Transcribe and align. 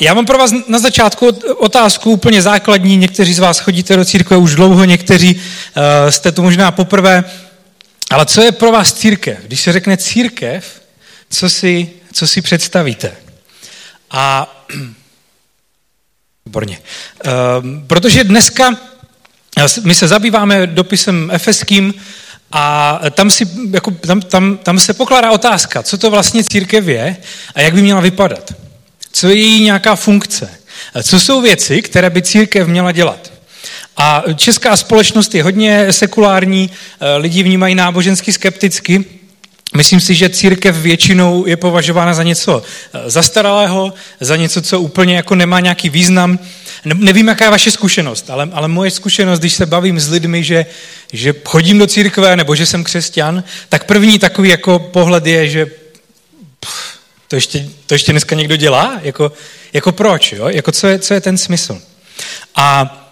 já 0.00 0.14
mám 0.14 0.26
pro 0.26 0.38
vás 0.38 0.50
na 0.68 0.78
začátku 0.78 1.26
otázku 1.56 2.10
úplně 2.10 2.42
základní. 2.42 2.96
Někteří 2.96 3.34
z 3.34 3.38
vás 3.38 3.58
chodíte 3.58 3.96
do 3.96 4.04
církve 4.04 4.36
už 4.36 4.54
dlouho, 4.54 4.84
někteří 4.84 5.34
uh, 5.34 6.10
jste 6.10 6.32
tu 6.32 6.42
možná 6.42 6.70
poprvé. 6.70 7.24
Ale 8.10 8.26
co 8.26 8.42
je 8.42 8.52
pro 8.52 8.72
vás 8.72 8.92
církev? 8.92 9.38
Když 9.42 9.60
se 9.60 9.72
řekne 9.72 9.96
církev, 9.96 10.82
co 11.30 11.50
si, 11.50 11.90
co 12.12 12.26
si 12.26 12.42
představíte? 12.42 13.12
A 14.10 14.52
Výborně. 16.46 16.78
Uh, 17.26 17.32
protože 17.86 18.24
dneska 18.24 18.76
my 19.84 19.94
se 19.94 20.08
zabýváme 20.08 20.66
dopisem 20.66 21.30
efeským 21.32 21.94
a 22.52 23.00
tam, 23.10 23.30
si, 23.30 23.48
jako, 23.70 23.90
tam, 23.90 24.20
tam, 24.20 24.56
tam 24.56 24.78
se 24.78 24.94
pokládá 24.94 25.30
otázka, 25.30 25.82
co 25.82 25.98
to 25.98 26.10
vlastně 26.10 26.44
církev 26.44 26.86
je 26.86 27.16
a 27.54 27.60
jak 27.60 27.74
by 27.74 27.82
měla 27.82 28.00
vypadat. 28.00 28.52
Co 29.16 29.28
je 29.28 29.34
její 29.34 29.60
nějaká 29.60 29.96
funkce. 29.96 30.50
Co 31.02 31.20
jsou 31.20 31.40
věci, 31.40 31.82
které 31.82 32.10
by 32.10 32.22
církev 32.22 32.68
měla 32.68 32.92
dělat. 32.92 33.32
A 33.96 34.22
česká 34.36 34.76
společnost 34.76 35.34
je 35.34 35.42
hodně 35.42 35.92
sekulární, 35.92 36.70
eh, 36.70 37.16
lidi 37.16 37.42
vnímají 37.42 37.74
nábožensky 37.74 38.32
skepticky. 38.32 39.04
Myslím 39.76 40.00
si, 40.00 40.14
že 40.14 40.28
církev 40.28 40.76
většinou 40.76 41.46
je 41.46 41.56
považována 41.56 42.14
za 42.14 42.22
něco 42.22 42.62
eh, 42.62 43.10
zastaralého, 43.10 43.94
za 44.20 44.36
něco, 44.36 44.62
co 44.62 44.80
úplně 44.80 45.16
jako 45.16 45.34
nemá 45.34 45.60
nějaký 45.60 45.88
význam. 45.88 46.38
Nevím, 46.84 47.28
jaká 47.28 47.44
je 47.44 47.50
vaše 47.50 47.70
zkušenost, 47.70 48.30
ale, 48.30 48.48
ale 48.52 48.68
moje 48.68 48.90
zkušenost, 48.90 49.38
když 49.38 49.52
se 49.52 49.66
bavím 49.66 50.00
s 50.00 50.10
lidmi, 50.10 50.44
že, 50.44 50.66
že 51.12 51.34
chodím 51.44 51.78
do 51.78 51.86
církve 51.86 52.36
nebo 52.36 52.54
že 52.54 52.66
jsem 52.66 52.84
křesťan, 52.84 53.44
tak 53.68 53.84
první 53.84 54.18
takový 54.18 54.48
jako 54.48 54.78
pohled 54.78 55.26
je, 55.26 55.48
že 55.48 55.66
to, 57.28 57.36
ještě, 57.36 57.68
to 57.86 57.94
ještě 57.94 58.12
dneska 58.12 58.34
někdo 58.34 58.56
dělá? 58.56 59.00
Jako, 59.02 59.32
jako 59.72 59.92
proč? 59.92 60.32
Jo? 60.32 60.48
Jako 60.48 60.72
co, 60.72 60.86
je, 60.86 60.98
co 60.98 61.14
je 61.14 61.20
ten 61.20 61.38
smysl? 61.38 61.80
A 62.54 63.02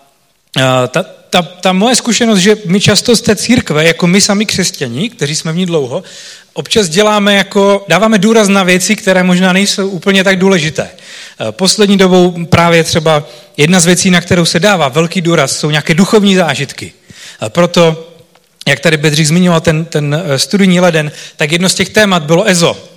ta, 0.88 1.02
ta, 1.30 1.42
ta 1.42 1.72
moje 1.72 1.96
zkušenost, 1.96 2.38
že 2.38 2.56
my 2.66 2.80
často 2.80 3.16
z 3.16 3.20
té 3.20 3.36
církve, 3.36 3.84
jako 3.84 4.06
my 4.06 4.20
sami 4.20 4.46
křesťani, 4.46 5.10
kteří 5.10 5.34
jsme 5.34 5.52
v 5.52 5.56
ní 5.56 5.66
dlouho, 5.66 6.02
občas 6.52 6.88
děláme 6.88 7.34
jako, 7.34 7.84
dáváme 7.88 8.18
důraz 8.18 8.48
na 8.48 8.62
věci, 8.62 8.96
které 8.96 9.22
možná 9.22 9.52
nejsou 9.52 9.88
úplně 9.88 10.24
tak 10.24 10.38
důležité. 10.38 10.90
Poslední 11.50 11.98
dobou 11.98 12.44
právě 12.44 12.84
třeba 12.84 13.28
jedna 13.56 13.80
z 13.80 13.86
věcí, 13.86 14.10
na 14.10 14.20
kterou 14.20 14.44
se 14.44 14.60
dává 14.60 14.88
velký 14.88 15.20
důraz, 15.20 15.56
jsou 15.56 15.70
nějaké 15.70 15.94
duchovní 15.94 16.36
zážitky. 16.36 16.92
Proto, 17.48 18.10
jak 18.68 18.80
tady 18.80 18.96
Bedřich 18.96 19.28
zmiňoval 19.28 19.60
ten, 19.60 19.84
ten 19.84 20.22
studijní 20.36 20.80
leden, 20.80 21.12
tak 21.36 21.52
jedno 21.52 21.68
z 21.68 21.74
těch 21.74 21.88
témat 21.88 22.22
bylo 22.22 22.48
EZO. 22.48 22.93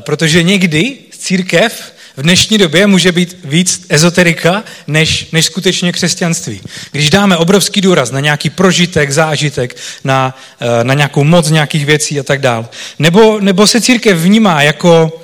Protože 0.00 0.42
někdy 0.42 0.96
církev 1.18 1.92
v 2.16 2.22
dnešní 2.22 2.58
době 2.58 2.86
může 2.86 3.12
být 3.12 3.36
víc 3.44 3.86
ezoterika 3.88 4.64
než, 4.86 5.26
než 5.32 5.46
skutečně 5.46 5.92
křesťanství. 5.92 6.60
Když 6.92 7.10
dáme 7.10 7.36
obrovský 7.36 7.80
důraz 7.80 8.10
na 8.10 8.20
nějaký 8.20 8.50
prožitek, 8.50 9.10
zážitek, 9.10 9.76
na, 10.04 10.38
eh, 10.60 10.84
na 10.84 10.94
nějakou 10.94 11.24
moc 11.24 11.50
nějakých 11.50 11.86
věcí 11.86 12.20
a 12.20 12.22
tak 12.22 12.40
dále. 12.40 12.68
Nebo, 12.98 13.40
nebo 13.40 13.66
se 13.66 13.80
církev 13.80 14.18
vnímá 14.18 14.62
jako, 14.62 15.20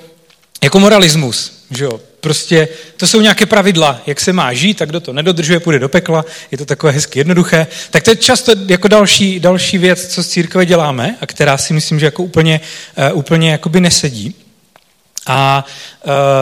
jako 0.63 0.81
moralismus. 0.81 1.53
Že 1.71 1.85
jo? 1.85 2.01
Prostě 2.21 2.69
to 2.97 3.07
jsou 3.07 3.21
nějaké 3.21 3.47
pravidla, 3.47 4.03
jak 4.07 4.21
se 4.21 4.33
má 4.33 4.53
žít, 4.53 4.79
tak 4.79 4.89
kdo 4.89 5.01
to 5.01 5.13
nedodržuje, 5.13 5.61
půjde 5.61 5.79
do 5.79 5.89
pekla, 5.89 6.25
je 6.51 6.59
to 6.59 6.65
takové 6.65 6.93
hezky 6.93 7.21
jednoduché. 7.21 7.67
Tak 7.91 8.03
to 8.03 8.11
je 8.11 8.17
často 8.17 8.53
jako 8.67 8.89
další, 8.89 9.41
další 9.41 9.79
věc, 9.79 10.07
co 10.07 10.23
z 10.23 10.29
církve 10.29 10.67
děláme 10.67 11.17
a 11.21 11.27
která 11.27 11.59
si 11.59 11.73
myslím, 11.73 12.01
že 12.01 12.07
jako 12.07 12.23
úplně, 12.23 12.61
uh, 13.13 13.19
úplně 13.19 13.51
jakoby 13.51 13.81
nesedí. 13.81 14.35
A 15.29 15.65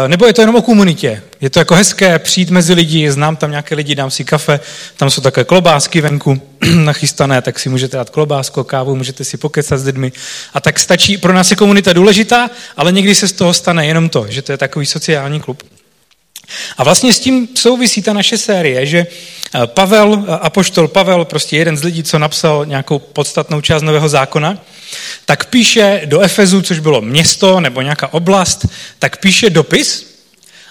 e, 0.05 0.09
nebo 0.09 0.27
je 0.27 0.33
to 0.33 0.43
jenom 0.43 0.57
o 0.57 0.63
komunitě. 0.63 1.23
Je 1.41 1.51
to 1.51 1.59
jako 1.59 1.75
hezké 1.75 2.19
přijít 2.19 2.51
mezi 2.51 2.75
lidi, 2.75 3.11
znám 3.11 3.37
tam 3.37 3.51
nějaké 3.51 3.75
lidi, 3.75 3.95
dám 3.95 4.11
si 4.11 4.25
kafe, 4.25 4.61
tam 4.97 5.11
jsou 5.11 5.21
také 5.23 5.45
klobásky 5.45 6.01
venku 6.01 6.43
nachystané, 6.75 7.43
tak 7.43 7.59
si 7.59 7.69
můžete 7.69 7.97
dát 7.97 8.11
klobásku, 8.11 8.65
kávu, 8.65 8.97
můžete 8.97 9.25
si 9.25 9.37
pokecat 9.37 9.79
s 9.79 9.85
lidmi. 9.85 10.13
A 10.55 10.61
tak 10.61 10.79
stačí, 10.79 11.19
pro 11.19 11.33
nás 11.33 11.51
je 11.51 11.57
komunita 11.57 11.93
důležitá, 11.93 12.51
ale 12.77 12.93
někdy 12.93 13.15
se 13.15 13.29
z 13.29 13.33
toho 13.33 13.55
stane 13.55 13.87
jenom 13.87 14.09
to, 14.09 14.27
že 14.29 14.43
to 14.43 14.53
je 14.53 14.59
takový 14.59 14.87
sociální 14.87 15.41
klub. 15.41 15.63
A 16.79 16.85
vlastně 16.85 17.13
s 17.13 17.21
tím 17.21 17.49
souvisí 17.55 18.03
ta 18.03 18.13
naše 18.13 18.39
série, 18.39 18.87
že 18.87 18.99
e, 18.99 19.07
Pavel, 19.67 20.25
e, 20.29 20.39
apoštol 20.39 20.89
Pavel, 20.89 21.25
prostě 21.25 21.57
jeden 21.57 21.77
z 21.77 21.85
lidí, 21.85 22.03
co 22.03 22.19
napsal 22.19 22.67
nějakou 22.67 22.99
podstatnou 22.99 23.61
část 23.61 23.83
Nového 23.83 24.09
zákona, 24.09 24.59
tak 25.25 25.45
píše 25.47 26.03
do 26.05 26.21
Efezu, 26.21 26.63
což 26.63 26.79
bylo 26.79 27.01
město 27.01 27.61
nebo 27.61 27.83
nějaká 27.83 28.13
oblast, 28.13 28.67
tak 28.99 29.17
píše 29.17 29.51
dopis 29.51 30.17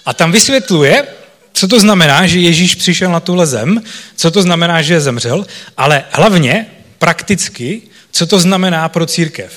a 0.06 0.14
tam 0.14 0.32
vysvětluje, 0.32 1.06
co 1.52 1.68
to 1.68 1.80
znamená, 1.80 2.26
že 2.26 2.38
Ježíš 2.38 2.74
přišel 2.74 3.10
na 3.10 3.20
tuhle 3.20 3.46
zem, 3.46 3.82
co 4.16 4.30
to 4.30 4.42
znamená, 4.42 4.82
že 4.82 5.00
zemřel, 5.00 5.46
ale 5.76 6.04
hlavně 6.10 6.66
prakticky, 6.98 7.82
co 8.10 8.26
to 8.26 8.38
znamená 8.38 8.88
pro 8.88 9.06
církev. 9.06 9.52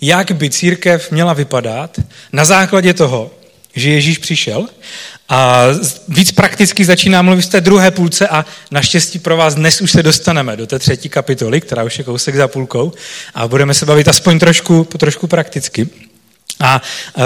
Jak 0.00 0.32
by 0.32 0.50
církev 0.50 1.10
měla 1.10 1.32
vypadat 1.32 2.00
na 2.32 2.44
základě 2.44 2.94
toho, 2.94 3.30
že 3.74 3.90
Ježíš 3.90 4.18
přišel 4.18 4.68
a 5.28 5.64
víc 6.08 6.32
prakticky 6.32 6.84
začíná 6.84 7.22
mluvit 7.22 7.42
v 7.42 7.48
té 7.48 7.60
druhé 7.60 7.90
půlce 7.90 8.28
a 8.28 8.46
naštěstí 8.70 9.18
pro 9.18 9.36
vás 9.36 9.54
dnes 9.54 9.80
už 9.80 9.90
se 9.90 10.02
dostaneme 10.02 10.56
do 10.56 10.66
té 10.66 10.78
třetí 10.78 11.08
kapitoly, 11.08 11.60
která 11.60 11.84
už 11.84 11.98
je 11.98 12.04
kousek 12.04 12.36
za 12.36 12.48
půlkou 12.48 12.92
a 13.34 13.48
budeme 13.48 13.74
se 13.74 13.86
bavit 13.86 14.08
aspoň 14.08 14.38
trošku, 14.38 14.88
trošku 14.98 15.26
prakticky. 15.26 15.88
A 16.60 16.82
uh, 17.16 17.22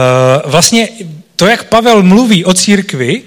vlastně 0.51 0.89
to, 1.37 1.47
jak 1.47 1.65
Pavel 1.65 2.03
mluví 2.03 2.45
o 2.45 2.55
církvi, 2.55 3.23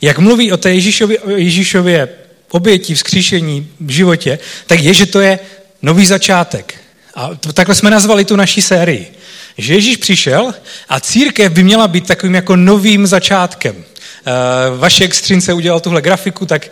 jak 0.00 0.18
mluví 0.18 0.52
o 0.52 0.56
té 0.56 0.74
Ježíšově, 0.74 1.18
Ježíšově 1.36 2.08
oběti, 2.50 2.94
vzkříšení 2.94 3.68
v 3.80 3.90
životě, 3.90 4.38
tak 4.66 4.80
je, 4.80 4.94
že 4.94 5.06
to 5.06 5.20
je 5.20 5.38
nový 5.82 6.06
začátek. 6.06 6.74
A 7.14 7.34
to, 7.34 7.52
takhle 7.52 7.74
jsme 7.74 7.90
nazvali 7.90 8.24
tu 8.24 8.36
naší 8.36 8.62
sérii. 8.62 9.17
Že 9.58 9.74
Ježíš 9.74 9.96
přišel 9.96 10.54
a 10.88 11.00
církev 11.00 11.52
by 11.52 11.62
měla 11.62 11.88
být 11.88 12.06
takovým 12.06 12.34
jako 12.34 12.56
novým 12.56 13.06
začátkem. 13.06 13.84
Eh, 14.26 14.32
Vašek 14.76 15.14
Střince 15.14 15.52
udělal 15.52 15.80
tuhle 15.80 16.02
grafiku, 16.02 16.46
tak 16.46 16.70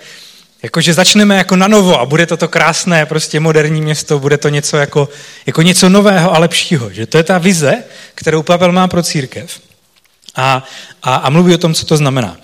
jakože 0.63 0.95
začneme 0.95 1.37
jako 1.37 1.57
na 1.57 1.69
novo 1.69 2.01
a 2.01 2.07
bude 2.07 2.27
to 2.27 2.37
to 2.37 2.49
krásné, 2.49 3.07
prostě 3.07 3.41
moderní 3.41 3.81
město, 3.81 4.19
bude 4.19 4.39
to 4.39 4.49
něco 4.49 4.77
jako, 4.77 5.09
jako 5.47 5.63
něco 5.63 5.89
nového 5.89 6.35
a 6.35 6.39
lepšího. 6.39 6.93
Že 6.93 7.07
to 7.07 7.17
je 7.17 7.23
ta 7.23 7.39
vize, 7.39 7.85
kterou 8.15 8.43
Pavel 8.43 8.73
má 8.73 8.89
pro 8.89 9.03
církev. 9.03 9.61
A, 10.37 10.65
a, 11.03 11.15
a 11.15 11.31
mluví 11.31 11.55
o 11.55 11.59
tom, 11.59 11.75
co 11.75 11.87
to 11.87 11.97
znamená. 11.97 12.37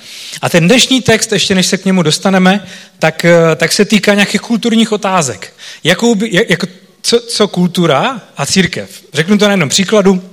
A 0.42 0.48
ten 0.48 0.66
dnešní 0.66 1.03
text, 1.03 1.32
ještě 1.32 1.54
než 1.54 1.66
se 1.66 1.78
k 1.78 1.84
němu 1.84 2.03
dostaneme, 2.03 2.66
tak, 2.98 3.24
eh, 3.24 3.56
tak 3.56 3.72
se 3.72 3.84
týká 3.84 4.14
nějakých 4.14 4.41
kulturních 4.41 4.92
otázek. 4.92 5.53
Jakou 5.84 6.14
by, 6.14 6.28
jak, 6.32 6.50
jako, 6.50 6.66
co, 7.03 7.20
co 7.20 7.48
kultura 7.48 8.20
a 8.36 8.47
církev? 8.47 9.03
Řeknu 9.14 9.38
to 9.38 9.44
na 9.44 9.50
jednom 9.50 9.69
příkladu. 9.69 10.31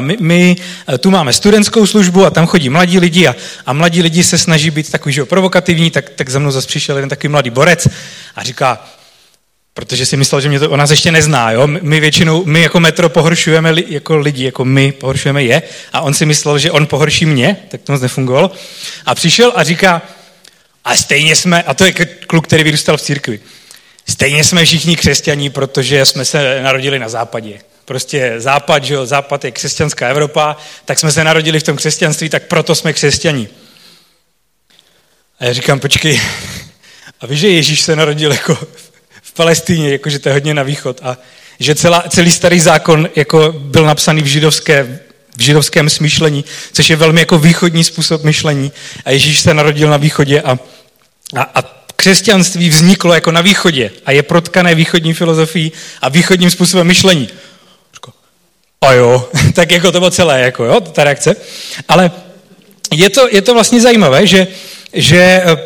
My, 0.00 0.16
my 0.20 0.56
eh, 0.88 0.98
tu 0.98 1.10
máme 1.10 1.32
studentskou 1.32 1.86
službu 1.86 2.26
a 2.26 2.30
tam 2.30 2.46
chodí 2.46 2.68
mladí 2.68 2.98
lidi 2.98 3.28
a, 3.28 3.36
a 3.66 3.72
mladí 3.72 4.02
lidi 4.02 4.24
se 4.24 4.38
snaží 4.38 4.70
být 4.70 4.90
takový 4.90 5.12
že 5.12 5.24
provokativní, 5.24 5.90
tak, 5.90 6.10
tak 6.10 6.28
za 6.28 6.38
mnou 6.38 6.50
zase 6.50 6.66
přišel 6.66 6.96
jeden 6.96 7.08
takový 7.08 7.28
mladý 7.28 7.50
borec 7.50 7.88
a 8.36 8.42
říká, 8.42 8.86
protože 9.74 10.06
si 10.06 10.16
myslel, 10.16 10.40
že 10.40 10.48
mě 10.48 10.60
to 10.60 10.70
o 10.70 10.76
nás 10.76 10.90
ještě 10.90 11.12
nezná, 11.12 11.50
jo? 11.50 11.66
My 11.66 12.00
většinou, 12.00 12.44
my 12.44 12.62
jako 12.62 12.80
metro 12.80 13.08
pohoršujeme 13.08 13.70
li, 13.70 13.84
jako 13.88 14.16
lidi, 14.16 14.44
jako 14.44 14.64
my 14.64 14.92
pohoršujeme 14.92 15.42
je 15.42 15.62
a 15.92 16.00
on 16.00 16.14
si 16.14 16.26
myslel, 16.26 16.58
že 16.58 16.70
on 16.70 16.86
pohorší 16.86 17.26
mě, 17.26 17.56
tak 17.68 17.80
to 17.82 17.92
moc 17.92 18.02
nefungovalo. 18.02 18.50
A 19.06 19.14
přišel 19.14 19.52
a 19.54 19.62
říká, 19.62 20.02
a 20.84 20.96
stejně 20.96 21.36
jsme, 21.36 21.62
a 21.62 21.74
to 21.74 21.84
je 21.84 21.92
kluk, 22.26 22.46
který 22.46 22.64
vyrůstal 22.64 22.96
v 22.96 23.02
církvi, 23.02 23.40
stejně 24.08 24.44
jsme 24.44 24.64
všichni 24.64 24.96
křesťaní, 24.96 25.50
protože 25.50 26.04
jsme 26.04 26.24
se 26.24 26.62
narodili 26.62 26.98
na 26.98 27.08
západě 27.08 27.58
prostě 27.84 28.34
západ, 28.38 28.84
že 28.84 28.94
jo, 28.94 29.06
západ 29.06 29.44
je 29.44 29.50
křesťanská 29.50 30.08
Evropa, 30.08 30.56
tak 30.84 30.98
jsme 30.98 31.12
se 31.12 31.24
narodili 31.24 31.60
v 31.60 31.62
tom 31.62 31.76
křesťanství, 31.76 32.28
tak 32.28 32.42
proto 32.46 32.74
jsme 32.74 32.92
křesťaní. 32.92 33.48
A 35.40 35.44
já 35.44 35.52
říkám, 35.52 35.80
počkej, 35.80 36.20
a 37.20 37.26
víš, 37.26 37.40
že 37.40 37.48
Ježíš 37.48 37.80
se 37.80 37.96
narodil 37.96 38.32
jako 38.32 38.58
v 39.22 39.32
Palestíně, 39.32 39.92
jakože 39.92 40.18
to 40.18 40.28
je 40.28 40.32
hodně 40.32 40.54
na 40.54 40.62
východ 40.62 41.00
a 41.02 41.18
že 41.60 41.74
celá, 41.74 42.04
celý 42.08 42.30
starý 42.30 42.60
zákon 42.60 43.08
jako 43.16 43.54
byl 43.58 43.84
napsaný 43.86 44.22
v, 44.22 44.26
židovské, 44.26 45.00
v 45.36 45.40
židovském 45.40 45.90
smýšlení, 45.90 46.44
což 46.72 46.90
je 46.90 46.96
velmi 46.96 47.20
jako 47.20 47.38
východní 47.38 47.84
způsob 47.84 48.22
myšlení 48.24 48.72
a 49.04 49.10
Ježíš 49.10 49.40
se 49.40 49.54
narodil 49.54 49.90
na 49.90 49.96
východě 49.96 50.42
a, 50.42 50.58
a, 51.36 51.42
a 51.42 51.84
křesťanství 51.96 52.68
vzniklo 52.68 53.14
jako 53.14 53.32
na 53.32 53.40
východě 53.40 53.90
a 54.06 54.12
je 54.12 54.22
protkané 54.22 54.74
východní 54.74 55.14
filozofií 55.14 55.72
a 56.00 56.08
východním 56.08 56.50
způsobem 56.50 56.86
myšlení 56.86 57.28
a 58.86 58.92
jo, 58.92 59.28
tak 59.54 59.70
jako 59.70 59.92
to 59.92 59.98
bylo 59.98 60.10
celé, 60.10 60.40
jako 60.40 60.64
jo, 60.64 60.80
ta 60.80 61.04
reakce. 61.04 61.36
Ale 61.88 62.10
je 62.92 63.10
to, 63.10 63.28
je 63.28 63.42
to 63.42 63.54
vlastně 63.54 63.80
zajímavé, 63.80 64.26
že, 64.26 64.46
že 64.92 65.42
eh, 65.44 65.56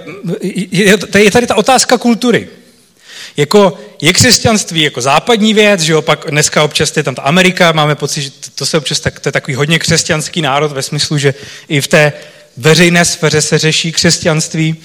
je, 0.43 0.99
je 1.19 1.31
tady 1.31 1.47
ta 1.47 1.55
otázka 1.55 1.99
kultury. 1.99 2.49
Jako 3.37 3.79
je 4.01 4.13
křesťanství 4.13 4.83
jako 4.83 5.01
západní 5.01 5.55
věc, 5.55 5.81
že 5.81 5.93
jo, 5.93 6.03
pak 6.03 6.27
dneska 6.31 6.63
občas 6.63 6.97
je 6.97 7.03
tam 7.03 7.15
ta 7.15 7.23
Amerika, 7.23 7.73
máme 7.73 7.95
pocit, 7.95 8.23
že 8.23 8.31
to 8.55 8.67
se 8.67 8.79
občas 8.79 9.01
tak, 9.01 9.21
to 9.21 9.29
je 9.29 9.33
takový 9.33 9.55
hodně 9.55 9.79
křesťanský 9.79 10.43
národ 10.43 10.73
ve 10.73 10.83
smyslu, 10.83 11.19
že 11.19 11.35
i 11.69 11.81
v 11.81 11.89
té 11.89 12.13
veřejné 12.57 13.05
sféře 13.05 13.43
se 13.43 13.59
řeší 13.59 13.93
křesťanství, 13.93 14.77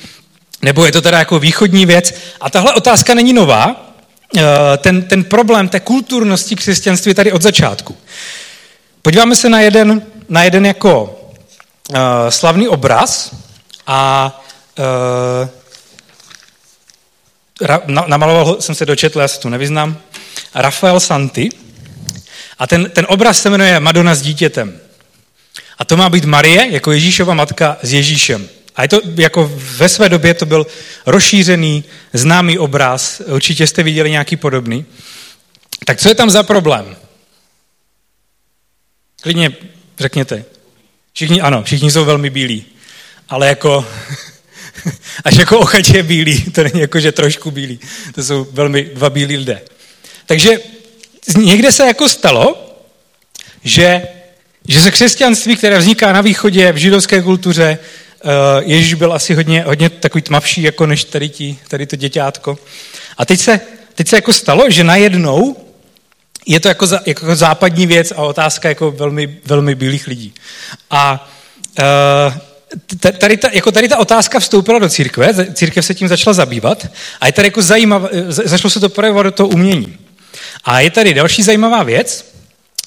nebo 0.61 0.85
je 0.85 0.91
to 0.91 1.01
teda 1.01 1.19
jako 1.19 1.39
východní 1.39 1.85
věc. 1.85 2.13
A 2.41 2.49
tahle 2.49 2.73
otázka 2.73 3.13
není 3.13 3.33
nová, 3.33 3.82
ten, 4.77 5.01
ten 5.01 5.23
problém 5.23 5.69
té 5.69 5.79
kulturnosti 5.79 6.55
křesťanství 6.55 7.13
tady 7.13 7.31
od 7.31 7.41
začátku. 7.41 7.97
Podíváme 9.01 9.35
se 9.35 9.49
na 9.49 9.61
jeden, 9.61 10.01
na 10.29 10.43
jeden 10.43 10.65
jako 10.65 11.19
uh, 11.89 11.97
slavný 12.29 12.67
obraz 12.67 13.35
a 13.87 14.31
uh, 14.79 15.49
namaloval 18.07 18.61
jsem 18.61 18.75
se 18.75 18.85
dočetl, 18.85 19.19
já 19.19 19.27
se 19.27 19.39
tu 19.39 19.49
nevyznám, 19.49 19.97
Rafael 20.55 20.99
Santi. 20.99 21.49
A 22.59 22.67
ten, 22.67 22.89
ten 22.89 23.05
obraz 23.09 23.41
se 23.41 23.49
jmenuje 23.49 23.79
Madonna 23.79 24.15
s 24.15 24.21
dítětem. 24.21 24.79
A 25.77 25.85
to 25.85 25.97
má 25.97 26.09
být 26.09 26.25
Marie 26.25 26.71
jako 26.71 26.91
Ježíšova 26.91 27.33
matka 27.33 27.77
s 27.81 27.93
Ježíšem. 27.93 28.49
A 28.75 28.81
je 28.81 28.87
to 28.87 29.01
jako 29.15 29.51
ve 29.55 29.89
své 29.89 30.09
době 30.09 30.33
to 30.33 30.45
byl 30.45 30.67
rozšířený, 31.05 31.83
známý 32.13 32.57
obraz, 32.57 33.21
určitě 33.25 33.67
jste 33.67 33.83
viděli 33.83 34.11
nějaký 34.11 34.35
podobný. 34.35 34.85
Tak 35.85 35.99
co 35.99 36.09
je 36.09 36.15
tam 36.15 36.29
za 36.29 36.43
problém? 36.43 36.95
Klidně 39.21 39.51
řekněte. 39.99 40.45
Všichni, 41.13 41.41
ano, 41.41 41.63
všichni 41.63 41.91
jsou 41.91 42.05
velmi 42.05 42.29
bílí, 42.29 42.65
ale 43.29 43.47
jako 43.47 43.87
až 45.23 45.35
jako 45.35 45.59
ochatě 45.59 46.03
bílí, 46.03 46.43
to 46.43 46.63
není 46.63 46.79
jako, 46.79 46.99
že 46.99 47.11
trošku 47.11 47.51
bílí, 47.51 47.79
to 48.15 48.23
jsou 48.23 48.47
velmi 48.51 48.83
dva 48.83 49.09
bílí 49.09 49.37
lidé. 49.37 49.61
Takže 50.25 50.57
někde 51.37 51.71
se 51.71 51.87
jako 51.87 52.09
stalo, 52.09 52.75
že, 53.63 54.07
že 54.67 54.81
ze 54.81 54.91
křesťanství, 54.91 55.55
které 55.55 55.77
vzniká 55.77 56.13
na 56.13 56.21
východě, 56.21 56.71
v 56.71 56.75
židovské 56.77 57.21
kultuře, 57.21 57.77
Ježíš 58.59 58.93
byl 58.93 59.13
asi 59.13 59.33
hodně, 59.33 59.63
hodně 59.63 59.89
takový 59.89 60.21
tmavší, 60.21 60.61
jako 60.61 60.85
než 60.85 61.03
tady, 61.03 61.29
tí, 61.29 61.59
tady 61.67 61.85
to 61.85 61.95
děťátko. 61.95 62.57
A 63.17 63.25
teď 63.25 63.39
se, 63.39 63.59
teď 63.95 64.07
se 64.07 64.15
jako 64.15 64.33
stalo, 64.33 64.69
že 64.69 64.83
najednou 64.83 65.57
je 66.45 66.59
to 66.59 66.67
jako, 66.67 66.87
za, 66.87 66.99
jako 67.05 67.35
západní 67.35 67.87
věc 67.87 68.11
a 68.11 68.17
otázka 68.17 68.69
jako 68.69 68.91
velmi, 68.91 69.37
velmi 69.45 69.75
bílých 69.75 70.07
lidí. 70.07 70.33
A 70.89 71.29
uh, 71.79 72.33
tady 73.17 73.37
ta, 73.37 73.49
jako 73.51 73.71
tady 73.71 73.87
ta 73.87 73.97
otázka 73.97 74.39
vstoupila 74.39 74.79
do 74.79 74.89
církve, 74.89 75.53
církev 75.53 75.85
se 75.85 75.95
tím 75.95 76.07
začala 76.07 76.33
zabývat 76.33 76.87
a 77.21 77.27
je 77.27 77.33
tady 77.33 77.47
jako 77.47 77.61
zajímavé, 77.61 78.09
začalo 78.27 78.69
se 78.69 78.79
to 78.79 78.89
projevovat 78.89 79.25
do 79.25 79.31
toho 79.31 79.49
umění. 79.49 79.97
A 80.63 80.79
je 80.79 80.91
tady 80.91 81.13
další 81.13 81.43
zajímavá 81.43 81.83
věc, 81.83 82.33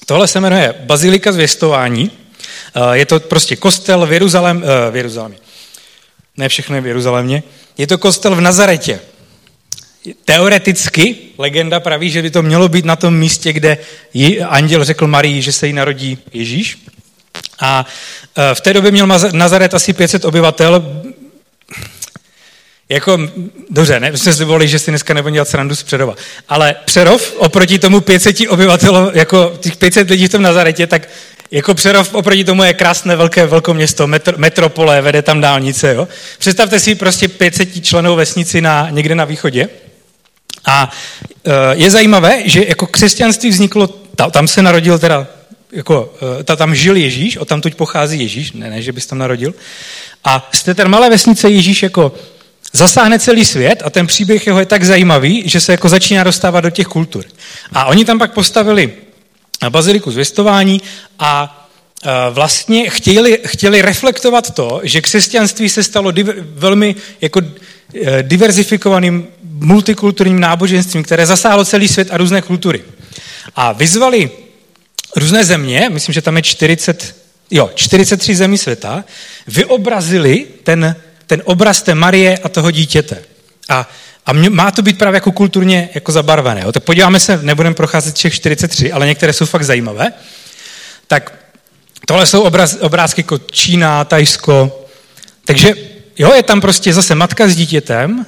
tohle 0.05 0.27
se 0.27 0.39
jmenuje 0.39 0.75
Bazilika 0.79 1.31
zvěstování, 1.31 2.11
je 2.93 3.05
to 3.05 3.19
prostě 3.19 3.55
kostel 3.55 4.05
v, 4.05 4.13
Jeruzalém, 4.13 4.63
v 4.91 4.95
Jeruzalémě. 4.95 5.37
Ne 6.37 6.49
všechno 6.49 6.75
je 6.75 6.81
v 6.81 6.87
Jeruzalémě. 6.87 7.43
Je 7.77 7.87
to 7.87 7.97
kostel 7.97 8.35
v 8.35 8.41
Nazaretě. 8.41 8.99
Teoreticky 10.25 11.15
legenda 11.37 11.79
praví, 11.79 12.09
že 12.09 12.21
by 12.21 12.31
to 12.31 12.41
mělo 12.41 12.69
být 12.69 12.85
na 12.85 12.95
tom 12.95 13.17
místě, 13.17 13.53
kde 13.53 13.77
anděl 14.47 14.85
řekl 14.85 15.07
Marii, 15.07 15.41
že 15.41 15.51
se 15.51 15.67
jí 15.67 15.73
narodí 15.73 16.17
Ježíš. 16.33 16.77
A 17.59 17.85
e, 18.35 18.55
v 18.55 18.61
té 18.61 18.73
době 18.73 18.91
měl 18.91 19.07
Nazaret 19.31 19.73
asi 19.73 19.93
500 19.93 20.25
obyvatel. 20.25 21.03
Jako, 22.89 23.19
dobře, 23.69 23.99
ne, 23.99 24.17
jsme 24.17 24.33
si 24.33 24.43
volili, 24.43 24.67
že 24.67 24.79
si 24.79 24.91
dneska 24.91 25.13
nebudeme 25.13 25.33
dělat 25.33 25.47
srandu 25.47 25.75
z 25.75 25.83
Přerova. 25.83 26.15
Ale 26.49 26.75
Přerov 26.85 27.33
oproti 27.37 27.79
tomu 27.79 28.01
500 28.01 28.37
obyvatel, 28.49 29.11
jako 29.13 29.57
těch 29.59 29.75
500 29.75 30.09
lidí 30.09 30.27
v 30.27 30.31
tom 30.31 30.41
Nazaretě, 30.41 30.87
tak 30.87 31.09
jako 31.51 31.73
Přerov 31.73 32.13
oproti 32.13 32.43
tomu 32.43 32.63
je 32.63 32.73
krásné 32.73 33.15
velké 33.15 33.45
velké 33.45 33.73
město, 33.73 34.07
metro, 34.07 34.37
metropole, 34.37 35.01
vede 35.01 35.21
tam 35.21 35.41
dálnice. 35.41 35.93
Jo? 35.93 36.07
Představte 36.37 36.79
si 36.79 36.95
prostě 36.95 37.27
500 37.27 37.85
členů 37.85 38.15
vesnici 38.15 38.61
na, 38.61 38.89
někde 38.89 39.15
na 39.15 39.25
východě. 39.25 39.69
A 40.65 40.91
e, 41.45 41.51
je 41.75 41.91
zajímavé, 41.91 42.41
že 42.45 42.65
jako 42.67 42.87
křesťanství 42.87 43.49
vzniklo, 43.49 43.87
tam 44.31 44.47
se 44.47 44.61
narodil 44.61 44.99
teda 44.99 45.27
jako, 45.71 46.13
eh, 46.39 46.43
ta 46.43 46.55
tam 46.55 46.75
žil 46.75 46.95
Ježíš, 46.95 47.37
o 47.37 47.45
tam 47.45 47.61
tuď 47.61 47.75
pochází 47.75 48.19
Ježíš, 48.19 48.51
ne, 48.51 48.69
ne, 48.69 48.81
že 48.81 48.91
bys 48.91 49.05
tam 49.05 49.17
narodil. 49.17 49.53
A 50.23 50.49
z 50.53 50.63
té 50.63 50.87
malé 50.87 51.09
vesnice 51.09 51.49
Ježíš 51.49 51.83
jako 51.83 52.15
zasáhne 52.73 53.19
celý 53.19 53.45
svět 53.45 53.81
a 53.85 53.89
ten 53.89 54.07
příběh 54.07 54.47
jeho 54.47 54.59
je 54.59 54.65
tak 54.65 54.83
zajímavý, 54.83 55.43
že 55.49 55.59
se 55.61 55.71
jako 55.71 55.89
začíná 55.89 56.23
dostávat 56.23 56.61
do 56.61 56.69
těch 56.69 56.87
kultur. 56.87 57.25
A 57.73 57.85
oni 57.85 58.05
tam 58.05 58.19
pak 58.19 58.33
postavili 58.33 58.93
baziliku 59.69 60.11
zvěstování 60.11 60.81
a 61.19 61.67
eh, 62.03 62.09
vlastně 62.29 62.89
chtěli, 62.89 63.39
chtěli 63.45 63.81
reflektovat 63.81 64.51
to, 64.51 64.81
že 64.83 65.01
křesťanství 65.01 65.69
se 65.69 65.83
stalo 65.83 66.11
div, 66.11 66.27
velmi 66.39 66.95
jako 67.21 67.41
eh, 67.41 68.23
diverzifikovaným 68.23 69.27
multikulturním 69.43 70.39
náboženstvím, 70.39 71.03
které 71.03 71.25
zasáhlo 71.25 71.65
celý 71.65 71.87
svět 71.87 72.07
a 72.11 72.17
různé 72.17 72.41
kultury. 72.41 72.83
A 73.55 73.71
vyzvali 73.71 74.29
různé 75.15 75.43
země, 75.43 75.89
myslím, 75.89 76.13
že 76.13 76.21
tam 76.21 76.35
je 76.35 76.41
40, 76.41 77.15
jo, 77.51 77.69
43 77.75 78.35
zemí 78.35 78.57
světa, 78.57 79.03
vyobrazili 79.47 80.45
ten, 80.63 80.95
ten 81.27 81.41
obraz 81.45 81.81
té 81.81 81.95
Marie 81.95 82.37
a 82.37 82.49
toho 82.49 82.71
dítěte. 82.71 83.23
A, 83.69 83.89
a 84.27 84.33
mě, 84.33 84.49
má 84.49 84.71
to 84.71 84.81
být 84.81 84.97
právě 84.97 85.17
jako 85.17 85.31
kulturně 85.31 85.89
jako 85.95 86.11
zabarvené. 86.11 86.61
Jo? 86.61 86.71
Tak 86.71 86.83
podíváme 86.83 87.19
se, 87.19 87.39
nebudeme 87.41 87.75
procházet 87.75 88.15
všech 88.15 88.33
43, 88.33 88.91
ale 88.91 89.07
některé 89.07 89.33
jsou 89.33 89.45
fakt 89.45 89.63
zajímavé. 89.63 90.13
Tak 91.07 91.33
tohle 92.05 92.25
jsou 92.25 92.41
obraz, 92.41 92.77
obrázky 92.79 93.21
jako 93.21 93.37
Čína, 93.37 94.03
Tajsko. 94.03 94.85
Takže 95.45 95.73
jo, 96.17 96.33
je 96.33 96.43
tam 96.43 96.61
prostě 96.61 96.93
zase 96.93 97.15
matka 97.15 97.47
s 97.47 97.55
dítětem, 97.55 98.25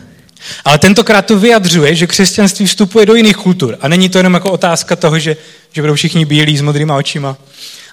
ale 0.65 0.79
tentokrát 0.79 1.25
to 1.25 1.39
vyjadřuje, 1.39 1.95
že 1.95 2.07
křesťanství 2.07 2.65
vstupuje 2.65 3.05
do 3.05 3.15
jiných 3.15 3.37
kultur. 3.37 3.77
A 3.81 3.87
není 3.87 4.09
to 4.09 4.17
jenom 4.17 4.33
jako 4.33 4.51
otázka 4.51 4.95
toho, 4.95 5.19
že, 5.19 5.37
že 5.71 5.81
budou 5.81 5.93
všichni 5.93 6.25
bílí 6.25 6.57
s 6.57 6.61
modrýma 6.61 6.95
očima 6.95 7.37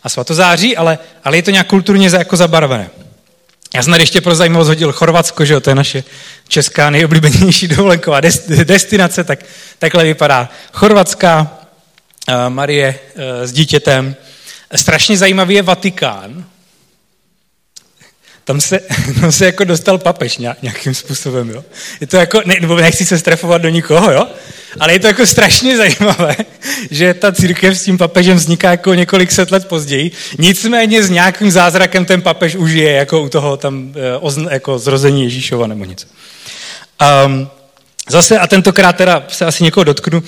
a 0.03 0.09
svatozáří, 0.09 0.77
ale, 0.77 0.99
ale 1.25 1.37
je 1.37 1.43
to 1.43 1.51
nějak 1.51 1.67
kulturně 1.67 2.11
jako 2.19 2.37
zabarvené. 2.37 2.91
Já 3.75 3.83
jsem 3.83 3.91
tady 3.91 4.03
ještě 4.03 4.21
pro 4.21 4.35
zajímavost 4.35 4.69
hodil 4.69 4.93
Chorvatsko, 4.93 5.45
že 5.45 5.55
jo, 5.55 5.61
to 5.61 5.71
je 5.71 5.75
naše 5.75 6.05
česká 6.49 6.91
nejoblíbenější 6.91 7.69
dovolenková 7.77 8.21
destinace, 8.65 9.25
tak 9.25 9.45
takhle 9.79 10.05
vypadá 10.05 10.49
Chorvatská, 10.73 11.59
eh, 12.29 12.49
Marie 12.49 12.99
eh, 13.17 13.47
s 13.47 13.53
dítětem. 13.53 14.17
Strašně 14.75 15.19
zajímavý 15.19 15.55
je 15.55 15.63
Vatikán, 15.63 16.45
tam 18.45 18.61
se, 18.61 18.81
tam 19.21 19.33
se 19.33 19.47
jako 19.47 19.65
dostal 19.65 19.99
papež 19.99 20.39
nějakým 20.39 20.95
způsobem, 20.95 21.51
jo. 21.51 21.65
Je 22.01 22.07
to 22.07 22.17
jako, 22.17 22.43
ne, 22.45 22.55
nebo 22.61 22.77
nechci 22.77 23.07
se 23.07 23.19
strefovat 23.19 23.63
do 23.63 23.69
nikoho, 23.69 24.13
jo, 24.13 24.27
ale 24.81 24.93
je 24.93 24.99
to 24.99 25.07
jako 25.07 25.27
strašně 25.27 25.77
zajímavé, 25.77 26.37
že 26.91 27.15
ta 27.15 27.33
církev 27.33 27.79
s 27.79 27.85
tím 27.85 27.99
papežem 27.99 28.37
vzniká 28.37 28.71
jako 28.71 28.95
několik 28.95 29.33
set 29.33 29.51
let 29.51 29.69
později, 29.69 30.11
nicméně 30.39 31.03
s 31.03 31.11
nějakým 31.11 31.51
zázrakem 31.51 32.05
ten 32.05 32.23
papež 32.23 32.55
už 32.57 32.71
je 32.71 32.93
jako 32.93 33.23
u 33.23 33.29
toho 33.29 33.57
tam 33.57 33.95
eh, 34.49 34.55
jako 34.55 34.79
zrození 34.79 35.23
Ježíšova 35.23 35.67
nebo 35.67 35.85
něco. 35.85 36.07
Um, 37.27 37.51
zase, 38.09 38.39
a 38.39 38.47
tentokrát 38.47 38.97
teda 38.97 39.25
se 39.29 39.45
asi 39.47 39.65
někoho 39.65 39.85
dotknu, 39.85 40.23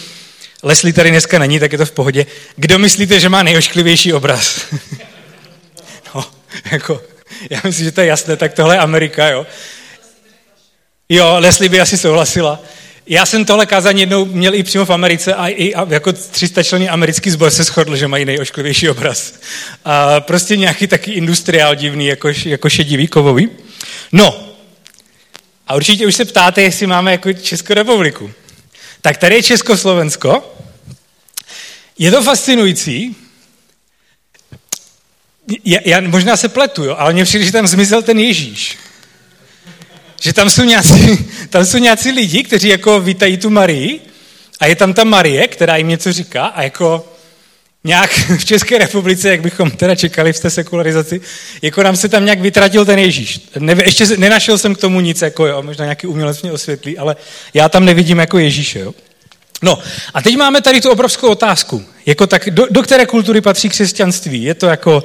Leslie 0.63 0.93
tady 0.93 1.11
dneska 1.11 1.39
není, 1.39 1.61
tak 1.61 1.73
je 1.73 1.79
to 1.79 1.87
v 1.87 1.91
pohodě. 1.91 2.27
Kdo 2.57 2.79
myslíte, 2.79 3.21
že 3.21 3.29
má 3.29 3.43
nejošklivější 3.43 4.13
obraz? 4.13 4.61
no, 6.15 6.25
jako, 6.73 7.01
Já 7.51 7.61
myslím, 7.65 7.85
že 7.85 7.93
to 7.93 8.01
je 8.01 8.07
jasné, 8.07 8.37
tak 8.37 8.55
tohle 8.55 8.75
je 8.75 8.79
Amerika, 8.79 9.29
jo. 9.29 9.47
Jo, 11.09 11.37
Leslie 11.39 11.69
by 11.69 11.81
asi 11.81 11.99
souhlasila. 11.99 12.61
Já 13.11 13.27
jsem 13.27 13.45
tohle 13.45 13.67
kázání 13.67 14.01
jednou 14.01 14.25
měl 14.25 14.55
i 14.55 14.63
přímo 14.63 14.85
v 14.85 14.91
Americe 14.91 15.35
a 15.35 15.49
i 15.49 15.73
jako 15.89 16.13
300 16.13 16.63
členy 16.63 16.89
americký 16.89 17.31
sbor 17.31 17.51
se 17.51 17.65
shodl, 17.65 17.97
že 17.97 18.09
mají 18.09 18.25
nejošklivější 18.25 18.89
obraz. 18.89 19.35
A 19.85 20.21
prostě 20.21 20.57
nějaký 20.57 20.87
taky 20.87 21.13
industriál 21.13 21.75
divný, 21.75 22.07
jako, 22.07 22.29
jako 22.45 22.71
šedivý, 22.71 23.09
kovový. 23.09 23.49
No, 24.13 24.49
a 25.67 25.75
určitě 25.75 26.07
už 26.07 26.15
se 26.15 26.25
ptáte, 26.25 26.63
jestli 26.63 26.87
máme 26.87 27.13
jako 27.13 27.33
Českou 27.33 27.75
republiku. 27.75 28.31
Tak 29.01 29.17
tady 29.17 29.35
je 29.35 29.43
Československo. 29.43 30.55
Je 31.99 32.11
to 32.11 32.23
fascinující, 32.23 33.17
já, 35.65 35.79
já 35.85 36.01
možná 36.01 36.37
se 36.37 36.49
pletu, 36.49 36.85
jo, 36.85 36.97
ale 36.99 37.13
mně 37.13 37.25
přijde, 37.25 37.45
že 37.45 37.53
tam 37.53 37.67
zmizel 37.67 38.03
ten 38.03 38.19
Ježíš. 38.19 38.79
Že 40.21 40.33
tam 40.33 40.51
jsou 40.51 40.65
nějací, 40.65 41.19
tam 41.51 41.67
jsou 41.67 41.79
nějací 41.79 42.11
lidi, 42.11 42.43
kteří 42.43 42.69
jako 42.69 43.01
vítají 43.01 43.37
tu 43.37 43.51
Marii 43.51 44.01
a 44.61 44.67
je 44.67 44.77
tam 44.77 44.95
ta 44.95 45.05
Marie, 45.05 45.49
která 45.49 45.77
jim 45.77 45.89
něco 45.89 46.13
říká 46.13 46.47
a 46.47 46.63
jako 46.63 47.09
nějak 47.85 48.11
v 48.39 48.45
České 48.45 48.79
republice, 48.79 49.31
jak 49.31 49.41
bychom 49.41 49.71
teda 49.71 49.95
čekali 49.95 50.33
v 50.33 50.41
té 50.41 50.51
sekularizaci, 50.51 51.21
jako 51.63 51.83
nám 51.83 51.97
se 51.97 52.09
tam 52.09 52.25
nějak 52.25 52.41
vytratil 52.41 52.85
ten 52.85 52.99
Ježíš. 52.99 53.41
Ne, 53.59 53.77
ještě 53.85 54.07
nenašel 54.17 54.59
jsem 54.59 54.75
k 54.75 54.79
tomu 54.79 55.01
nic, 55.01 55.23
jako 55.23 55.47
jo, 55.47 55.63
možná 55.63 55.85
nějaký 55.85 56.07
umělec 56.07 56.43
mě 56.43 56.53
osvětlí, 56.53 56.99
ale 56.99 57.17
já 57.55 57.69
tam 57.69 57.85
nevidím 57.85 58.19
jako 58.19 58.39
Ježíše, 58.39 58.79
jo. 58.79 58.95
No 59.63 59.79
a 60.15 60.23
teď 60.23 60.37
máme 60.37 60.61
tady 60.61 60.81
tu 60.81 60.91
obrovskou 60.91 61.29
otázku. 61.29 61.85
Jako 62.07 62.27
tak, 62.27 62.51
do, 62.51 62.67
do 62.71 62.83
které 62.83 63.07
kultury 63.07 63.41
patří 63.41 63.69
křesťanství? 63.69 64.43
Je 64.43 64.55
to 64.55 64.67
jako 64.67 65.05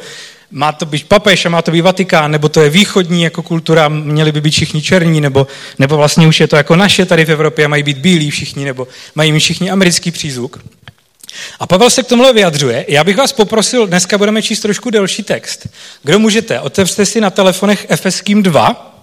má 0.53 0.71
to 0.71 0.85
být 0.85 1.07
papež 1.07 1.45
a 1.45 1.49
má 1.49 1.61
to 1.61 1.71
být 1.71 1.81
Vatikán, 1.81 2.31
nebo 2.31 2.49
to 2.49 2.61
je 2.61 2.69
východní 2.69 3.23
jako 3.23 3.43
kultura, 3.43 3.89
měli 3.89 4.31
by 4.31 4.41
být 4.41 4.51
všichni 4.51 4.81
černí, 4.81 5.21
nebo, 5.21 5.47
nebo 5.79 5.97
vlastně 5.97 6.27
už 6.27 6.39
je 6.39 6.47
to 6.47 6.55
jako 6.55 6.75
naše 6.75 7.05
tady 7.05 7.25
v 7.25 7.31
Evropě 7.31 7.65
a 7.65 7.67
mají 7.67 7.83
být 7.83 7.97
bílí 7.97 8.31
všichni, 8.31 8.65
nebo 8.65 8.87
mají 9.15 9.31
mít 9.31 9.39
všichni 9.39 9.71
americký 9.71 10.11
přízvuk. 10.11 10.59
A 11.59 11.67
Pavel 11.67 11.89
se 11.89 12.03
k 12.03 12.07
tomuhle 12.07 12.33
vyjadřuje. 12.33 12.85
Já 12.87 13.03
bych 13.03 13.17
vás 13.17 13.33
poprosil, 13.33 13.87
dneska 13.87 14.17
budeme 14.17 14.41
číst 14.41 14.59
trošku 14.59 14.89
delší 14.89 15.23
text. 15.23 15.67
Kdo 16.03 16.19
můžete, 16.19 16.59
otevřte 16.59 17.05
si 17.05 17.21
na 17.21 17.29
telefonech 17.29 17.85
Efeským 17.89 18.43
2. 18.43 18.95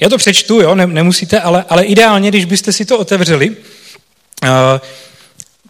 Já 0.00 0.08
to 0.08 0.18
přečtu, 0.18 0.60
jo, 0.60 0.74
nemusíte, 0.74 1.40
ale, 1.40 1.64
ale 1.68 1.84
ideálně, 1.84 2.28
když 2.28 2.44
byste 2.44 2.72
si 2.72 2.84
to 2.84 2.98
otevřeli, 2.98 3.50
uh, 3.50 3.56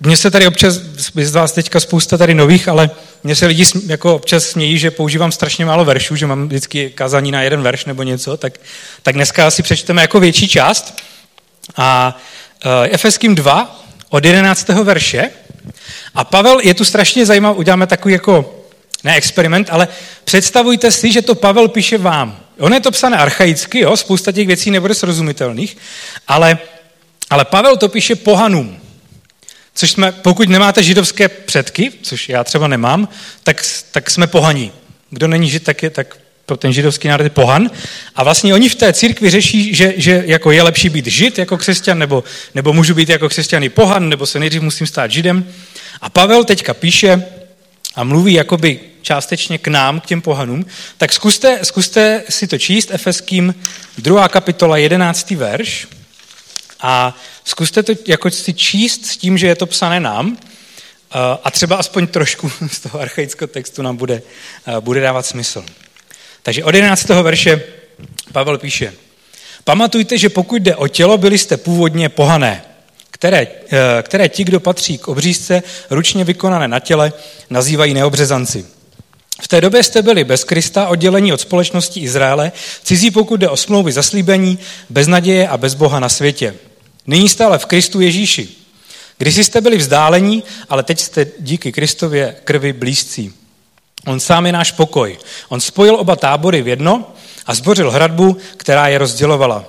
mně 0.00 0.17
se 0.17 0.31
tady 0.31 0.47
občas, 0.47 0.75
z 1.23 1.35
vás 1.35 1.52
teďka 1.52 1.81
spousta 1.81 2.17
tady 2.17 2.35
nových, 2.35 2.69
ale 2.69 2.90
mně 3.25 3.37
se 3.37 3.47
lidi 3.47 3.64
jako 3.87 4.14
občas 4.14 4.45
smějí, 4.45 4.78
že 4.78 4.90
používám 4.90 5.33
strašně 5.33 5.67
málo 5.67 5.85
veršů, 5.85 6.17
že 6.17 6.26
mám 6.26 6.49
vždycky 6.49 6.90
kázání 6.90 7.31
na 7.31 7.43
jeden 7.43 7.62
verš 7.62 7.85
nebo 7.85 8.02
něco, 8.02 8.37
tak, 8.37 8.52
tak 9.02 9.14
dneska 9.14 9.50
si 9.50 9.62
přečteme 9.62 10.02
jako 10.02 10.21
větší 10.21 10.49
část. 10.49 11.02
A 11.76 12.19
uh, 12.64 12.71
Efeským 12.90 13.35
2 13.35 13.85
od 14.09 14.25
11. 14.25 14.69
verše. 14.69 15.31
A 16.14 16.25
Pavel, 16.25 16.61
je 16.61 16.75
tu 16.75 16.85
strašně 16.85 17.26
zajímavý, 17.26 17.59
uděláme 17.59 17.87
takový 17.87 18.12
jako, 18.12 18.64
ne 19.05 19.17
experiment, 19.17 19.69
ale 19.71 19.88
představujte 20.25 20.90
si, 20.90 21.12
že 21.12 21.23
to 21.23 21.35
Pavel 21.35 21.69
píše 21.69 21.99
vám. 21.99 22.40
On 22.59 22.75
je 22.75 22.81
to 22.81 22.90
psané 22.90 23.17
archaicky, 23.17 23.81
jo, 23.81 23.97
spousta 23.97 24.33
těch 24.33 24.47
věcí 24.47 24.71
nebude 24.71 24.95
srozumitelných, 24.95 25.76
ale, 26.28 26.59
ale 27.31 27.45
Pavel 27.45 27.76
to 27.76 27.88
píše 27.88 28.17
pohanům. 28.17 28.81
Což 29.78 29.90
jsme, 29.90 30.12
pokud 30.12 30.49
nemáte 30.49 30.82
židovské 30.82 31.28
předky, 31.28 31.92
což 32.02 32.28
já 32.28 32.44
třeba 32.44 32.68
nemám, 32.68 33.08
tak, 33.42 33.64
tak 33.90 34.11
jsme 34.11 34.26
pohaní. 34.26 34.73
Kdo 35.11 35.28
není 35.28 35.50
žid, 35.50 35.64
tak 35.64 35.82
je 35.82 35.90
tak 35.90 36.16
pro 36.47 36.56
ten 36.56 36.73
židovský 36.73 37.08
národ 37.08 37.25
je 37.25 37.30
pohan. 37.30 37.70
A 38.14 38.25
vlastně 38.25 38.54
oni 38.54 38.68
v 38.68 38.75
té 38.75 38.92
církvi 38.92 39.30
řeší, 39.30 39.75
že, 39.75 39.94
že 39.97 40.23
jako 40.26 40.50
je 40.50 40.62
lepší 40.62 40.88
být 40.88 41.06
žid 41.06 41.38
jako 41.38 41.58
křesťan, 41.58 41.99
nebo, 41.99 42.25
nebo 42.54 42.73
můžu 42.73 42.94
být 42.94 43.08
jako 43.08 43.28
křesťan 43.28 43.64
i 43.64 43.68
pohan, 43.68 44.08
nebo 44.08 44.26
se 44.26 44.38
nejdřív 44.38 44.62
musím 44.62 44.87
stát 44.87 45.11
židem. 45.11 45.47
A 46.00 46.11
Pavel 46.11 46.44
teďka 46.44 46.75
píše 46.75 47.25
a 47.94 48.04
mluví 48.04 48.32
jakoby 48.32 48.80
částečně 49.02 49.58
k 49.58 49.68
nám, 49.68 50.00
k 50.00 50.06
těm 50.06 50.20
pohanům, 50.20 50.66
tak 50.97 51.12
zkuste, 51.12 51.58
zkuste 51.62 52.23
si 52.28 52.47
to 52.47 52.58
číst, 52.58 52.90
Efeským 52.90 53.54
2. 53.99 54.28
kapitola 54.28 54.76
11. 54.76 55.30
verš. 55.30 55.87
A 56.80 57.16
zkuste 57.44 57.82
to 57.82 57.92
jako 58.06 58.30
si 58.30 58.54
číst 58.54 59.06
s 59.06 59.16
tím, 59.16 59.38
že 59.38 59.47
je 59.47 59.54
to 59.54 59.66
psané 59.66 60.00
nám 60.00 60.37
eh, 60.37 61.16
a 61.44 61.50
třeba 61.50 61.76
aspoň 61.76 62.06
trošku 62.06 62.52
z 62.70 62.80
toho 62.80 63.00
archaického 63.00 63.49
textu 63.49 63.82
nám 63.82 63.97
bude, 63.97 64.23
eh, 64.66 64.80
bude 64.80 65.00
dávat 65.00 65.26
smysl. 65.26 65.64
Takže 66.42 66.64
od 66.64 66.75
11. 66.75 67.08
verše 67.08 67.62
Pavel 68.32 68.58
píše, 68.58 68.94
pamatujte, 69.64 70.18
že 70.18 70.28
pokud 70.28 70.62
jde 70.62 70.76
o 70.76 70.88
tělo, 70.88 71.18
byli 71.18 71.38
jste 71.38 71.56
původně 71.56 72.08
pohané, 72.08 72.64
které, 73.11 73.47
eh, 73.73 74.02
které 74.02 74.28
ti, 74.28 74.44
kdo 74.44 74.61
patří 74.61 74.99
k 74.99 75.08
obřízce, 75.08 75.62
ručně 75.90 76.25
vykonané 76.25 76.68
na 76.68 76.80
těle, 76.80 77.12
nazývají 77.50 77.94
neobřezanci. 77.94 78.66
V 79.42 79.49
té 79.49 79.61
době 79.61 79.82
jste 79.82 80.02
byli 80.02 80.25
bez 80.25 80.44
Krista, 80.44 80.88
oddělení 80.88 81.32
od 81.32 81.40
společnosti 81.40 82.00
Izraele, 82.00 82.52
cizí 82.82 83.11
pokud 83.11 83.40
jde 83.40 83.49
o 83.49 83.56
smlouvy 83.56 83.92
zaslíbení, 83.92 84.58
bez 84.90 85.06
naděje 85.06 85.49
a 85.49 85.56
bez 85.56 85.75
Boha 85.75 86.00
na 86.00 86.08
světě. 86.08 86.54
Nyní 87.09 87.29
jste 87.29 87.45
ale 87.45 87.59
v 87.59 87.67
Kristu 87.67 88.00
Ježíši. 88.00 88.49
Když 89.19 89.37
jste 89.37 89.61
byli 89.61 89.77
vzdálení, 89.77 90.43
ale 90.69 90.83
teď 90.83 91.00
jste 91.00 91.27
díky 91.38 91.73
Kristově 91.73 92.37
krvi 92.45 92.73
blízcí. 92.73 93.33
On 94.07 94.21
sám 94.21 94.47
je 94.47 94.53
náš 94.53 94.73
pokoj. 94.73 95.19
On 95.49 95.61
spojil 95.61 95.97
oba 95.97 96.17
tábory 96.17 96.62
v 96.62 96.69
jedno 96.69 97.12
a 97.47 97.55
zbořil 97.55 97.91
hradbu, 97.91 98.37
která 98.57 98.88
je 98.88 98.99
rozdělovala. 98.99 99.65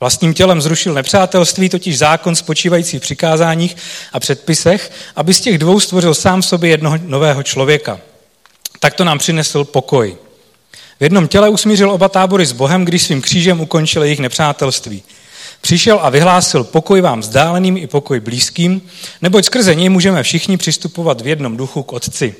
Vlastním 0.00 0.34
tělem 0.34 0.60
zrušil 0.60 0.94
nepřátelství, 0.94 1.68
totiž 1.68 1.98
zákon 1.98 2.36
spočívající 2.36 2.98
v 2.98 3.02
přikázáních 3.02 3.76
a 4.12 4.20
předpisech, 4.20 4.92
aby 5.16 5.34
z 5.34 5.40
těch 5.40 5.58
dvou 5.58 5.80
stvořil 5.80 6.14
sám 6.14 6.42
sobě 6.42 6.70
jednoho 6.70 6.98
nového 7.02 7.42
člověka. 7.42 8.00
Tak 8.80 8.94
to 8.94 9.04
nám 9.04 9.18
přinesl 9.18 9.64
pokoj. 9.64 10.16
V 11.00 11.02
jednom 11.02 11.28
těle 11.28 11.48
usmířil 11.48 11.90
oba 11.90 12.08
tábory 12.08 12.46
s 12.46 12.52
Bohem, 12.52 12.84
když 12.84 13.02
svým 13.02 13.22
křížem 13.22 13.60
ukončil 13.60 14.02
jejich 14.02 14.20
nepřátelství. 14.20 15.02
Přišel 15.66 15.98
a 16.02 16.10
vyhlásil 16.10 16.64
pokoj 16.64 17.00
vám 17.00 17.20
vzdáleným 17.20 17.76
i 17.76 17.86
pokoj 17.86 18.20
blízkým, 18.20 18.82
neboť 19.22 19.44
skrze 19.44 19.74
něj 19.74 19.88
můžeme 19.88 20.22
všichni 20.22 20.56
přistupovat 20.56 21.20
v 21.20 21.26
jednom 21.26 21.56
duchu 21.56 21.82
k 21.82 21.92
Otci. 21.92 22.34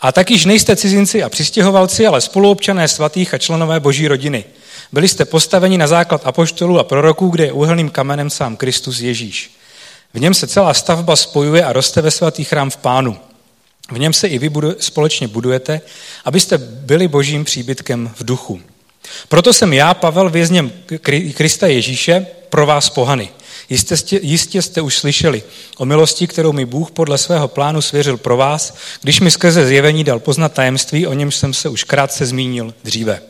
A 0.00 0.12
tak 0.12 0.30
již 0.30 0.44
nejste 0.44 0.76
cizinci 0.76 1.22
a 1.22 1.28
přistěhovalci, 1.28 2.06
ale 2.06 2.20
spoluobčané 2.20 2.88
svatých 2.88 3.34
a 3.34 3.38
členové 3.38 3.80
boží 3.80 4.08
rodiny. 4.08 4.44
Byli 4.92 5.08
jste 5.08 5.24
postaveni 5.24 5.78
na 5.78 5.86
základ 5.86 6.20
apoštolů 6.24 6.78
a 6.78 6.84
proroků, 6.84 7.28
kde 7.28 7.44
je 7.44 7.52
úhelným 7.52 7.90
kamenem 7.90 8.30
sám 8.30 8.56
Kristus 8.56 9.00
Ježíš. 9.00 9.50
V 10.14 10.20
něm 10.20 10.34
se 10.34 10.46
celá 10.46 10.74
stavba 10.74 11.16
spojuje 11.16 11.64
a 11.64 11.72
roste 11.72 12.02
ve 12.02 12.10
svatý 12.10 12.44
chrám 12.44 12.70
v 12.70 12.76
pánu. 12.76 13.18
V 13.90 13.98
něm 13.98 14.12
se 14.12 14.28
i 14.28 14.38
vy 14.38 14.50
společně 14.78 15.28
budujete, 15.28 15.80
abyste 16.24 16.58
byli 16.58 17.08
božím 17.08 17.44
příbytkem 17.44 18.10
v 18.16 18.24
duchu. 18.24 18.60
Proto 19.28 19.52
jsem 19.52 19.72
já, 19.72 19.94
Pavel, 19.94 20.30
vězněm 20.30 20.72
Krista 21.34 21.66
Ježíše, 21.66 22.26
pro 22.50 22.66
vás 22.66 22.90
pohany. 22.90 23.28
Jistě, 23.70 24.20
jistě 24.22 24.62
jste 24.62 24.80
už 24.80 24.98
slyšeli 24.98 25.42
o 25.76 25.84
milosti, 25.84 26.26
kterou 26.26 26.52
mi 26.52 26.64
Bůh 26.64 26.90
podle 26.90 27.18
svého 27.18 27.48
plánu 27.48 27.82
svěřil 27.82 28.16
pro 28.16 28.36
vás, 28.36 28.74
když 29.02 29.20
mi 29.20 29.30
skrze 29.30 29.66
zjevení 29.66 30.04
dal 30.04 30.18
poznat 30.18 30.52
tajemství, 30.52 31.06
o 31.06 31.12
němž 31.12 31.36
jsem 31.36 31.54
se 31.54 31.68
už 31.68 31.84
krátce 31.84 32.26
zmínil 32.26 32.74
dříve. 32.84 33.20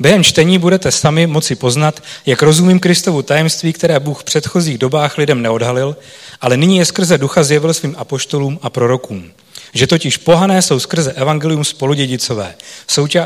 Během 0.00 0.24
čtení 0.24 0.58
budete 0.58 0.92
sami 0.92 1.26
moci 1.26 1.54
poznat, 1.54 2.02
jak 2.26 2.42
rozumím 2.42 2.80
Kristovu 2.80 3.22
tajemství, 3.22 3.72
které 3.72 4.00
Bůh 4.00 4.20
v 4.20 4.24
předchozích 4.24 4.78
dobách 4.78 5.18
lidem 5.18 5.42
neodhalil, 5.42 5.96
ale 6.40 6.56
nyní 6.56 6.78
je 6.78 6.84
skrze 6.84 7.18
ducha 7.18 7.44
zjevil 7.44 7.74
svým 7.74 7.94
apoštolům 7.98 8.58
a 8.62 8.70
prorokům. 8.70 9.30
Že 9.72 9.86
totiž 9.86 10.16
pohané 10.16 10.62
jsou 10.62 10.80
skrze 10.80 11.12
evangelium 11.12 11.64
spoludědicové, 11.64 12.54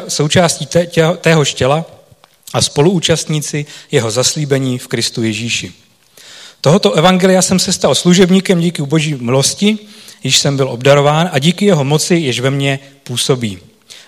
součástí 0.09 0.67
té, 0.67 0.87
tě, 0.87 1.05
téhož 1.21 1.55
těla 1.55 1.85
a 2.53 2.63
spoluúčastníci 2.63 3.67
jeho 3.91 4.11
zaslíbení 4.11 4.79
v 4.79 4.89
Kristu 4.89 5.23
Ježíši. 5.23 5.73
Tohoto 6.61 6.93
evangelia 6.93 7.43
jsem 7.43 7.59
se 7.59 7.73
stal 7.73 7.95
služebníkem 7.95 8.61
díky 8.61 8.83
boží 8.83 9.15
milosti, 9.15 9.79
již 10.25 10.39
jsem 10.39 10.57
byl 10.57 10.69
obdarován 10.69 11.31
a 11.33 11.39
díky 11.39 11.65
jeho 11.65 11.85
moci, 11.85 12.15
jež 12.15 12.41
ve 12.41 12.51
mně 12.51 12.79
působí. 13.05 13.59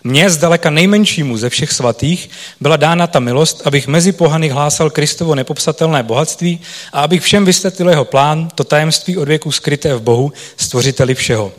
Mně, 0.05 0.31
zdaleka 0.31 0.71
nejmenšímu 0.71 1.37
ze 1.37 1.51
všech 1.51 1.73
svatých, 1.73 2.31
byla 2.61 2.77
dána 2.77 3.07
ta 3.07 3.21
milost, 3.21 3.67
abych 3.67 3.87
mezi 3.87 4.13
pohany 4.13 4.49
hlásal 4.49 4.91
Kristovo 4.91 5.35
nepopsatelné 5.35 6.03
bohatství 6.03 6.61
a 6.93 7.01
abych 7.01 7.23
všem 7.23 7.45
vysvětlil 7.45 7.89
jeho 7.89 8.05
plán, 8.05 8.49
to 8.55 8.65
tajemství 8.65 9.17
od 9.17 9.29
věku 9.29 9.53
skryté 9.53 9.95
v 9.95 10.03
Bohu, 10.03 10.33
stvořiteli 10.57 11.15
všeho. 11.15 11.53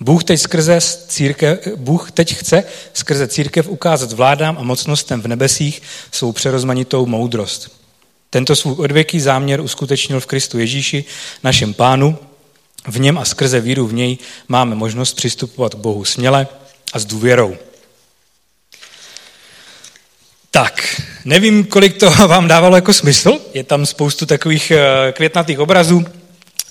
Bůh 0.00 0.24
teď, 0.24 0.40
skrze 0.40 0.78
církev, 1.08 1.66
Bůh 1.76 2.10
teď 2.10 2.34
chce 2.34 2.64
skrze 2.92 3.28
církev 3.28 3.68
ukázat 3.68 4.12
vládám 4.12 4.58
a 4.58 4.62
mocnostem 4.62 5.22
v 5.22 5.26
nebesích 5.26 5.82
svou 6.12 6.32
přerozmanitou 6.32 7.06
moudrost. 7.06 7.80
Tento 8.30 8.56
svůj 8.56 8.74
odvěký 8.78 9.20
záměr 9.20 9.60
uskutečnil 9.60 10.20
v 10.20 10.26
Kristu 10.26 10.58
Ježíši, 10.58 11.04
našem 11.44 11.74
pánu. 11.74 12.18
V 12.88 13.00
něm 13.00 13.18
a 13.18 13.24
skrze 13.24 13.60
víru 13.60 13.86
v 13.86 13.92
něj 13.92 14.18
máme 14.48 14.74
možnost 14.74 15.14
přistupovat 15.14 15.74
k 15.74 15.78
Bohu 15.78 16.04
směle 16.04 16.46
a 16.92 16.98
s 16.98 17.04
důvěrou. 17.04 17.56
Tak, 20.50 21.00
nevím, 21.24 21.64
kolik 21.64 21.96
to 21.96 22.10
vám 22.26 22.48
dávalo 22.48 22.76
jako 22.76 22.92
smysl. 22.92 23.38
Je 23.54 23.64
tam 23.64 23.86
spoustu 23.86 24.26
takových 24.26 24.70
eh, 24.70 25.12
květnatých 25.12 25.58
obrazů 25.58 26.04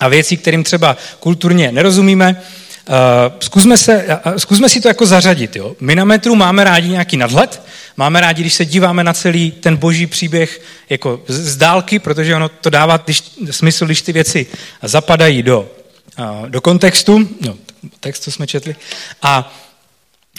a 0.00 0.08
věcí, 0.08 0.36
kterým 0.36 0.64
třeba 0.64 0.96
kulturně 1.20 1.72
nerozumíme. 1.72 2.42
Uh, 2.88 2.94
zkusme, 3.40 3.78
se, 3.78 4.06
uh, 4.26 4.36
zkusme 4.36 4.68
si 4.68 4.80
to 4.80 4.88
jako 4.88 5.06
zařadit. 5.06 5.56
Jo? 5.56 5.76
My 5.80 5.94
na 5.94 6.04
metru 6.04 6.34
máme 6.34 6.64
rádi 6.64 6.88
nějaký 6.88 7.16
nadhled, 7.16 7.62
máme 7.96 8.20
rádi, 8.20 8.42
když 8.42 8.54
se 8.54 8.64
díváme 8.64 9.04
na 9.04 9.12
celý 9.12 9.50
ten 9.50 9.76
boží 9.76 10.06
příběh 10.06 10.60
jako 10.90 11.22
z, 11.28 11.56
dálky, 11.56 11.98
protože 11.98 12.36
ono 12.36 12.48
to 12.48 12.70
dává 12.70 12.96
když, 12.96 13.22
smysl, 13.50 13.86
když 13.86 14.02
ty 14.02 14.12
věci 14.12 14.46
zapadají 14.82 15.42
do, 15.42 15.70
uh, 16.18 16.48
do 16.48 16.60
kontextu. 16.60 17.28
No, 17.40 17.56
text, 18.00 18.22
co 18.22 18.32
jsme 18.32 18.46
četli. 18.46 18.76
A 19.22 19.52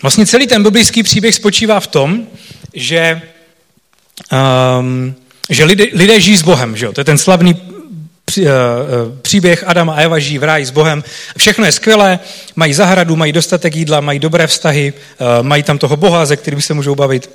vlastně 0.01 0.25
celý 0.25 0.47
ten 0.47 0.63
biblický 0.63 1.03
příběh 1.03 1.35
spočívá 1.35 1.79
v 1.79 1.87
tom, 1.87 2.27
že, 2.73 3.21
um, 4.79 5.15
že 5.49 5.63
lidé, 5.63 5.85
lidé 5.93 6.21
žijí 6.21 6.37
s 6.37 6.41
Bohem. 6.41 6.77
Že 6.77 6.85
jo? 6.85 6.93
To 6.93 7.01
je 7.01 7.05
ten 7.05 7.17
slavný 7.17 7.53
Eh, 7.53 7.69
eh, 7.69 7.70
příběh 9.21 9.63
Adama 9.67 9.93
a 9.93 10.01
Eva 10.01 10.19
žijí 10.19 10.37
v 10.37 10.43
ráji 10.43 10.65
s 10.65 10.71
Bohem. 10.71 11.03
Všechno 11.37 11.65
je 11.65 11.71
skvělé, 11.71 12.19
mají 12.55 12.73
zahradu, 12.73 13.15
mají 13.15 13.33
dostatek 13.33 13.75
jídla, 13.75 14.01
mají 14.01 14.19
dobré 14.19 14.47
vztahy, 14.47 14.93
eh, 14.93 15.43
mají 15.43 15.63
tam 15.63 15.77
toho 15.77 15.97
Boha, 15.97 16.25
ze 16.25 16.37
kterým 16.37 16.61
se 16.61 16.73
můžou 16.73 16.95
bavit. 16.95 17.29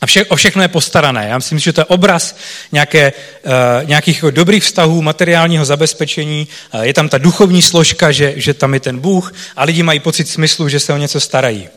A 0.00 0.06
vše, 0.06 0.24
o 0.24 0.36
všechno 0.36 0.62
je 0.62 0.68
postarané. 0.68 1.26
Já 1.28 1.38
myslím, 1.38 1.58
že 1.58 1.72
to 1.72 1.80
je 1.80 1.84
obraz 1.84 2.36
nějaké, 2.72 3.12
uh, 3.44 3.88
nějakých 3.88 4.24
dobrých 4.30 4.64
vztahů, 4.64 5.02
materiálního 5.02 5.64
zabezpečení. 5.64 6.48
Je 6.82 6.94
tam 6.94 7.08
ta 7.08 7.18
duchovní 7.18 7.62
složka, 7.62 8.12
že, 8.12 8.32
že 8.36 8.54
tam 8.54 8.74
je 8.74 8.80
ten 8.80 8.98
Bůh 8.98 9.32
a 9.56 9.64
lidi 9.64 9.82
mají 9.82 10.00
pocit 10.00 10.28
smyslu, 10.28 10.68
že 10.68 10.80
se 10.80 10.92
o 10.92 10.96
něco 10.96 11.20
starají. 11.20 11.68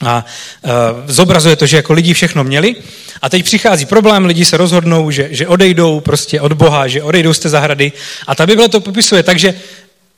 A 0.00 0.24
uh, 0.62 0.70
zobrazuje 1.06 1.56
to, 1.56 1.66
že 1.66 1.76
jako 1.76 1.92
lidi 1.92 2.14
všechno 2.14 2.44
měli. 2.44 2.76
A 3.22 3.28
teď 3.28 3.44
přichází 3.44 3.86
problém, 3.86 4.24
lidi 4.24 4.44
se 4.44 4.56
rozhodnou, 4.56 5.10
že, 5.10 5.28
že 5.30 5.48
odejdou 5.48 6.00
prostě 6.00 6.40
od 6.40 6.52
Boha, 6.52 6.88
že 6.88 7.02
odejdou 7.02 7.34
z 7.34 7.38
té 7.38 7.48
zahrady. 7.48 7.92
A 8.26 8.34
ta 8.34 8.46
Bible 8.46 8.68
to 8.68 8.80
popisuje 8.80 9.22
tak, 9.22 9.38
že 9.38 9.54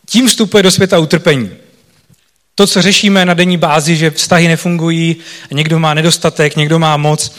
tím 0.08 0.28
vstupuje 0.28 0.62
do 0.62 0.70
světa 0.70 0.98
utrpení. 0.98 1.50
To, 2.54 2.66
co 2.66 2.82
řešíme 2.82 3.24
na 3.24 3.34
denní 3.34 3.56
bázi, 3.56 3.96
že 3.96 4.10
vztahy 4.10 4.48
nefungují, 4.48 5.16
někdo 5.50 5.78
má 5.78 5.94
nedostatek, 5.94 6.56
někdo 6.56 6.78
má 6.78 6.96
moc, 6.96 7.32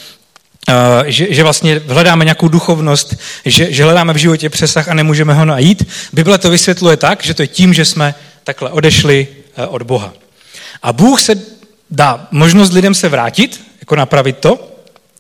že, 1.06 1.34
že 1.34 1.44
vlastně 1.44 1.82
hledáme 1.88 2.26
nějakou 2.26 2.48
duchovnost, 2.48 3.16
že, 3.46 3.72
že 3.72 3.84
hledáme 3.84 4.14
v 4.14 4.18
životě 4.18 4.50
přesah 4.50 4.88
a 4.88 4.94
nemůžeme 4.94 5.34
ho 5.34 5.46
najít. 5.46 5.88
Bible 6.14 6.38
to 6.38 6.50
vysvětluje 6.50 6.98
tak, 6.98 7.24
že 7.24 7.34
to 7.34 7.42
je 7.42 7.48
tím, 7.48 7.74
že 7.74 7.86
jsme 7.86 8.16
takhle 8.44 8.70
odešli 8.70 9.28
eh, 9.58 9.68
od 9.68 9.84
Boha. 9.84 10.14
A 10.84 10.94
Bůh 10.94 11.22
se 11.22 11.36
dá 11.96 12.28
možnost 12.32 12.74
lidem 12.74 12.94
se 12.94 13.10
vrátit, 13.10 13.62
jako 13.80 13.96
napravit 13.96 14.38
to, 14.38 14.72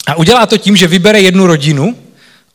a 0.08 0.15
udělá 0.15 0.46
to 0.46 0.58
tím, 0.58 0.75
že 0.75 0.88
vybere 0.88 1.22
jednu 1.22 1.48
rodinu, 1.48 1.98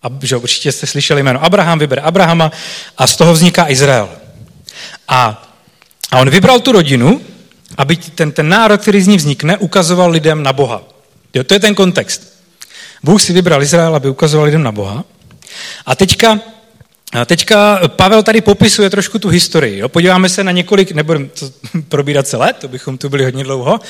a 0.02 0.08
že 0.22 0.36
určitě 0.36 0.72
jste 0.72 0.86
slyšeli 0.86 1.22
jméno 1.22 1.44
Abraham, 1.44 1.78
vybere 1.78 2.02
Abrahama 2.02 2.52
a 2.98 3.06
z 3.06 3.16
toho 3.16 3.32
vzniká 3.32 3.70
Izrael. 3.70 4.08
A, 5.08 5.50
a 6.10 6.18
on 6.18 6.30
vybral 6.30 6.60
tu 6.60 6.72
rodinu, 6.72 7.20
aby 7.76 7.96
ten, 7.96 8.32
ten 8.32 8.48
národ, 8.48 8.80
který 8.80 9.02
z 9.02 9.06
ní 9.06 9.16
vznikne, 9.16 9.58
ukazoval 9.58 10.10
lidem 10.10 10.42
na 10.42 10.52
Boha. 10.52 10.82
Jo, 11.34 11.44
to 11.44 11.54
je 11.54 11.60
ten 11.60 11.74
kontext. 11.74 12.40
Bůh 13.02 13.22
si 13.22 13.32
vybral 13.32 13.62
Izrael, 13.62 13.94
aby 13.94 14.08
ukazoval 14.08 14.46
lidem 14.46 14.62
na 14.62 14.72
Boha. 14.72 15.04
A 15.86 15.96
teďka, 15.96 16.40
a 17.12 17.24
teďka 17.24 17.80
Pavel 17.88 18.22
tady 18.22 18.40
popisuje 18.40 18.90
trošku 18.90 19.18
tu 19.18 19.28
historii. 19.28 19.78
Jo? 19.78 19.88
Podíváme 19.88 20.28
se 20.28 20.44
na 20.44 20.52
několik, 20.52 20.92
nebudeme 20.92 21.26
to 21.26 21.50
probírat 21.88 22.26
celé, 22.26 22.52
to 22.52 22.68
bychom 22.68 22.98
tu 22.98 23.08
byli 23.08 23.24
hodně 23.24 23.44
dlouho, 23.44 23.80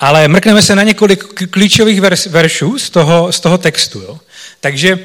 ale 0.00 0.28
mrkneme 0.28 0.62
se 0.62 0.76
na 0.76 0.82
několik 0.82 1.48
klíčových 1.50 2.00
verš, 2.00 2.26
veršů 2.26 2.78
z 2.78 2.90
toho, 2.90 3.32
z 3.32 3.40
toho 3.40 3.58
textu. 3.58 4.00
Jo? 4.00 4.18
Takže 4.60 4.98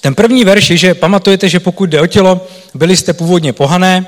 ten 0.00 0.14
první 0.14 0.44
verš 0.44 0.70
je, 0.70 0.76
že 0.76 0.94
pamatujete, 0.94 1.48
že 1.48 1.60
pokud 1.60 1.90
jde 1.90 2.00
o 2.00 2.06
tělo, 2.06 2.48
byli 2.74 2.96
jste 2.96 3.12
původně 3.12 3.52
pohané, 3.52 4.06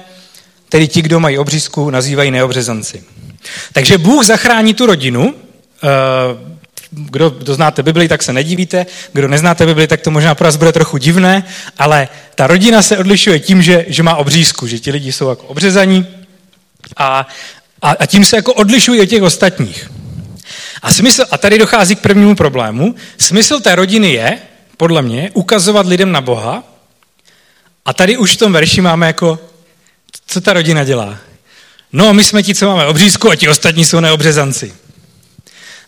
tedy 0.68 0.88
ti, 0.88 1.02
kdo 1.02 1.21
mají 1.21 1.38
obřízku, 1.38 1.90
nazývají 1.90 2.30
neobřezanci. 2.30 3.04
Takže 3.73 3.99
Bůh 3.99 4.25
zachrání 4.25 4.75
tu 4.75 4.87
rodinu, 4.87 5.35
eh, 5.83 6.57
kdo, 6.90 7.30
kdo 7.30 7.54
znáte 7.54 7.83
Bibli, 7.83 8.09
tak 8.09 8.23
se 8.23 8.33
nedivíte, 8.33 8.87
kdo 9.12 9.28
neznáte 9.28 9.66
Bibli, 9.66 9.87
tak 9.87 10.00
to 10.00 10.11
možná 10.11 10.35
pro 10.35 10.45
vás 10.45 10.57
bude 10.57 10.73
trochu 10.73 10.99
divné, 10.99 11.45
ale 11.78 12.09
ta 12.35 12.47
rodina 12.47 12.83
se 12.83 12.99
odlišuje 12.99 13.40
tím, 13.40 13.62
že, 13.62 13.85
že 13.88 14.02
má 14.02 14.16
obřízku, 14.16 14.66
že 14.66 14.78
ti 14.78 14.90
lidi 14.90 15.12
jsou 15.12 15.28
jako 15.28 15.42
obřezaní 15.47 16.07
a, 16.97 17.26
a, 17.83 17.90
a 17.90 18.07
tím 18.07 18.25
se 18.25 18.37
jako 18.37 18.54
odlišují 18.54 19.00
od 19.00 19.07
těch 19.07 19.23
ostatních. 19.23 19.90
A, 20.83 20.92
smysl, 20.92 21.25
a 21.30 21.38
tady 21.38 21.59
dochází 21.59 21.97
k 21.97 22.00
prvnímu 22.00 22.35
problému. 22.35 22.95
Smysl 23.18 23.61
té 23.61 23.75
rodiny 23.75 24.12
je, 24.12 24.38
podle 24.76 25.02
mě, 25.02 25.30
ukazovat 25.35 25.87
lidem 25.87 26.12
na 26.12 26.21
Boha. 26.21 26.62
A 27.85 27.92
tady 27.92 28.16
už 28.16 28.33
v 28.33 28.37
tom 28.37 28.52
verši 28.52 28.80
máme 28.80 29.07
jako, 29.07 29.38
co 30.26 30.40
ta 30.40 30.52
rodina 30.52 30.85
dělá. 30.85 31.18
No, 31.92 32.14
my 32.14 32.25
jsme 32.25 32.42
ti, 32.42 32.54
co 32.54 32.66
máme 32.66 32.87
obřízku 32.87 33.30
a 33.30 33.37
ti 33.37 33.49
ostatní 33.49 33.85
jsou 33.85 34.00
neobřezanci. 34.00 34.75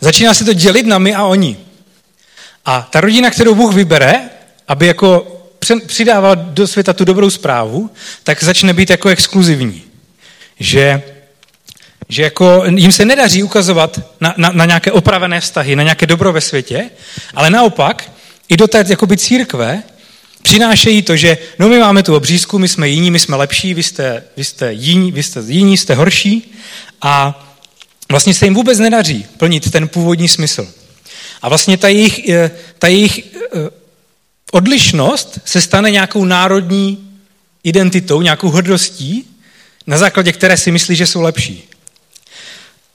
Začíná 0.01 0.35
se 0.35 0.45
to 0.45 0.53
dělit 0.53 0.87
na 0.87 0.99
my 0.99 1.15
a 1.15 1.25
oni. 1.25 1.57
A 2.65 2.89
ta 2.91 3.01
rodina, 3.01 3.31
kterou 3.31 3.55
Bůh 3.55 3.75
vybere, 3.75 4.21
aby 4.69 4.87
jako 4.87 5.37
přidávala 5.87 6.35
do 6.35 6.67
světa 6.67 6.93
tu 6.93 7.05
dobrou 7.05 7.31
zprávu, 7.31 7.91
tak 8.23 8.45
začne 8.45 8.73
být 8.73 8.91
jako 8.91 9.09
exkluzivní. 9.09 9.83
Že, 10.61 11.03
že 12.09 12.23
jako 12.23 12.63
jim 12.67 12.93
se 12.93 13.05
nedaří 13.05 13.43
ukazovat 13.43 14.01
na, 14.21 14.35
na, 14.37 14.53
na 14.53 14.65
nějaké 14.65 14.93
opravené 14.93 15.41
vztahy, 15.41 15.77
na 15.77 15.83
nějaké 15.83 16.07
dobro 16.07 16.33
ve 16.33 16.41
světě, 16.41 16.91
ale 17.35 17.51
naopak 17.51 18.13
i 18.49 18.57
do 18.57 18.69
té 18.69 18.85
jakoby 18.89 19.17
církve 19.17 19.83
přinášejí 20.43 21.03
to, 21.03 21.17
že 21.17 21.39
no 21.59 21.69
my 21.69 21.79
máme 21.79 22.03
tu 22.03 22.17
obřízku, 22.17 22.59
my 22.59 22.69
jsme 22.69 22.89
jiní, 22.89 23.11
my 23.11 23.19
jsme 23.19 23.37
lepší, 23.37 23.75
vy 23.75 23.83
jste, 23.83 24.25
vy 24.37 24.45
jste 24.45 24.73
jiní, 24.73 25.13
vy 25.13 25.23
jste 25.23 25.41
jiní, 25.47 25.77
jste 25.77 25.95
horší 25.95 26.55
a 27.03 27.47
vlastně 28.11 28.35
se 28.35 28.47
jim 28.47 28.55
vůbec 28.55 28.79
nedaří 28.79 29.27
plnit 29.37 29.71
ten 29.71 29.89
původní 29.89 30.29
smysl. 30.29 30.69
A 31.43 31.49
vlastně 31.49 31.77
ta 31.77 31.89
jejich, 31.89 32.29
eh, 32.29 32.51
ta 32.79 32.89
jejich 32.89 33.19
eh, 33.19 33.71
odlišnost 34.53 35.39
se 35.45 35.61
stane 35.61 35.91
nějakou 35.91 36.25
národní 36.25 37.11
identitou, 37.65 38.23
nějakou 38.23 38.51
hrdostí, 38.51 39.25
na 39.87 39.99
základě 39.99 40.33
které 40.33 40.57
si 40.57 40.71
myslí, 40.71 40.97
že 40.97 41.07
jsou 41.07 41.21
lepší. 41.21 41.69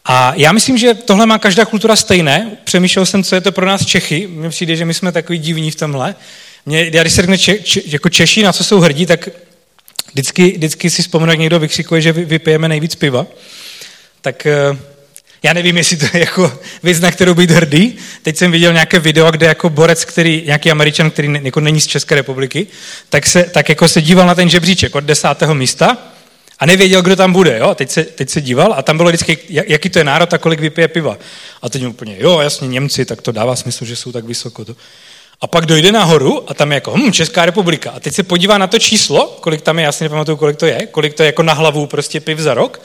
A 0.06 0.34
já 0.36 0.52
myslím, 0.52 0.78
že 0.78 0.94
tohle 0.94 1.26
má 1.26 1.40
každá 1.40 1.66
kultura 1.66 1.96
stejné. 1.96 2.58
Přemýšlel 2.64 3.06
jsem, 3.06 3.24
co 3.24 3.36
je 3.36 3.42
to 3.42 3.52
pro 3.52 3.66
nás 3.66 3.86
Čechy. 3.86 4.28
Mně 4.28 4.50
přijde, 4.50 4.76
že 4.76 4.86
my 4.86 4.94
jsme 4.94 5.12
takový 5.12 5.40
divní 5.40 5.72
v 5.72 5.76
tomhle. 5.76 6.16
Mě, 6.66 6.90
já 6.94 7.04
když 7.04 7.14
se 7.14 7.22
řekne 7.22 7.38
če, 7.38 7.56
če, 7.60 7.82
jako 7.86 8.10
Češi, 8.10 8.44
na 8.44 8.54
co 8.54 8.64
jsou 8.64 8.80
hrdí, 8.80 9.06
tak 9.06 9.30
vždycky, 10.12 10.52
vždycky 10.52 10.90
si 10.90 11.02
vzpomenu, 11.02 11.32
jak 11.32 11.40
někdo 11.40 11.60
vykřikuje, 11.60 12.02
že 12.02 12.12
vypijeme 12.12 12.68
nejvíc 12.68 12.96
piva. 12.96 13.26
Tak 14.22 14.46
eh, 14.46 14.78
já 15.46 15.54
nevím, 15.54 15.78
jestli 15.78 15.98
to 15.98 16.06
je 16.14 16.20
jako 16.20 16.60
věc, 16.84 17.00
na 17.00 17.12
kterou 17.12 17.34
být 17.34 17.52
hrdý. 17.52 17.96
Teď 18.22 18.38
jsem 18.38 18.52
viděl 18.52 18.74
nějaké 18.74 19.00
video, 19.00 19.32
kde 19.32 19.46
jako 19.46 19.70
borec, 19.70 20.06
který, 20.06 20.44
nějaký 20.46 20.72
američan, 20.72 21.12
který 21.12 21.28
ne, 21.28 21.40
jako 21.44 21.60
není 21.60 21.82
z 21.82 21.88
České 21.88 22.16
republiky, 22.16 22.68
tak, 23.10 23.26
se, 23.26 23.44
tak 23.44 23.70
jako 23.70 23.88
se 23.88 24.02
díval 24.02 24.28
na 24.28 24.36
ten 24.36 24.50
žebříček 24.50 24.96
od 24.96 25.04
desátého 25.04 25.56
místa 25.56 25.98
a 26.60 26.66
nevěděl, 26.66 27.02
kdo 27.02 27.16
tam 27.16 27.34
bude. 27.34 27.58
Jo? 27.58 27.76
Teď, 27.76 27.92
se, 27.92 28.04
teď 28.04 28.30
se 28.30 28.42
díval 28.42 28.74
a 28.78 28.82
tam 28.82 28.98
bylo 28.98 29.10
vždycky, 29.10 29.38
jaký 29.50 29.90
to 29.90 30.00
je 30.00 30.04
národ 30.04 30.34
a 30.34 30.38
kolik 30.38 30.60
vypije 30.60 30.88
piva. 30.88 31.18
A 31.62 31.70
teď 31.70 31.86
úplně, 31.86 32.16
jo, 32.20 32.40
jasně, 32.40 32.68
Němci, 32.68 33.06
tak 33.06 33.22
to 33.22 33.32
dává 33.32 33.56
smysl, 33.56 33.86
že 33.86 33.96
jsou 33.96 34.12
tak 34.12 34.26
vysoko. 34.26 34.66
To. 34.66 34.76
A 35.42 35.48
pak 35.48 35.66
dojde 35.66 35.92
nahoru 35.92 36.52
a 36.52 36.54
tam 36.54 36.72
je 36.72 36.76
jako, 36.76 36.98
hm, 36.98 37.12
Česká 37.12 37.46
republika. 37.46 37.92
A 37.92 38.00
teď 38.00 38.14
se 38.14 38.24
podívá 38.24 38.58
na 38.58 38.68
to 38.68 38.80
číslo, 38.80 39.38
kolik 39.42 39.62
tam 39.62 39.80
je, 39.80 39.86
já 39.86 39.92
si 39.92 40.04
nepamatuju, 40.04 40.38
kolik 40.38 40.58
to 40.58 40.66
je, 40.66 40.88
kolik 40.92 41.14
to 41.14 41.24
je 41.24 41.28
jako 41.28 41.44
na 41.44 41.54
hlavu 41.54 41.88
prostě 41.88 42.20
piv 42.20 42.40
za 42.40 42.54
rok 42.54 42.82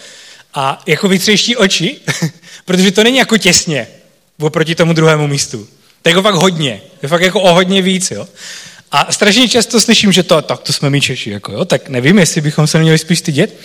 a 0.54 0.82
jako 0.86 1.08
vytřeští 1.08 1.56
oči, 1.56 1.96
protože 2.64 2.90
to 2.90 3.04
není 3.04 3.18
jako 3.18 3.38
těsně 3.38 3.88
oproti 4.40 4.74
tomu 4.74 4.92
druhému 4.92 5.26
místu. 5.26 5.68
To 6.02 6.08
je 6.08 6.10
jako 6.10 6.22
fakt 6.22 6.34
hodně. 6.34 6.80
Je 7.02 7.08
fakt 7.08 7.22
jako 7.22 7.40
o 7.40 7.54
hodně 7.54 7.82
víc, 7.82 8.10
jo. 8.10 8.28
A 8.92 9.12
strašně 9.12 9.48
často 9.48 9.80
slyším, 9.80 10.12
že 10.12 10.22
to, 10.22 10.42
tak 10.42 10.60
to 10.60 10.72
jsme 10.72 10.90
my 10.90 11.00
Češi, 11.00 11.30
jako 11.30 11.52
jo, 11.52 11.64
tak 11.64 11.88
nevím, 11.88 12.18
jestli 12.18 12.40
bychom 12.40 12.66
se 12.66 12.78
neměli 12.78 12.98
spíš 12.98 13.18
stydět. 13.18 13.56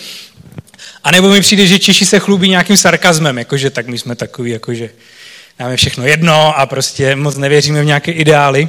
A 1.04 1.10
nebo 1.10 1.28
mi 1.28 1.40
přijde, 1.40 1.66
že 1.66 1.78
Češi 1.78 2.06
se 2.06 2.18
chlubí 2.18 2.48
nějakým 2.48 2.76
sarkazmem, 2.76 3.38
jakože 3.38 3.70
tak 3.70 3.86
my 3.86 3.98
jsme 3.98 4.14
takový, 4.14 4.50
jakože 4.50 4.90
máme 5.58 5.76
všechno 5.76 6.06
jedno 6.06 6.58
a 6.58 6.66
prostě 6.66 7.16
moc 7.16 7.36
nevěříme 7.36 7.82
v 7.82 7.84
nějaké 7.84 8.12
ideály. 8.12 8.68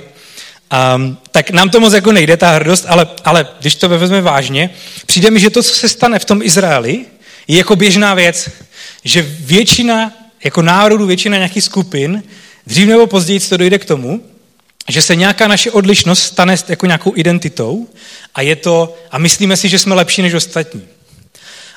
Um, 0.95 1.17
tak 1.31 1.49
nám 1.49 1.69
to 1.69 1.79
moc 1.79 1.93
jako 1.93 2.11
nejde, 2.11 2.37
ta 2.37 2.51
hrdost, 2.51 2.85
ale, 2.87 3.07
ale 3.23 3.47
když 3.59 3.75
to 3.75 3.89
vezmeme 3.89 4.21
vážně, 4.21 4.69
přijde 5.05 5.31
mi, 5.31 5.39
že 5.39 5.49
to, 5.49 5.63
co 5.63 5.73
se 5.73 5.89
stane 5.89 6.19
v 6.19 6.25
tom 6.25 6.41
Izraeli, 6.41 7.05
je 7.47 7.57
jako 7.57 7.75
běžná 7.75 8.13
věc, 8.13 8.49
že 9.03 9.21
většina, 9.21 10.13
jako 10.43 10.61
národů, 10.61 11.05
většina 11.05 11.37
nějakých 11.37 11.63
skupin, 11.63 12.23
dřív 12.67 12.87
nebo 12.87 13.07
později 13.07 13.39
to 13.39 13.57
dojde 13.57 13.79
k 13.79 13.85
tomu, 13.85 14.23
že 14.89 15.01
se 15.01 15.15
nějaká 15.15 15.47
naše 15.47 15.71
odlišnost 15.71 16.23
stane 16.23 16.55
jako 16.67 16.85
nějakou 16.85 17.13
identitou 17.15 17.87
a 18.35 18.41
je 18.41 18.55
to, 18.55 18.97
a 19.11 19.17
myslíme 19.17 19.57
si, 19.57 19.69
že 19.69 19.79
jsme 19.79 19.95
lepší 19.95 20.21
než 20.21 20.33
ostatní. 20.33 20.81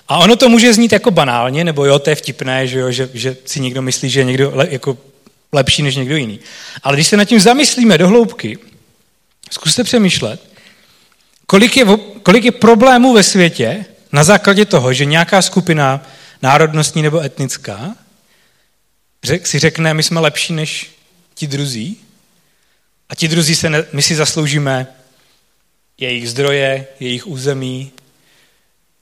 A 0.09 0.19
ono 0.19 0.37
to 0.37 0.49
může 0.49 0.73
znít 0.73 0.93
jako 0.93 1.11
banálně, 1.11 1.65
nebo 1.65 1.85
jo, 1.85 1.99
to 1.99 2.11
je 2.11 2.17
vtipné, 2.17 2.67
že, 2.67 2.79
jo, 2.79 2.91
že, 2.91 3.11
že 3.15 3.37
si 3.45 3.61
někdo 3.61 3.83
myslí, 3.83 4.11
že 4.11 4.21
je 4.21 4.25
někdo 4.25 4.53
le, 4.55 4.69
jako 4.71 4.99
lepší 5.53 5.83
než 5.83 5.97
někdo 5.97 6.17
jiný. 6.17 6.41
Ale 6.83 6.97
když 6.97 7.07
se 7.07 7.17
nad 7.17 7.25
tím 7.25 7.41
zamyslíme 7.41 7.99
do 7.99 8.09
hloubky, 8.09 8.59
zkuste 9.51 9.85
přemýšlet, 9.85 10.41
kolik 11.47 11.77
je, 11.77 11.87
kolik 12.23 12.45
je 12.45 12.53
problémů 12.53 13.13
ve 13.13 13.23
světě, 13.23 13.85
na 14.13 14.25
základě 14.25 14.65
toho, 14.65 14.93
že 14.93 15.05
nějaká 15.05 15.43
skupina 15.43 16.07
národnostní 16.43 17.03
nebo 17.03 17.21
etnická 17.21 17.95
si 19.43 19.59
řekne, 19.59 19.95
my 19.95 20.03
jsme 20.03 20.21
lepší 20.21 20.53
než 20.53 20.91
ti 21.35 21.47
druzí 21.47 21.97
a 23.09 23.15
ti 23.15 23.29
druzí 23.29 23.55
se, 23.55 23.71
ne, 23.71 23.85
my 23.93 24.03
si 24.03 24.15
zasloužíme 24.15 24.87
jejich 25.99 26.31
zdroje, 26.31 26.87
jejich 27.01 27.27
území, 27.27 27.93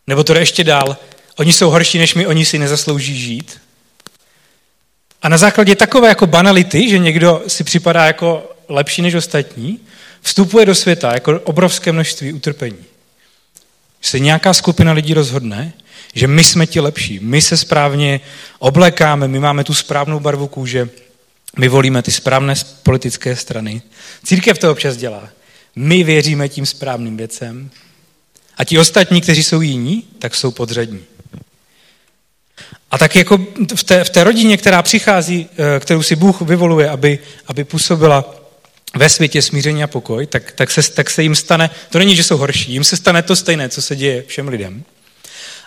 nebo 0.07 0.25
to 0.25 0.39
ještě 0.39 0.65
dál, 0.65 0.97
oni 1.37 1.53
jsou 1.53 1.71
horší 1.71 1.99
než 1.99 2.15
my, 2.15 2.27
oni 2.27 2.45
si 2.45 2.59
nezaslouží 2.59 3.21
žít. 3.21 3.61
A 5.23 5.29
na 5.29 5.37
základě 5.37 5.77
takové 5.77 6.09
jako 6.09 6.27
banality, 6.27 6.89
že 6.91 6.99
někdo 6.99 7.43
si 7.47 7.65
připadá 7.65 8.05
jako 8.05 8.53
lepší 8.69 9.03
než 9.03 9.15
ostatní, 9.15 9.81
vstupuje 10.23 10.67
do 10.67 10.75
světa 10.75 11.15
jako 11.15 11.41
obrovské 11.41 11.93
množství 11.93 12.33
utrpení 12.33 12.85
se 14.09 14.19
nějaká 14.19 14.55
skupina 14.55 14.93
lidí 14.93 15.15
rozhodne, 15.15 15.73
že 16.15 16.27
my 16.27 16.45
jsme 16.45 16.67
ti 16.67 16.81
lepší, 16.81 17.21
my 17.23 17.43
se 17.43 17.57
správně 17.57 18.21
oblekáme, 18.59 19.29
my 19.29 19.39
máme 19.39 19.65
tu 19.65 19.75
správnou 19.75 20.21
barvu 20.21 20.49
kůže, 20.49 20.89
my 21.59 21.69
volíme 21.69 22.03
ty 22.03 22.13
správné 22.13 22.55
politické 22.83 23.37
strany. 23.37 23.83
Církev 24.25 24.59
to 24.59 24.73
občas 24.73 24.97
dělá. 24.97 25.29
My 25.77 26.05
věříme 26.05 26.49
tím 26.49 26.67
správným 26.67 27.17
věcem 27.17 27.71
a 28.57 28.65
ti 28.65 28.79
ostatní, 28.79 29.21
kteří 29.21 29.43
jsou 29.43 29.61
jiní, 29.61 30.05
tak 30.19 30.35
jsou 30.35 30.51
podřadní. 30.51 31.01
A 32.91 32.99
tak 32.99 33.17
jako 33.17 33.39
v 33.75 33.85
té, 33.85 34.05
v 34.05 34.11
té 34.11 34.25
rodině, 34.25 34.57
která 34.57 34.83
přichází, 34.83 35.49
eh, 35.77 35.81
kterou 35.81 36.03
si 36.03 36.17
Bůh 36.17 36.41
vyvoluje, 36.41 36.91
aby, 36.91 37.19
aby 37.47 37.65
působila 37.65 38.35
ve 38.97 39.09
světě 39.09 39.43
smíření 39.43 39.83
a 39.83 39.87
pokoj, 39.87 40.27
tak, 40.27 40.53
tak, 40.53 40.71
se, 40.71 40.93
tak 40.93 41.11
se 41.11 41.23
jim 41.23 41.35
stane, 41.35 41.71
to 41.91 41.99
není, 41.99 42.17
že 42.17 42.25
jsou 42.25 42.37
horší, 42.37 42.73
jim 42.73 42.85
se 42.85 42.97
stane 42.97 43.23
to 43.23 43.37
stejné, 43.37 43.69
co 43.69 43.83
se 43.83 43.97
děje 43.97 44.23
všem 44.27 44.49
lidem. 44.49 44.85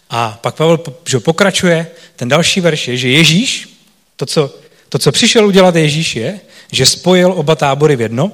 A 0.10 0.40
pak 0.42 0.56
Pavel 0.56 0.80
že 1.08 1.20
pokračuje, 1.20 1.88
ten 2.16 2.30
další 2.30 2.62
verš 2.62 2.88
je, 2.88 2.98
že 2.98 3.10
Ježíš, 3.10 3.70
to 4.16 4.26
co, 4.26 4.56
to, 4.90 5.00
co 5.00 5.12
přišel 5.12 5.48
udělat 5.48 5.76
Ježíš 5.76 6.16
je, 6.16 6.40
že 6.72 6.86
spojil 6.86 7.32
oba 7.32 7.56
tábory 7.56 7.96
v 7.96 8.02
jedno 8.02 8.32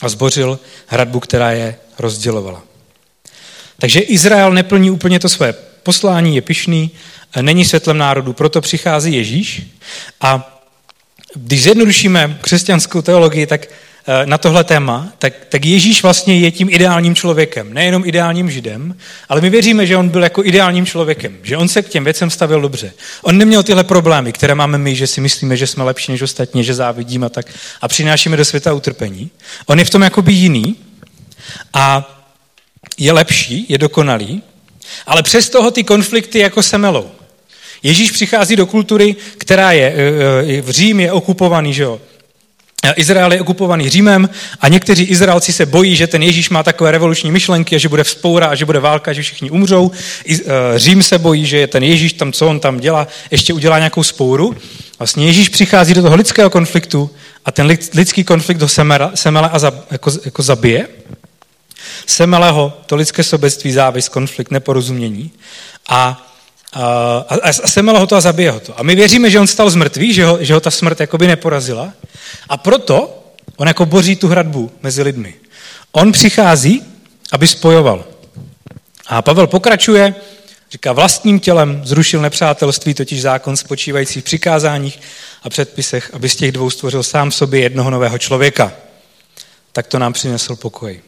a 0.00 0.08
zbořil 0.08 0.58
hradbu, 0.86 1.20
která 1.20 1.50
je 1.50 1.76
rozdělovala. 1.98 2.62
Takže 3.78 4.00
Izrael 4.00 4.52
neplní 4.52 4.90
úplně 4.90 5.18
to 5.18 5.28
své 5.28 5.52
poslání, 5.82 6.36
je 6.36 6.42
pišný, 6.42 6.90
není 7.40 7.64
světlem 7.64 7.98
národu, 7.98 8.32
proto 8.32 8.60
přichází 8.60 9.14
Ježíš. 9.14 9.62
A 10.20 10.60
když 11.34 11.62
zjednodušíme 11.62 12.38
křesťanskou 12.42 13.02
teologii, 13.02 13.46
tak 13.46 13.66
na 14.24 14.38
tohle 14.38 14.64
téma, 14.64 15.12
tak, 15.18 15.32
tak 15.48 15.64
Ježíš 15.64 16.02
vlastně 16.02 16.38
je 16.38 16.50
tím 16.50 16.68
ideálním 16.70 17.14
člověkem. 17.14 17.74
Nejenom 17.74 18.06
ideálním 18.06 18.50
židem, 18.50 18.96
ale 19.28 19.40
my 19.40 19.50
věříme, 19.50 19.86
že 19.86 19.96
on 19.96 20.08
byl 20.08 20.22
jako 20.22 20.44
ideálním 20.44 20.86
člověkem, 20.86 21.38
že 21.42 21.56
on 21.56 21.68
se 21.68 21.82
k 21.82 21.88
těm 21.88 22.04
věcem 22.04 22.30
stavil 22.30 22.60
dobře. 22.60 22.92
On 23.22 23.38
neměl 23.38 23.62
tyhle 23.62 23.84
problémy, 23.84 24.32
které 24.32 24.54
máme 24.54 24.78
my, 24.78 24.94
že 24.94 25.06
si 25.06 25.20
myslíme, 25.20 25.56
že 25.56 25.66
jsme 25.66 25.84
lepší 25.84 26.12
než 26.12 26.22
ostatní, 26.22 26.64
že 26.64 26.74
závidíme 26.74 27.26
a 27.26 27.28
tak 27.28 27.46
a 27.80 27.88
přinášíme 27.88 28.36
do 28.36 28.44
světa 28.44 28.72
utrpení. 28.72 29.30
On 29.66 29.78
je 29.78 29.84
v 29.84 29.90
tom 29.90 30.02
jakoby 30.02 30.32
jiný 30.32 30.76
a 31.74 32.18
je 32.98 33.12
lepší, 33.12 33.66
je 33.68 33.78
dokonalý, 33.78 34.42
ale 35.06 35.22
přes 35.22 35.48
toho 35.48 35.70
ty 35.70 35.84
konflikty 35.84 36.38
jako 36.38 36.62
se 36.62 36.78
melou. 36.78 37.10
Ježíš 37.82 38.10
přichází 38.10 38.56
do 38.56 38.66
kultury, 38.66 39.16
která 39.38 39.72
je, 39.72 39.94
eh, 39.96 40.56
eh, 40.56 40.62
v 40.62 40.70
Řím 40.70 41.00
je 41.00 41.12
okupovaný, 41.12 41.74
že 41.74 41.82
jo, 41.82 42.00
Izrael 42.96 43.32
je 43.32 43.40
okupovaný 43.40 43.90
Římem 43.90 44.30
a 44.60 44.68
někteří 44.68 45.04
Izraelci 45.04 45.52
se 45.52 45.66
bojí, 45.66 45.96
že 45.96 46.06
ten 46.06 46.22
Ježíš 46.22 46.50
má 46.50 46.62
takové 46.62 46.90
revoluční 46.90 47.30
myšlenky, 47.30 47.78
že 47.78 47.88
bude 47.88 48.04
vzpoura 48.04 48.46
a 48.46 48.54
že 48.54 48.64
bude 48.64 48.80
válka, 48.80 49.12
že 49.12 49.22
všichni 49.22 49.50
umřou. 49.50 49.90
Eh, 50.28 50.38
Řím 50.76 51.02
se 51.02 51.18
bojí, 51.18 51.46
že 51.46 51.66
ten 51.66 51.84
Ježíš 51.84 52.12
tam, 52.12 52.32
co 52.32 52.46
on 52.46 52.60
tam 52.60 52.80
dělá, 52.80 53.08
ještě 53.30 53.52
udělá 53.52 53.78
nějakou 53.78 54.02
spouru. 54.02 54.56
Vlastně 54.98 55.26
Ježíš 55.26 55.48
přichází 55.48 55.94
do 55.94 56.02
toho 56.02 56.16
lidského 56.16 56.50
konfliktu 56.50 57.10
a 57.44 57.52
ten 57.52 57.66
lidský 57.94 58.24
konflikt 58.24 58.62
ho 58.62 58.68
semele, 58.68 59.10
semele 59.14 59.48
a 59.52 59.58
za, 59.58 59.72
jako, 59.90 60.10
jako 60.24 60.42
zabije. 60.42 60.88
Semele 62.06 62.50
ho 62.50 62.80
to 62.86 62.96
lidské 62.96 63.22
sobectví, 63.22 63.72
závis, 63.72 64.08
konflikt, 64.08 64.50
neporozumění. 64.50 65.30
A 65.88 66.31
a, 66.72 67.36
a 67.42 67.52
semele 67.52 67.98
ho 67.98 68.06
to 68.06 68.16
a 68.16 68.20
zabije 68.20 68.50
ho 68.50 68.60
to. 68.60 68.80
A 68.80 68.82
my 68.82 68.94
věříme, 68.94 69.30
že 69.30 69.40
on 69.40 69.46
stal 69.46 69.70
z 69.70 69.74
mrtvých, 69.74 70.14
že 70.14 70.24
ho, 70.24 70.44
že 70.44 70.54
ho 70.54 70.60
ta 70.60 70.70
smrt 70.70 71.00
jakoby 71.00 71.26
neporazila. 71.26 71.92
A 72.48 72.56
proto 72.56 73.24
on 73.56 73.68
jako 73.68 73.86
boří 73.86 74.16
tu 74.16 74.28
hradbu 74.28 74.72
mezi 74.82 75.02
lidmi. 75.02 75.34
On 75.92 76.12
přichází, 76.12 76.82
aby 77.32 77.46
spojoval. 77.46 78.04
A 79.06 79.22
Pavel 79.22 79.46
pokračuje, 79.46 80.14
říká, 80.70 80.92
vlastním 80.92 81.40
tělem 81.40 81.80
zrušil 81.84 82.20
nepřátelství, 82.20 82.94
totiž 82.94 83.22
zákon 83.22 83.56
spočívající 83.56 84.20
v 84.20 84.24
přikázáních 84.24 85.00
a 85.42 85.50
předpisech, 85.50 86.10
aby 86.12 86.28
z 86.28 86.36
těch 86.36 86.52
dvou 86.52 86.70
stvořil 86.70 87.02
sám 87.02 87.30
v 87.30 87.34
sobě 87.34 87.60
jednoho 87.60 87.90
nového 87.90 88.18
člověka. 88.18 88.72
Tak 89.72 89.86
to 89.86 89.98
nám 89.98 90.12
přinesl 90.12 90.56
pokoj. 90.56 91.00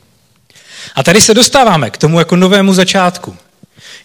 A 0.94 1.02
tady 1.02 1.20
se 1.20 1.34
dostáváme 1.34 1.90
k 1.90 1.96
tomu 1.96 2.18
jako 2.18 2.36
novému 2.36 2.74
začátku. 2.74 3.36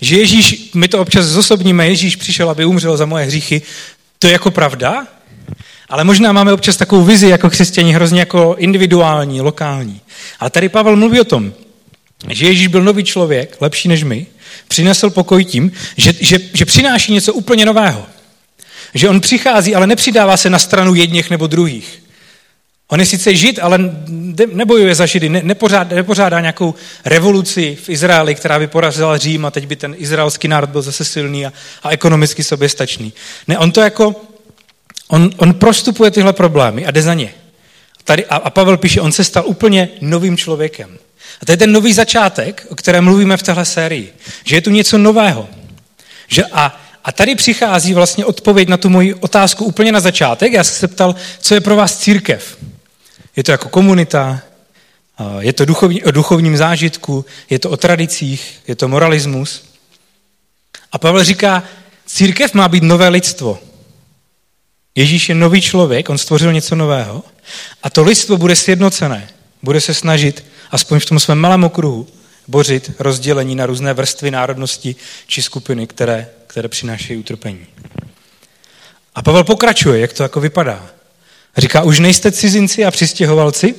Že 0.02 0.18
Ježíš, 0.18 0.72
my 0.74 0.88
to 0.88 1.00
občas 1.00 1.26
zosobníme, 1.26 1.88
Ježíš 1.88 2.16
přišel, 2.16 2.50
aby 2.50 2.66
umřel 2.66 2.98
za 2.98 3.06
moje 3.06 3.26
hříchy, 3.26 3.62
to 4.20 4.28
je 4.28 4.34
jako 4.34 4.52
pravda, 4.52 5.08
ale 5.90 6.04
možná 6.04 6.32
máme 6.32 6.54
občas 6.54 6.78
takovou 6.78 7.04
vizi 7.04 7.28
jako 7.28 7.50
křesťani 7.50 7.94
hrozně 7.94 8.20
jako 8.20 8.56
individuální, 8.58 9.42
lokální. 9.42 10.02
Ale 10.40 10.50
tady 10.50 10.70
Pavel 10.70 10.96
mluví 10.96 11.20
o 11.20 11.24
tom, 11.24 11.54
že 12.30 12.46
Ježíš 12.46 12.68
byl 12.68 12.84
nový 12.84 13.04
člověk, 13.04 13.58
lepší 13.62 13.88
než 13.88 14.04
my, 14.04 14.26
přinesl 14.68 15.10
pokoj 15.10 15.46
tím, 15.46 15.72
že, 15.98 16.14
že, 16.20 16.38
že 16.54 16.66
přináší 16.66 17.14
něco 17.14 17.34
úplně 17.34 17.66
nového. 17.66 18.06
Že 18.94 19.10
on 19.10 19.22
přichází, 19.22 19.76
ale 19.76 19.88
nepřidává 19.88 20.38
se 20.38 20.50
na 20.50 20.60
stranu 20.60 20.96
jedněch 20.96 21.30
nebo 21.30 21.48
druhých. 21.48 22.04
On 22.92 23.00
je 23.00 23.06
sice 23.06 23.36
žid, 23.36 23.60
ale 23.62 23.80
nebojuje 24.54 24.96
za 24.96 25.06
židy, 25.06 25.30
ne, 25.30 25.42
nepořádá, 25.44 25.96
nepořádá 25.96 26.40
nějakou 26.40 26.76
revoluci 27.06 27.78
v 27.84 27.90
Izraeli, 27.90 28.36
která 28.36 28.60
by 28.60 28.68
porazila 28.68 29.18
Řím 29.18 29.46
a 29.46 29.52
teď 29.52 29.68
by 29.68 29.76
ten 29.76 29.96
izraelský 29.98 30.48
národ 30.48 30.70
byl 30.70 30.82
zase 30.82 31.06
silný 31.06 31.46
a, 31.46 31.54
a 31.84 31.90
ekonomicky 31.90 32.44
soběstačný. 32.44 33.14
Ne, 33.48 33.58
on 33.58 33.72
to 33.72 33.82
jako, 33.82 34.16
on, 35.08 35.30
on 35.38 35.54
prostupuje 35.54 36.12
tyhle 36.12 36.34
problémy 36.34 36.86
a 36.86 36.92
jde 36.92 37.02
za 37.02 37.14
ně. 37.14 37.34
Tady, 38.04 38.26
a, 38.26 38.36
a 38.36 38.50
Pavel 38.50 38.78
píše, 38.78 39.02
on 39.02 39.12
se 39.12 39.24
stal 39.24 39.44
úplně 39.46 39.90
novým 40.02 40.38
člověkem. 40.38 40.98
A 41.42 41.46
to 41.46 41.52
je 41.52 41.58
ten 41.58 41.72
nový 41.72 41.94
začátek, 41.94 42.68
o 42.70 42.76
kterém 42.76 43.04
mluvíme 43.04 43.38
v 43.38 43.44
téhle 43.44 43.66
sérii. 43.66 44.14
Že 44.44 44.56
je 44.56 44.62
tu 44.62 44.70
něco 44.70 44.98
nového. 44.98 45.50
Že 46.28 46.44
a, 46.46 46.82
a 47.04 47.12
tady 47.12 47.36
přichází 47.36 47.94
vlastně 47.94 48.26
odpověď 48.26 48.70
na 48.70 48.78
tu 48.78 48.90
moji 48.90 49.14
otázku 49.14 49.66
úplně 49.66 49.92
na 49.92 50.00
začátek. 50.00 50.54
Já 50.54 50.64
jsem 50.64 50.76
se 50.76 50.88
ptal, 50.88 51.16
co 51.40 51.54
je 51.54 51.62
pro 51.62 51.76
vás 51.76 51.98
církev. 51.98 52.58
Je 53.40 53.44
to 53.44 53.52
jako 53.52 53.70
komunita, 53.70 54.42
je 55.40 55.54
to 55.54 55.66
duchovní, 55.66 56.04
o 56.04 56.12
duchovním 56.12 56.58
zážitku, 56.58 57.26
je 57.50 57.60
to 57.60 57.70
o 57.70 57.78
tradicích, 57.78 58.60
je 58.68 58.76
to 58.76 58.88
moralismus. 58.88 59.64
A 60.92 60.98
Pavel 60.98 61.24
říká, 61.24 61.64
církev 62.06 62.54
má 62.54 62.68
být 62.68 62.84
nové 62.84 63.08
lidstvo. 63.08 63.60
Ježíš 64.96 65.30
je 65.30 65.36
nový 65.36 65.62
člověk, 65.62 66.10
on 66.10 66.18
stvořil 66.18 66.54
něco 66.54 66.76
nového 66.76 67.24
a 67.84 67.90
to 67.90 68.04
lidstvo 68.04 68.38
bude 68.38 68.56
sjednocené, 68.56 69.30
bude 69.64 69.82
se 69.82 69.94
snažit, 69.94 70.46
aspoň 70.72 71.00
v 71.00 71.06
tom 71.06 71.20
svém 71.20 71.38
malém 71.38 71.64
okruhu, 71.64 72.08
bořit 72.48 72.92
rozdělení 73.00 73.56
na 73.56 73.66
různé 73.66 73.94
vrstvy 73.94 74.32
národnosti 74.32 74.96
či 75.28 75.42
skupiny, 75.42 75.88
které, 75.88 76.28
které 76.48 76.68
přinášejí 76.68 77.20
utrpení. 77.20 77.68
A 79.16 79.22
Pavel 79.22 79.44
pokračuje, 79.44 80.00
jak 80.00 80.14
to 80.14 80.24
jako 80.24 80.40
vypadá. 80.40 80.90
Říká, 81.60 81.84
už 81.84 82.00
nejste 82.00 82.32
cizinci 82.32 82.86
a 82.86 82.92
přistěhovalci, 82.92 83.76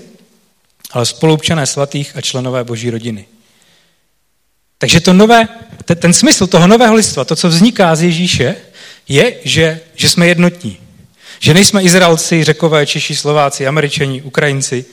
ale 0.90 1.06
spolupčané 1.06 1.66
svatých 1.66 2.16
a 2.16 2.20
členové 2.20 2.64
boží 2.64 2.90
rodiny. 2.90 3.26
Takže 4.78 5.00
to 5.00 5.12
nové, 5.12 5.48
ten, 5.84 5.96
ten 5.96 6.12
smysl 6.12 6.46
toho 6.46 6.66
nového 6.66 6.94
lidstva, 6.94 7.24
to, 7.24 7.36
co 7.36 7.48
vzniká 7.48 7.96
z 7.96 8.02
Ježíše, 8.02 8.56
je, 9.08 9.34
že, 9.44 9.80
že 9.94 10.10
jsme 10.10 10.26
jednotní. 10.26 10.78
Že 11.40 11.54
nejsme 11.54 11.82
Izraelci, 11.82 12.44
Řekové, 12.44 12.86
Češi, 12.86 13.16
Slováci, 13.16 13.66
Američani, 13.66 14.22
Ukrajinci, 14.22 14.84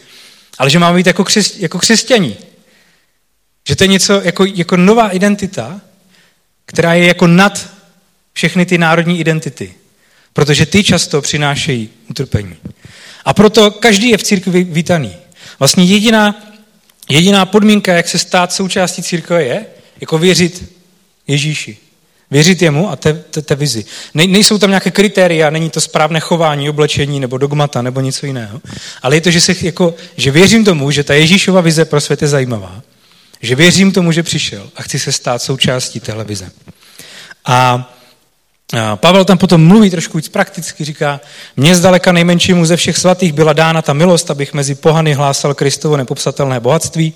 ale 0.58 0.70
že 0.70 0.80
máme 0.80 0.98
být 0.98 1.08
jako, 1.08 1.24
křes, 1.24 1.58
jako 1.58 1.80
křesťaní. 1.80 2.38
Že 3.68 3.76
to 3.76 3.84
je 3.84 3.88
něco 3.88 4.22
jako, 4.22 4.46
jako 4.46 4.78
nová 4.78 5.10
identita, 5.10 5.82
která 6.66 6.94
je 6.94 7.08
jako 7.08 7.28
nad 7.28 7.70
všechny 8.34 8.66
ty 8.66 8.78
národní 8.78 9.20
identity. 9.20 9.74
Protože 10.38 10.66
ty 10.66 10.84
často 10.84 11.22
přinášejí 11.22 11.90
utrpení. 12.10 12.56
A 13.26 13.34
proto 13.34 13.72
každý 13.72 14.10
je 14.10 14.18
v 14.18 14.24
církvi 14.24 14.64
vítaný. 14.64 15.16
Vlastně 15.60 15.84
jediná, 15.84 16.36
jediná 17.10 17.46
podmínka, 17.46 17.94
jak 17.94 18.08
se 18.08 18.18
stát 18.18 18.54
součástí 18.54 19.04
církve, 19.04 19.44
je 19.44 19.66
jako 20.02 20.18
věřit 20.18 20.74
Ježíši. 21.28 21.78
Věřit 22.32 22.62
jemu 22.62 22.90
a 22.90 22.96
té, 22.96 23.14
té, 23.14 23.42
té 23.42 23.56
vizi. 23.56 23.86
Ne, 24.14 24.28
nejsou 24.28 24.58
tam 24.58 24.70
nějaké 24.70 24.92
kritéria, 24.92 25.50
není 25.50 25.70
to 25.70 25.82
správné 25.82 26.20
chování, 26.20 26.70
oblečení 26.70 27.20
nebo 27.20 27.38
dogmata 27.38 27.82
nebo 27.82 28.02
něco 28.02 28.26
jiného. 28.26 28.62
Ale 29.02 29.16
je 29.16 29.22
to, 29.22 29.32
že, 29.32 29.42
se 29.42 29.56
jako, 29.62 29.96
že 30.18 30.32
věřím 30.32 30.66
tomu, 30.66 30.92
že 30.92 31.04
ta 31.04 31.14
Ježíšova 31.14 31.62
vize 31.62 31.86
pro 31.86 32.02
svět 32.02 32.22
je 32.22 32.28
zajímavá. 32.28 32.82
Že 33.42 33.56
věřím 33.56 33.92
tomu, 33.92 34.12
že 34.12 34.24
přišel 34.24 34.70
a 34.76 34.82
chci 34.82 35.00
se 35.00 35.12
stát 35.12 35.42
součástí 35.42 36.00
téhle 36.00 36.24
vize. 36.24 36.52
A 37.46 37.94
Pavel 38.96 39.26
tam 39.26 39.38
potom 39.38 39.68
mluví 39.68 39.90
trošku 39.90 40.18
víc 40.18 40.30
prakticky, 40.30 40.86
říká, 40.86 41.22
mně 41.58 41.76
zdaleka 41.76 42.12
nejmenšímu 42.12 42.66
ze 42.66 42.78
všech 42.78 42.98
svatých 42.98 43.34
byla 43.34 43.54
dána 43.54 43.82
ta 43.82 43.94
milost, 43.94 44.32
abych 44.32 44.54
mezi 44.54 44.76
pohany 44.76 45.14
hlásal 45.14 45.54
Kristovo 45.54 45.98
nepopsatelné 45.98 46.60
bohatství. 46.60 47.14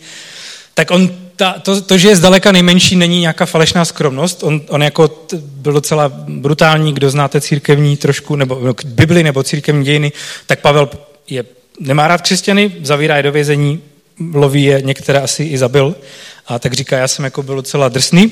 Tak 0.74 0.92
on, 0.92 1.10
ta, 1.36 1.60
to, 1.60 1.82
to, 1.82 1.98
že 1.98 2.08
je 2.08 2.16
zdaleka 2.16 2.52
nejmenší, 2.52 2.96
není 2.96 3.20
nějaká 3.20 3.46
falešná 3.46 3.86
skromnost. 3.86 4.44
On, 4.44 4.62
on 4.68 4.84
jako 4.84 5.28
byl 5.34 5.74
docela 5.74 6.12
brutální, 6.28 6.94
kdo 6.94 7.10
znáte 7.10 7.42
církevní 7.42 7.98
trošku, 7.98 8.36
nebo 8.36 8.60
no, 8.64 8.74
Bibli 8.86 9.24
nebo 9.24 9.44
církevní 9.44 9.86
dějiny, 9.86 10.12
tak 10.48 10.60
Pavel 10.60 10.90
je, 11.30 11.44
nemá 11.80 12.08
rád 12.08 12.22
křesťany, 12.22 12.72
zavírá 12.82 13.18
je 13.18 13.24
do 13.24 13.32
vězení, 13.32 13.82
loví 14.34 14.64
je, 14.64 14.82
některé 14.82 15.20
asi 15.20 15.44
i 15.44 15.58
zabil. 15.58 15.96
A 16.48 16.60
tak 16.60 16.74
říká, 16.74 16.98
já 16.98 17.08
jsem 17.08 17.26
jako 17.26 17.44
byl 17.44 17.56
docela 17.56 17.90
drsný, 17.90 18.32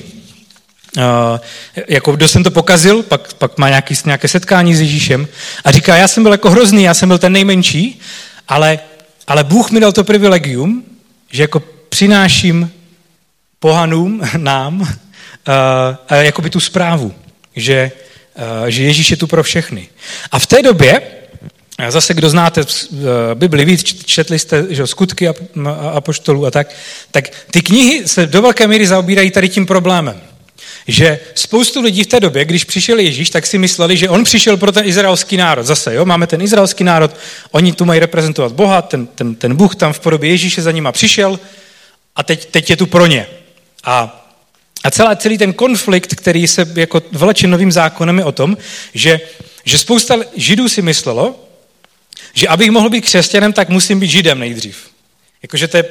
jako 1.88 2.12
kdo 2.12 2.28
jsem 2.28 2.44
to 2.44 2.50
pokazil, 2.50 3.02
pak, 3.02 3.34
pak 3.34 3.58
má 3.58 3.68
nějaký, 3.68 3.94
nějaké 4.04 4.28
setkání 4.28 4.74
s 4.74 4.80
Ježíšem 4.80 5.28
a 5.64 5.70
říká, 5.70 5.96
já 5.96 6.08
jsem 6.08 6.22
byl 6.22 6.32
jako 6.32 6.50
hrozný, 6.50 6.82
já 6.82 6.94
jsem 6.94 7.08
byl 7.08 7.18
ten 7.18 7.32
nejmenší, 7.32 8.00
ale, 8.48 8.78
ale 9.26 9.44
Bůh 9.44 9.70
mi 9.70 9.80
dal 9.80 9.92
to 9.92 10.04
privilegium, 10.04 10.84
že 11.30 11.42
jako 11.42 11.62
přináším 11.88 12.72
pohanům, 13.58 14.22
nám, 14.36 14.80
uh, 14.80 16.40
by 16.42 16.50
tu 16.50 16.60
zprávu, 16.60 17.14
že, 17.56 17.92
že 18.66 18.82
Ježíš 18.82 19.10
je 19.10 19.16
tu 19.16 19.26
pro 19.26 19.42
všechny. 19.42 19.88
A 20.32 20.38
v 20.38 20.46
té 20.46 20.62
době, 20.62 21.02
zase 21.88 22.14
kdo 22.14 22.30
znáte 22.30 22.62
Bibli 23.34 23.64
víc, 23.64 23.82
četli 24.04 24.38
jste 24.38 24.66
že, 24.70 24.86
skutky 24.86 25.28
apoštolů 25.92 26.46
a 26.46 26.50
tak, 26.50 26.74
tak 27.10 27.28
ty 27.50 27.62
knihy 27.62 28.08
se 28.08 28.26
do 28.26 28.42
velké 28.42 28.66
míry 28.66 28.86
zaobírají 28.86 29.30
tady 29.30 29.48
tím 29.48 29.66
problémem 29.66 30.20
že 30.90 31.18
spoustu 31.34 31.80
lidí 31.80 32.04
v 32.04 32.06
té 32.06 32.20
době, 32.20 32.44
když 32.44 32.64
přišel 32.64 32.98
Ježíš, 32.98 33.30
tak 33.30 33.46
si 33.46 33.58
mysleli, 33.58 33.96
že 33.96 34.08
on 34.08 34.24
přišel 34.24 34.56
pro 34.56 34.72
ten 34.72 34.86
izraelský 34.86 35.36
národ. 35.36 35.62
Zase, 35.62 35.94
jo, 35.94 36.04
máme 36.04 36.26
ten 36.26 36.42
izraelský 36.42 36.84
národ, 36.84 37.16
oni 37.50 37.72
tu 37.72 37.84
mají 37.84 38.00
reprezentovat 38.00 38.52
Boha, 38.52 38.82
ten, 38.82 39.06
ten, 39.06 39.34
ten 39.34 39.56
Bůh 39.56 39.76
tam 39.76 39.92
v 39.92 40.00
podobě 40.00 40.30
Ježíše 40.30 40.62
za 40.62 40.72
nima 40.72 40.92
přišel 40.92 41.40
a 42.16 42.22
teď, 42.22 42.44
teď 42.44 42.70
je 42.70 42.76
tu 42.76 42.86
pro 42.86 43.06
ně. 43.06 43.26
A, 43.84 44.26
a 44.84 44.90
celá, 44.90 45.16
celý 45.16 45.38
ten 45.38 45.52
konflikt, 45.52 46.14
který 46.14 46.46
se 46.46 46.72
jako 46.74 47.02
vleče 47.12 47.46
novým 47.46 47.72
zákonem 47.72 48.18
je 48.18 48.24
o 48.24 48.32
tom, 48.32 48.56
že, 48.94 49.20
že 49.64 49.78
spousta 49.78 50.16
židů 50.36 50.68
si 50.68 50.82
myslelo, 50.82 51.44
že 52.34 52.48
abych 52.48 52.70
mohl 52.70 52.90
být 52.90 53.04
křesťanem, 53.04 53.52
tak 53.52 53.68
musím 53.68 54.00
být 54.00 54.10
židem 54.10 54.38
nejdřív. 54.38 54.90
Jakože 55.42 55.68
to 55.68 55.76
je, 55.76 55.84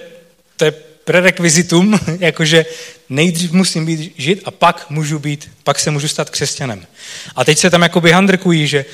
to 0.58 0.66
je 0.66 0.74
prerekvizitum, 1.10 2.00
jakože 2.20 2.66
nejdřív 3.10 3.52
musím 3.52 3.86
být 3.86 4.14
žid 4.18 4.42
a 4.46 4.52
pak 4.52 4.86
můžu 4.90 5.20
být, 5.20 5.50
pak 5.64 5.80
se 5.80 5.92
můžu 5.92 6.08
stát 6.08 6.30
křesťanem. 6.30 6.86
A 7.36 7.46
teď 7.46 7.58
se 7.58 7.70
tam 7.70 7.82
jakoby 7.82 8.12
handrkují, 8.12 8.68
že, 8.68 8.86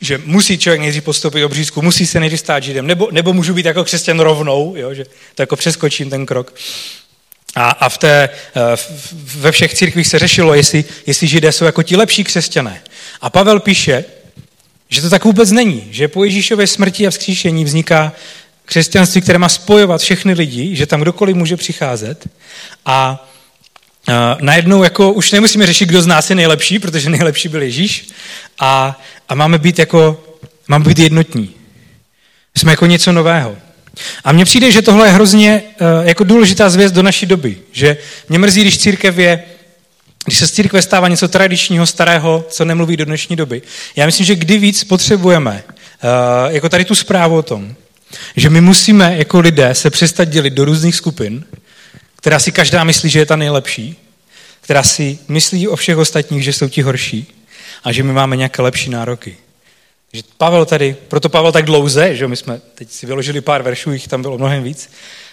že 0.00 0.20
musí 0.24 0.58
člověk 0.58 0.80
nejdřív 0.80 1.04
postoupit 1.04 1.44
obřízku, 1.44 1.82
musí 1.82 2.06
se 2.06 2.20
nejdřív 2.20 2.40
stát 2.40 2.62
židem, 2.62 2.86
nebo, 2.86 3.08
nebo 3.12 3.32
můžu 3.32 3.54
být 3.54 3.66
jako 3.66 3.84
křesťan 3.84 4.20
rovnou, 4.20 4.74
jo, 4.76 4.94
že 4.94 5.04
to 5.34 5.42
jako 5.42 5.56
přeskočím 5.56 6.10
ten 6.10 6.26
krok. 6.26 6.54
A, 7.54 7.70
a 7.70 7.88
v 7.88 7.98
té, 7.98 8.28
eh, 8.56 8.76
ve 9.12 9.52
všech 9.52 9.74
církvích 9.74 10.06
se 10.06 10.18
řešilo, 10.18 10.54
jestli, 10.54 10.84
jestli 11.06 11.26
židé 11.26 11.52
jsou 11.52 11.64
jako 11.64 11.82
ti 11.82 11.96
lepší 11.96 12.24
křesťané. 12.24 12.82
A 13.20 13.30
Pavel 13.30 13.60
píše, 13.60 14.04
že 14.88 15.02
to 15.02 15.10
tak 15.10 15.24
vůbec 15.24 15.50
není, 15.50 15.88
že 15.90 16.08
po 16.08 16.24
Ježíšově 16.24 16.66
smrti 16.66 17.06
a 17.06 17.10
vzkříšení 17.10 17.64
vzniká 17.64 18.12
křesťanství, 18.70 19.20
které 19.20 19.38
má 19.38 19.48
spojovat 19.48 20.00
všechny 20.00 20.32
lidi, 20.32 20.76
že 20.76 20.86
tam 20.86 21.00
kdokoliv 21.00 21.36
může 21.36 21.56
přicházet 21.56 22.28
a 22.86 23.28
uh, 24.08 24.14
najednou 24.40 24.82
jako 24.82 25.12
už 25.12 25.32
nemusíme 25.32 25.66
řešit, 25.66 25.88
kdo 25.88 26.02
z 26.02 26.06
nás 26.06 26.30
je 26.30 26.36
nejlepší, 26.36 26.78
protože 26.78 27.10
nejlepší 27.10 27.48
byl 27.48 27.62
Ježíš 27.62 28.08
a, 28.58 29.00
a 29.28 29.34
máme 29.34 29.58
být 29.58 29.78
jako, 29.78 30.24
máme 30.68 30.84
být 30.84 30.98
jednotní. 30.98 31.50
Jsme 32.54 32.72
jako 32.72 32.86
něco 32.86 33.12
nového. 33.12 33.56
A 34.24 34.32
mně 34.32 34.44
přijde, 34.44 34.72
že 34.72 34.82
tohle 34.82 35.06
je 35.08 35.12
hrozně 35.12 35.62
uh, 35.80 36.06
jako 36.06 36.24
důležitá 36.24 36.70
zvěst 36.70 36.94
do 36.94 37.02
naší 37.02 37.26
doby. 37.26 37.58
Že 37.72 37.96
mě 38.28 38.38
mrzí, 38.38 38.60
když 38.60 38.78
církev 38.78 39.18
je, 39.18 39.42
když 40.24 40.38
se 40.38 40.46
z 40.46 40.52
církve 40.52 40.82
stává 40.82 41.08
něco 41.08 41.28
tradičního, 41.28 41.86
starého, 41.86 42.44
co 42.48 42.64
nemluví 42.64 42.96
do 42.96 43.04
dnešní 43.04 43.36
doby. 43.36 43.62
Já 43.96 44.06
myslím, 44.06 44.26
že 44.26 44.34
kdy 44.34 44.58
víc 44.58 44.84
potřebujeme 44.84 45.62
uh, 45.62 46.54
jako 46.54 46.68
tady 46.68 46.84
tu 46.84 46.94
zprávu 46.94 47.36
o 47.36 47.42
tom, 47.42 47.74
že 48.36 48.50
my 48.50 48.60
musíme 48.60 49.16
jako 49.16 49.40
lidé 49.40 49.74
se 49.74 49.90
přestat 49.90 50.24
dělit 50.24 50.50
do 50.50 50.64
různých 50.64 50.94
skupin, 50.94 51.44
která 52.16 52.38
si 52.38 52.52
každá 52.52 52.84
myslí, 52.84 53.10
že 53.10 53.18
je 53.18 53.26
ta 53.26 53.36
nejlepší, 53.36 53.96
která 54.60 54.82
si 54.82 55.18
myslí 55.28 55.68
o 55.68 55.76
všech 55.76 55.96
ostatních, 55.96 56.44
že 56.44 56.52
jsou 56.52 56.68
ti 56.68 56.82
horší 56.82 57.26
a 57.84 57.92
že 57.92 58.02
my 58.02 58.12
máme 58.12 58.36
nějaké 58.36 58.62
lepší 58.62 58.90
nároky. 58.90 59.36
Že 60.12 60.22
Pavel 60.36 60.64
tady, 60.64 60.96
proto 61.08 61.28
Pavel 61.28 61.52
tak 61.52 61.64
dlouze, 61.64 62.16
že 62.16 62.28
my 62.28 62.36
jsme 62.36 62.60
teď 62.74 62.90
si 62.90 63.06
vyložili 63.06 63.40
pár 63.40 63.62
veršů, 63.62 63.92
jich 63.92 64.08
tam 64.08 64.22
bylo 64.22 64.38
mnohem 64.38 64.62
víc, 64.62 64.90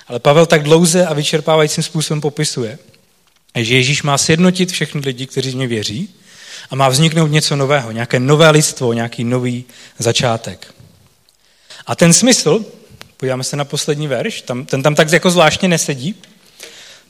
ale 0.08 0.20
Pavel 0.20 0.46
tak 0.46 0.64
dlouze 0.64 1.06
a 1.06 1.14
vyčerpávajícím 1.14 1.84
způsobem 1.84 2.22
popisuje, 2.22 2.78
že 3.56 3.76
Ježíš 3.76 4.04
má 4.04 4.18
sjednotit 4.18 4.72
všechny 4.72 5.02
lidi, 5.06 5.26
kteří 5.26 5.52
v 5.52 5.56
mě 5.56 5.68
věří 5.68 6.10
a 6.70 6.76
má 6.76 6.90
vzniknout 6.90 7.28
něco 7.28 7.56
nového, 7.56 7.92
nějaké 7.92 8.20
nové 8.20 8.50
lidstvo, 8.50 8.94
nějaký 8.94 9.24
nový 9.24 9.66
začátek. 10.00 10.74
A 11.88 11.96
ten 11.96 12.14
smysl, 12.14 12.66
podíváme 13.18 13.44
se 13.44 13.56
na 13.56 13.66
poslední 13.66 14.08
verš, 14.08 14.42
tam, 14.42 14.66
ten 14.66 14.84
tam 14.84 14.96
tak 14.96 15.12
jako 15.12 15.32
zvláštně 15.32 15.68
nesedí, 15.68 16.16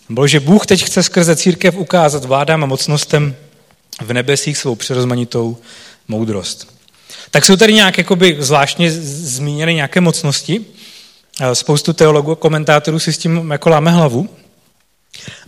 bylo, 0.10 0.28
že 0.28 0.40
Bůh 0.40 0.66
teď 0.66 0.84
chce 0.84 1.04
skrze 1.04 1.36
církev 1.36 1.76
ukázat 1.76 2.26
vládám 2.26 2.64
a 2.64 2.68
mocnostem 2.68 3.36
v 4.02 4.14
nebesích 4.14 4.58
svou 4.58 4.76
přerozmanitou 4.76 5.58
moudrost. 6.08 6.78
Tak 7.32 7.46
jsou 7.46 7.56
tady 7.56 7.74
nějak 7.74 7.98
jakoby 7.98 8.38
zvláštně 8.40 8.92
zmíněny 8.92 9.74
nějaké 9.74 10.02
mocnosti. 10.02 10.66
Spoustu 11.54 11.94
teologů 11.94 12.32
a 12.32 12.36
komentátorů 12.36 13.00
si 13.00 13.14
s 13.14 13.18
tím 13.18 13.52
jako 13.52 13.70
láme 13.70 13.92
hlavu. 13.92 14.30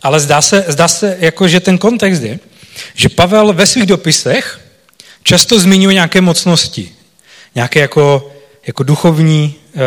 Ale 0.02 0.20
zdá 0.20 0.42
se, 0.42 0.65
zdá 0.68 0.88
se 0.88 1.18
jako, 1.20 1.48
že 1.48 1.60
ten 1.60 1.78
kontext 1.78 2.22
je, 2.22 2.39
že 2.96 3.10
Pavel 3.10 3.54
ve 3.54 3.68
svých 3.68 3.86
dopisech 3.86 4.60
často 5.24 5.60
zmiňuje 5.60 5.94
nějaké 5.94 6.22
mocnosti. 6.22 6.96
Nějaké 7.56 7.80
jako 7.80 8.32
jako 8.67 8.84
duchovní, 8.84 9.56
uh, 9.76 9.82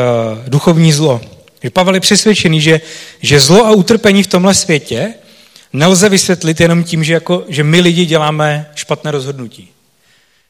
duchovní 0.48 0.92
zlo. 0.92 1.20
Že 1.62 1.70
Pavel 1.70 1.94
je 1.94 2.00
přesvědčený, 2.00 2.60
že, 2.60 2.80
že 3.20 3.40
zlo 3.40 3.66
a 3.66 3.70
utrpení 3.70 4.22
v 4.22 4.26
tomhle 4.26 4.54
světě 4.54 5.14
nelze 5.72 6.08
vysvětlit 6.08 6.60
jenom 6.60 6.84
tím, 6.84 7.04
že, 7.04 7.12
jako, 7.12 7.44
že 7.48 7.64
my 7.64 7.80
lidi 7.80 8.06
děláme 8.06 8.70
špatné 8.74 9.10
rozhodnutí. 9.10 9.68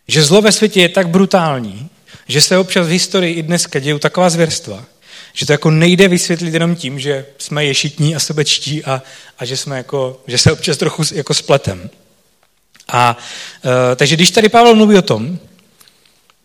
Že 0.08 0.22
zlo 0.22 0.42
ve 0.42 0.52
světě 0.52 0.80
je 0.80 0.88
tak 0.88 1.08
brutální, 1.08 1.88
že 2.28 2.40
se 2.40 2.58
občas 2.58 2.86
v 2.86 2.90
historii 2.90 3.34
i 3.34 3.42
dneska 3.42 3.78
dějou 3.78 3.98
taková 3.98 4.30
zvěrstva, 4.30 4.84
že 5.32 5.46
to 5.46 5.52
jako 5.52 5.70
nejde 5.70 6.08
vysvětlit 6.08 6.54
jenom 6.54 6.76
tím, 6.76 7.00
že 7.00 7.26
jsme 7.38 7.64
ješitní 7.64 8.16
a 8.16 8.20
sobečtí 8.20 8.84
a, 8.84 9.02
a 9.38 9.44
že, 9.44 9.56
jsme 9.56 9.76
jako, 9.76 10.20
že 10.26 10.38
se 10.38 10.52
občas 10.52 10.76
trochu 10.76 11.02
jako 11.14 11.34
spletem. 11.34 11.90
A 12.88 13.16
uh, 13.64 13.70
takže 13.96 14.16
když 14.16 14.30
tady 14.30 14.48
Pavel 14.48 14.74
mluví 14.74 14.98
o 14.98 15.02
tom, 15.02 15.38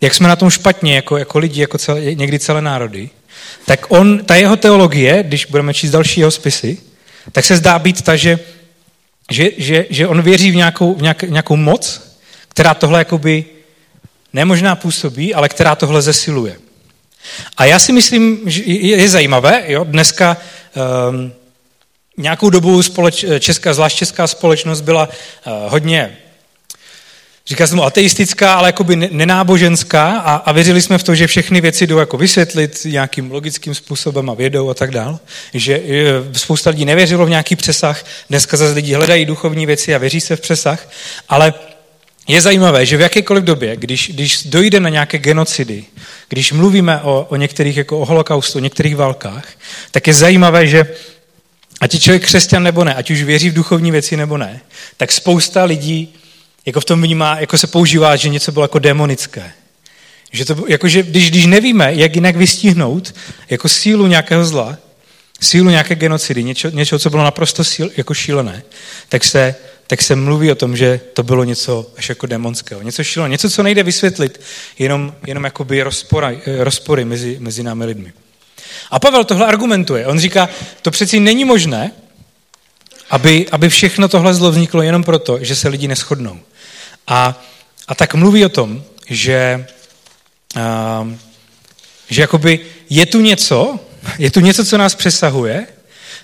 jak 0.02 0.14
jsme 0.14 0.28
na 0.28 0.36
tom 0.36 0.50
špatně 0.50 0.96
jako, 0.96 1.18
jako 1.18 1.40
lidi, 1.40 1.62
jako 1.62 1.78
celé, 1.78 2.16
někdy 2.16 2.40
celé 2.40 2.62
národy, 2.62 3.10
tak 3.66 3.86
on, 3.90 4.26
ta 4.26 4.36
jeho 4.36 4.56
teologie, 4.56 5.24
když 5.24 5.46
budeme 5.46 5.74
číst 5.74 5.92
další 5.92 6.20
jeho 6.20 6.32
spisy, 6.32 6.78
tak 7.32 7.46
se 7.46 7.58
zdá 7.58 7.80
být 7.80 8.02
ta, 8.02 8.16
že, 8.16 8.40
že, 9.32 9.50
že, 9.58 9.86
že 9.90 10.08
on 10.08 10.22
věří 10.22 10.52
v 10.52 10.56
nějakou, 10.56 10.94
v 10.94 11.02
nějak, 11.02 11.24
nějakou 11.24 11.56
moc, 11.56 12.02
která 12.48 12.74
tohle 12.74 13.00
jakoby 13.00 13.46
nemožná 14.34 14.76
působí, 14.76 15.34
ale 15.34 15.50
která 15.50 15.76
tohle 15.76 16.02
zesiluje. 16.02 16.58
A 17.58 17.66
já 17.66 17.80
si 17.80 17.92
myslím, 17.92 18.40
že 18.46 18.64
je, 18.64 19.10
zajímavé, 19.10 19.64
jo, 19.68 19.84
dneska 19.84 20.38
um, 21.10 21.34
nějakou 22.18 22.50
dobu 22.50 22.84
společ, 22.84 23.26
česká, 23.40 23.74
zvlášť 23.74 23.98
česká 23.98 24.28
společnost 24.28 24.82
byla 24.82 25.10
uh, 25.10 25.72
hodně 25.72 26.18
Říká 27.48 27.68
se 27.68 27.76
mu 27.76 27.84
ateistická, 27.84 28.54
ale 28.54 28.70
jakoby 28.70 28.96
nenáboženská 28.96 30.20
a, 30.20 30.36
a 30.36 30.52
věřili 30.52 30.82
jsme 30.82 30.98
v 30.98 31.04
to, 31.04 31.16
že 31.16 31.28
všechny 31.28 31.62
věci 31.62 31.88
jdou 31.88 31.98
jako 31.98 32.18
vysvětlit 32.18 32.82
nějakým 32.86 33.32
logickým 33.32 33.76
způsobem 33.76 34.30
a 34.30 34.34
vědou 34.34 34.70
a 34.70 34.74
tak 34.74 34.92
dál. 34.92 35.20
Že 35.54 35.74
e, 35.74 36.40
spousta 36.40 36.70
lidí 36.70 36.86
nevěřilo 36.86 37.26
v 37.26 37.30
nějaký 37.30 37.56
přesah, 37.56 38.06
dneska 38.30 38.58
zase 38.58 38.74
lidi 38.74 38.94
hledají 38.94 39.26
duchovní 39.26 39.66
věci 39.66 39.96
a 39.96 39.98
věří 39.98 40.22
se 40.22 40.36
v 40.36 40.42
přesah, 40.42 40.90
ale 41.30 41.54
je 42.28 42.42
zajímavé, 42.42 42.86
že 42.86 42.98
v 42.98 43.02
jakékoliv 43.02 43.44
době, 43.44 43.76
když, 43.76 44.12
když 44.14 44.44
dojde 44.44 44.80
na 44.80 44.90
nějaké 44.90 45.18
genocidy, 45.18 45.86
když 46.30 46.52
mluvíme 46.52 47.02
o, 47.02 47.28
o 47.30 47.36
některých, 47.36 47.78
jako 47.78 48.00
o 48.00 48.06
holokaustu, 48.06 48.58
o 48.58 48.62
některých 48.62 48.96
válkách, 48.96 49.46
tak 49.92 50.08
je 50.08 50.14
zajímavé, 50.14 50.68
že 50.68 50.88
ať 51.82 51.94
je 51.94 52.00
člověk 52.00 52.24
křesťan 52.24 52.64
nebo 52.64 52.84
ne, 52.84 52.94
ať 52.94 53.12
už 53.12 53.24
věří 53.24 53.50
v 53.50 53.54
duchovní 53.54 53.92
věci 53.92 54.18
nebo 54.18 54.38
ne, 54.38 54.60
tak 54.98 55.12
spousta 55.12 55.64
lidí 55.64 56.14
jako 56.68 56.80
v 56.80 56.86
tom 56.86 57.02
vnímá, 57.02 57.40
jako 57.40 57.58
se 57.58 57.68
používá, 57.68 58.16
že 58.16 58.30
něco 58.30 58.52
bylo 58.52 58.64
jako 58.64 58.80
demonické. 58.80 59.52
Že 60.32 60.46
to, 60.46 60.66
jako, 60.68 60.88
že 60.88 61.04
když, 61.04 61.32
když 61.32 61.46
nevíme, 61.46 61.94
jak 61.94 62.16
jinak 62.16 62.36
vystihnout 62.36 63.16
jako 63.50 63.70
sílu 63.70 64.08
nějakého 64.08 64.46
zla, 64.46 64.78
sílu 65.42 65.70
nějaké 65.70 65.96
genocidy, 65.96 66.44
něčo, 66.44 66.70
něčeho, 66.70 67.00
co 67.00 67.10
bylo 67.10 67.24
naprosto 67.24 67.64
síl, 67.64 67.90
jako 67.98 68.14
šílené, 68.14 68.64
tak 69.10 69.24
se, 69.24 69.56
tak 69.88 70.02
se 70.02 70.16
mluví 70.16 70.52
o 70.52 70.56
tom, 70.56 70.78
že 70.78 71.00
to 71.14 71.24
bylo 71.24 71.44
něco 71.44 71.92
až 71.98 72.10
jako 72.10 72.28
demonského, 72.28 72.82
něco 72.82 73.04
šílené, 73.04 73.32
něco, 73.32 73.50
co 73.50 73.64
nejde 73.64 73.84
vysvětlit, 73.84 74.42
jenom, 74.80 75.14
jenom 75.28 75.44
jakoby 75.44 75.82
rozpory, 75.84 76.40
rozpory 76.58 77.06
mezi, 77.06 77.38
mezi 77.40 77.64
námi 77.64 77.86
lidmi. 77.86 78.14
A 78.92 79.00
Pavel 79.00 79.24
tohle 79.24 79.46
argumentuje. 79.46 80.08
On 80.08 80.20
říká, 80.20 80.50
to 80.82 80.92
přeci 80.92 81.20
není 81.20 81.46
možné, 81.46 81.92
aby, 83.10 83.46
aby 83.52 83.70
všechno 83.70 84.08
tohle 84.08 84.34
zlo 84.34 84.52
vzniklo 84.52 84.82
jenom 84.82 85.04
proto, 85.04 85.38
že 85.42 85.56
se 85.56 85.68
lidi 85.68 85.88
neschodnou. 85.88 86.40
A, 87.08 87.42
a 87.88 87.96
tak 87.96 88.14
mluví 88.14 88.46
o 88.46 88.50
tom, 88.50 88.84
že, 89.10 89.68
uh, 90.56 91.12
že 92.10 92.22
jakoby 92.22 92.60
je 92.90 93.06
tu 93.06 93.22
něco, 93.22 93.80
je 94.20 94.32
tu 94.32 94.40
něco, 94.40 94.66
co 94.66 94.78
nás 94.78 94.96
přesahuje, 94.96 95.68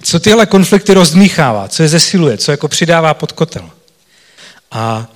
co 0.04 0.20
tyhle 0.20 0.46
konflikty 0.46 0.94
rozdmíchává, 0.94 1.68
co 1.68 1.84
je 1.84 1.90
zesiluje, 1.90 2.38
co 2.38 2.52
jako 2.52 2.68
přidává 2.68 3.14
pod 3.14 3.32
kotel. 3.32 3.70
A, 4.72 5.08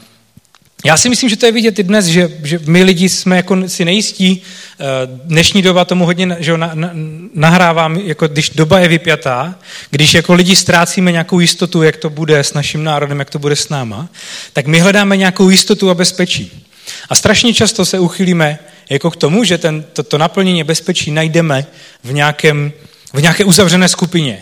Já 0.85 0.97
si 0.97 1.09
myslím, 1.09 1.29
že 1.29 1.37
to 1.37 1.45
je 1.45 1.51
vidět 1.51 1.79
i 1.79 1.83
dnes, 1.83 2.05
že, 2.05 2.29
že 2.43 2.59
my 2.65 2.83
lidi 2.83 3.09
jsme 3.09 3.35
jako 3.35 3.69
si 3.69 3.85
nejistí. 3.85 4.41
Eh, 4.79 4.85
dnešní 5.05 5.61
doba 5.61 5.85
tomu 5.85 6.05
hodně 6.05 6.37
že 6.39 6.57
na, 6.57 6.71
na, 6.73 6.91
nahrávám, 7.33 7.95
jako 7.95 8.27
když 8.27 8.49
doba 8.49 8.79
je 8.79 8.87
vypjatá, 8.87 9.55
když 9.89 10.13
jako 10.13 10.33
lidi 10.33 10.55
ztrácíme 10.55 11.11
nějakou 11.11 11.39
jistotu, 11.39 11.83
jak 11.83 11.97
to 11.97 12.09
bude 12.09 12.39
s 12.39 12.53
naším 12.53 12.83
národem, 12.83 13.19
jak 13.19 13.29
to 13.29 13.39
bude 13.39 13.55
s 13.55 13.69
náma, 13.69 14.09
tak 14.53 14.67
my 14.67 14.79
hledáme 14.79 15.17
nějakou 15.17 15.49
jistotu 15.49 15.89
a 15.89 15.93
bezpečí. 15.93 16.65
A 17.09 17.15
strašně 17.15 17.53
často 17.53 17.85
se 17.85 17.99
uchylíme 17.99 18.59
jako 18.89 19.11
k 19.11 19.15
tomu, 19.15 19.43
že 19.43 19.57
ten, 19.57 19.85
to, 19.93 20.03
to 20.03 20.17
naplnění 20.17 20.63
bezpečí 20.63 21.11
najdeme 21.11 21.65
v, 22.03 22.13
nějakém, 22.13 22.71
v 23.13 23.21
nějaké 23.21 23.43
uzavřené 23.43 23.87
skupině 23.87 24.41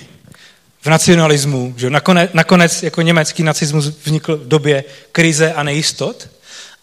v 0.86 0.90
nacionalismu, 0.90 1.74
že 1.78 1.90
nakonec, 1.90 2.30
nakonec 2.34 2.84
jako 2.84 3.02
německý 3.02 3.44
nacismus 3.44 3.86
vznikl 3.86 4.38
v 4.38 4.48
době 4.48 4.84
krize 5.12 5.54
a 5.54 5.64
nejistot. 5.64 6.30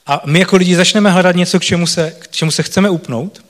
A 0.07 0.23
my 0.25 0.39
jako 0.39 0.57
lidi 0.57 0.77
začneme 0.77 1.11
hledat 1.11 1.37
něco, 1.37 1.61
k 1.61 1.65
čemu 1.65 1.87
se, 1.87 2.15
k 2.19 2.29
čemu 2.31 2.51
se 2.51 2.63
chceme 2.63 2.91
upnout. 2.91 3.45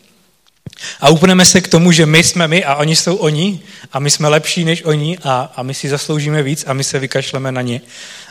A 1.01 1.09
upneme 1.09 1.45
se 1.45 1.61
k 1.61 1.69
tomu, 1.69 1.93
že 1.93 2.07
my 2.07 2.25
jsme 2.25 2.49
my 2.49 2.65
a 2.65 2.75
oni 2.75 2.97
jsou 2.97 3.17
oni 3.17 3.61
a 3.93 3.99
my 3.99 4.11
jsme 4.11 4.29
lepší 4.29 4.65
než 4.65 4.85
oni 4.85 5.19
a, 5.25 5.53
a 5.57 5.62
my 5.62 5.75
si 5.75 5.88
zasloužíme 5.88 6.43
víc 6.43 6.65
a 6.67 6.73
my 6.73 6.85
se 6.85 6.99
vykašleme 6.99 7.53
na 7.53 7.62
ně. 7.62 7.81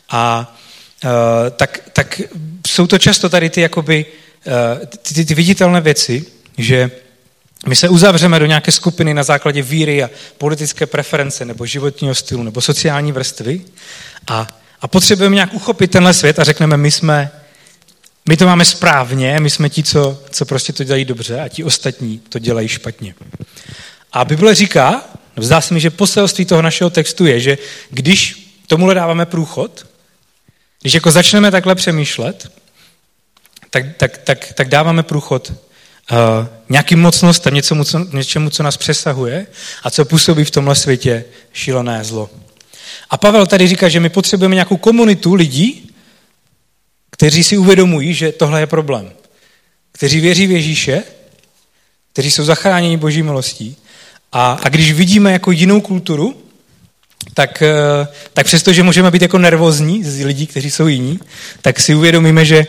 A 0.10 0.56
uh, 1.04 1.10
tak, 1.50 1.80
tak 1.94 2.22
jsou 2.68 2.88
to 2.88 2.98
často 2.98 3.30
tady 3.30 3.50
ty, 3.50 3.62
jakoby, 3.62 4.06
uh, 4.48 4.86
ty, 4.86 5.14
ty, 5.14 5.26
ty 5.26 5.34
viditelné 5.34 5.82
věci, 5.82 6.26
že 6.58 6.92
my 7.67 7.76
se 7.76 7.89
uzavřeme 7.89 8.39
do 8.39 8.45
nějaké 8.45 8.71
skupiny 8.71 9.13
na 9.13 9.24
základě 9.24 9.62
víry 9.62 10.04
a 10.04 10.10
politické 10.38 10.86
preference 10.86 11.45
nebo 11.45 11.65
životního 11.65 12.15
stylu 12.15 12.43
nebo 12.43 12.62
sociální 12.62 13.12
vrstvy 13.12 13.62
a, 14.28 14.47
a 14.82 14.88
potřebujeme 14.88 15.36
nějak 15.36 15.54
uchopit 15.54 15.91
tenhle 15.91 16.13
svět 16.13 16.39
a 16.39 16.43
řekneme, 16.43 16.78
my 16.78 16.91
jsme, 16.91 17.32
my 18.30 18.38
to 18.38 18.45
máme 18.45 18.65
správně, 18.65 19.39
my 19.39 19.50
jsme 19.50 19.69
ti, 19.69 19.84
co, 19.84 20.24
co 20.30 20.45
prostě 20.45 20.74
to 20.74 20.84
dělají 20.84 21.06
dobře 21.06 21.41
a 21.41 21.47
ti 21.47 21.63
ostatní 21.63 22.19
to 22.30 22.39
dělají 22.39 22.67
špatně. 22.67 23.15
A 24.13 24.26
Bible 24.26 24.56
říká, 24.56 25.04
zdá 25.38 25.62
se 25.62 25.74
mi, 25.74 25.80
že 25.80 25.89
poselství 25.89 26.45
toho 26.45 26.62
našeho 26.62 26.89
textu 26.89 27.26
je, 27.26 27.39
že 27.39 27.58
když 27.89 28.52
tomuhle 28.67 28.95
dáváme 28.95 29.26
průchod, 29.26 29.88
když 30.82 30.93
jako 30.93 31.12
začneme 31.12 31.52
takhle 31.52 31.76
přemýšlet, 31.76 32.52
tak, 33.69 33.86
tak, 33.97 34.17
tak, 34.17 34.54
tak 34.54 34.67
dáváme 34.67 35.04
průchod 35.04 35.54
uh, 36.12 36.18
nějakým 36.70 37.02
mocnostem, 37.02 37.54
něčemu 37.54 37.84
co, 37.84 38.00
něčemu, 38.00 38.50
co 38.50 38.64
nás 38.64 38.78
přesahuje 38.78 39.48
a 39.84 39.92
co 39.92 40.06
působí 40.06 40.44
v 40.44 40.52
tomhle 40.52 40.76
světě 40.76 41.26
šílené 41.54 42.04
zlo. 42.04 42.30
A 43.10 43.18
Pavel 43.18 43.48
tady 43.48 43.68
říká, 43.68 43.90
že 43.90 44.00
my 44.00 44.10
potřebujeme 44.10 44.56
nějakou 44.56 44.78
komunitu 44.78 45.34
lidí, 45.34 45.92
kteří 47.10 47.44
si 47.44 47.58
uvědomují, 47.58 48.14
že 48.14 48.32
tohle 48.32 48.60
je 48.60 48.68
problém. 48.68 49.12
Kteří 49.92 50.20
věří 50.20 50.48
v 50.48 50.52
Ježíše, 50.52 51.04
kteří 52.14 52.32
jsou 52.32 52.44
zachráněni 52.44 52.98
boží 52.98 53.24
milostí. 53.24 53.76
A, 54.32 54.60
a 54.64 54.70
když 54.70 54.92
vidíme 54.92 55.32
jako 55.32 55.52
jinou 55.52 55.82
kulturu, 55.82 56.44
tak, 57.34 57.62
eh, 57.62 58.08
tak 58.34 58.46
přesto, 58.46 58.74
že 58.74 58.84
můžeme 58.84 59.12
být 59.12 59.22
jako 59.22 59.38
nervózní 59.38 60.04
z 60.04 60.26
lidí, 60.26 60.48
kteří 60.48 60.72
jsou 60.72 60.88
jiní, 60.88 61.20
tak 61.62 61.80
si 61.80 61.96
uvědomíme, 61.96 62.46
že, 62.46 62.68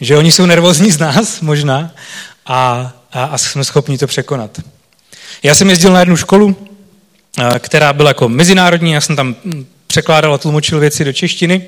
že 0.00 0.16
oni 0.16 0.32
jsou 0.32 0.46
nervózní 0.46 0.90
z 0.90 0.98
nás 0.98 1.40
možná 1.40 1.94
a, 2.46 2.92
a, 3.12 3.24
a 3.24 3.38
jsme 3.38 3.64
schopni 3.64 3.98
to 3.98 4.06
překonat. 4.06 4.60
Já 5.42 5.54
jsem 5.54 5.70
jezdil 5.70 5.92
na 5.92 6.00
jednu 6.00 6.16
školu, 6.16 6.68
která 7.58 7.92
byla 7.92 8.10
jako 8.10 8.28
mezinárodní, 8.28 8.92
já 8.92 9.00
jsem 9.00 9.16
tam 9.16 9.36
hm, 9.44 9.66
překládal 9.86 10.34
a 10.34 10.38
tlumočil 10.38 10.80
věci 10.80 11.04
do 11.04 11.12
češtiny 11.12 11.66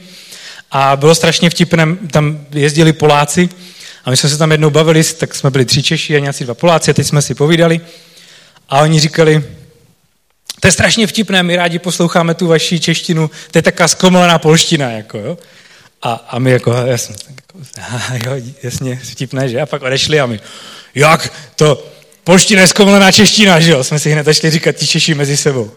a 0.71 0.97
bylo 0.97 1.15
strašně 1.15 1.51
vtipné, 1.51 1.97
tam 2.11 2.47
jezdili 2.51 2.93
Poláci 2.93 3.49
a 4.05 4.11
my 4.11 4.17
jsme 4.17 4.29
se 4.29 4.39
tam 4.39 4.53
jednou 4.53 4.71
bavili, 4.71 5.05
tak 5.05 5.35
jsme 5.35 5.51
byli 5.51 5.65
tři 5.65 5.83
Češi 5.83 6.17
a 6.17 6.19
nějací 6.19 6.45
dva 6.45 6.55
Poláci 6.55 6.91
a 6.91 6.95
teď 6.95 7.07
jsme 7.07 7.23
si 7.23 7.35
povídali 7.35 7.81
a 8.69 8.81
oni 8.81 9.01
říkali, 9.01 9.45
to 10.61 10.69
je 10.69 10.73
strašně 10.73 11.07
vtipné, 11.07 11.43
my 11.43 11.57
rádi 11.57 11.79
posloucháme 11.79 12.35
tu 12.35 12.47
vaši 12.47 12.81
češtinu, 12.81 13.31
to 13.51 13.59
je 13.59 13.63
taková 13.63 13.89
zkomolená 13.89 14.39
polština, 14.39 14.91
jako 14.91 15.19
jo. 15.19 15.39
A, 16.07 16.13
a 16.29 16.39
my 16.39 16.51
jako, 16.51 16.73
jasně, 16.73 17.15
tak 17.27 17.35
jako, 18.13 18.31
jo, 18.31 18.43
jasně, 18.63 19.01
vtipné, 19.03 19.49
že? 19.49 19.61
A 19.61 19.67
pak 19.67 19.83
odešli 19.83 20.21
a 20.21 20.27
my, 20.27 20.41
jak 20.95 21.33
to, 21.57 21.87
polština 22.25 22.61
je 22.61 22.69
zkomlená 22.69 23.13
čeština, 23.13 23.61
že 23.61 23.71
jo? 23.71 23.85
Jsme 23.85 23.99
si 23.99 24.11
hned 24.11 24.25
začali 24.25 24.51
říkat 24.51 24.77
ti 24.77 24.87
Češi 24.87 25.15
mezi 25.15 25.37
sebou. 25.37 25.71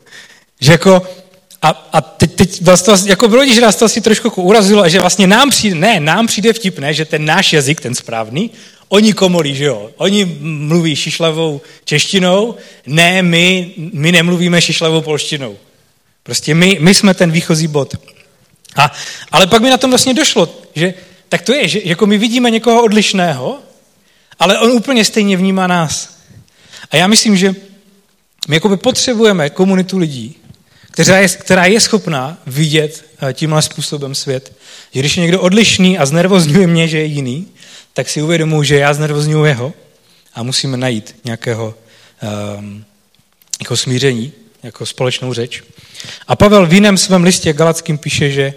Že 0.61 0.71
jako, 0.71 1.01
a, 1.61 1.89
a 1.93 2.01
teď, 2.01 2.35
teď 2.35 2.61
vlastně, 2.61 3.11
jako 3.11 3.27
bylo, 3.27 3.53
že 3.53 3.61
nás 3.61 3.75
to 3.75 3.85
asi 3.85 4.01
trošku 4.01 4.27
jako 4.27 4.41
urazilo, 4.41 4.89
že 4.89 4.99
vlastně 4.99 5.27
nám 5.27 5.49
přijde, 5.49 5.75
ne, 5.75 5.99
nám 5.99 6.27
přijde 6.27 6.53
vtipné, 6.53 6.93
že 6.93 7.05
ten 7.05 7.25
náš 7.25 7.53
jazyk, 7.53 7.81
ten 7.81 7.95
správný, 7.95 8.51
oni 8.89 9.13
komolí, 9.13 9.55
že 9.55 9.65
jo? 9.65 9.89
Oni 9.97 10.37
mluví 10.39 10.95
šišlavou 10.95 11.61
češtinou, 11.85 12.55
ne, 12.85 13.21
my, 13.21 13.71
my 13.93 14.11
nemluvíme 14.11 14.61
šišlavou 14.61 15.01
polštinou. 15.01 15.57
Prostě 16.23 16.55
my, 16.55 16.77
my 16.81 16.93
jsme 16.93 17.13
ten 17.13 17.31
výchozí 17.31 17.67
bod. 17.67 17.95
A, 18.75 18.91
ale 19.31 19.47
pak 19.47 19.61
mi 19.61 19.69
na 19.69 19.77
tom 19.77 19.91
vlastně 19.91 20.13
došlo, 20.13 20.49
že 20.75 20.93
tak 21.29 21.41
to 21.41 21.53
je, 21.53 21.67
že 21.67 21.79
jako 21.83 22.05
my 22.05 22.17
vidíme 22.17 22.51
někoho 22.51 22.83
odlišného, 22.83 23.59
ale 24.39 24.59
on 24.59 24.71
úplně 24.71 25.05
stejně 25.05 25.37
vnímá 25.37 25.67
nás. 25.67 26.19
A 26.91 26.97
já 26.97 27.07
myslím, 27.07 27.37
že 27.37 27.55
my 28.47 28.55
jakoby 28.55 28.77
potřebujeme 28.77 29.49
komunitu 29.49 29.97
lidí, 29.97 30.35
která 30.91 31.19
je, 31.19 31.27
která 31.27 31.65
je 31.65 31.79
schopná 31.79 32.37
vidět 32.47 33.05
eh, 33.21 33.33
tímhle 33.33 33.61
způsobem 33.61 34.15
svět. 34.15 34.53
Že 34.91 34.99
když 34.99 35.17
je 35.17 35.21
někdo 35.21 35.41
odlišný 35.41 35.97
a 35.97 36.05
znervozňuje 36.05 36.67
mě, 36.67 36.87
že 36.87 36.97
je 36.97 37.05
jiný, 37.05 37.47
tak 37.93 38.09
si 38.09 38.21
uvědomuji, 38.21 38.63
že 38.63 38.77
já 38.77 38.93
znervozňuji 38.93 39.45
jeho 39.45 39.73
a 40.33 40.43
musíme 40.43 40.77
najít 40.77 41.15
nějakého 41.23 41.75
um, 42.57 42.85
jako 43.59 43.77
smíření, 43.77 44.31
jako 44.63 44.85
společnou 44.85 45.33
řeč. 45.33 45.63
A 46.27 46.35
Pavel 46.35 46.65
v 46.65 46.73
jiném 46.73 46.97
svém 46.97 47.23
listě 47.23 47.53
Galackým 47.53 47.97
píše, 47.97 48.31
že, 48.31 48.53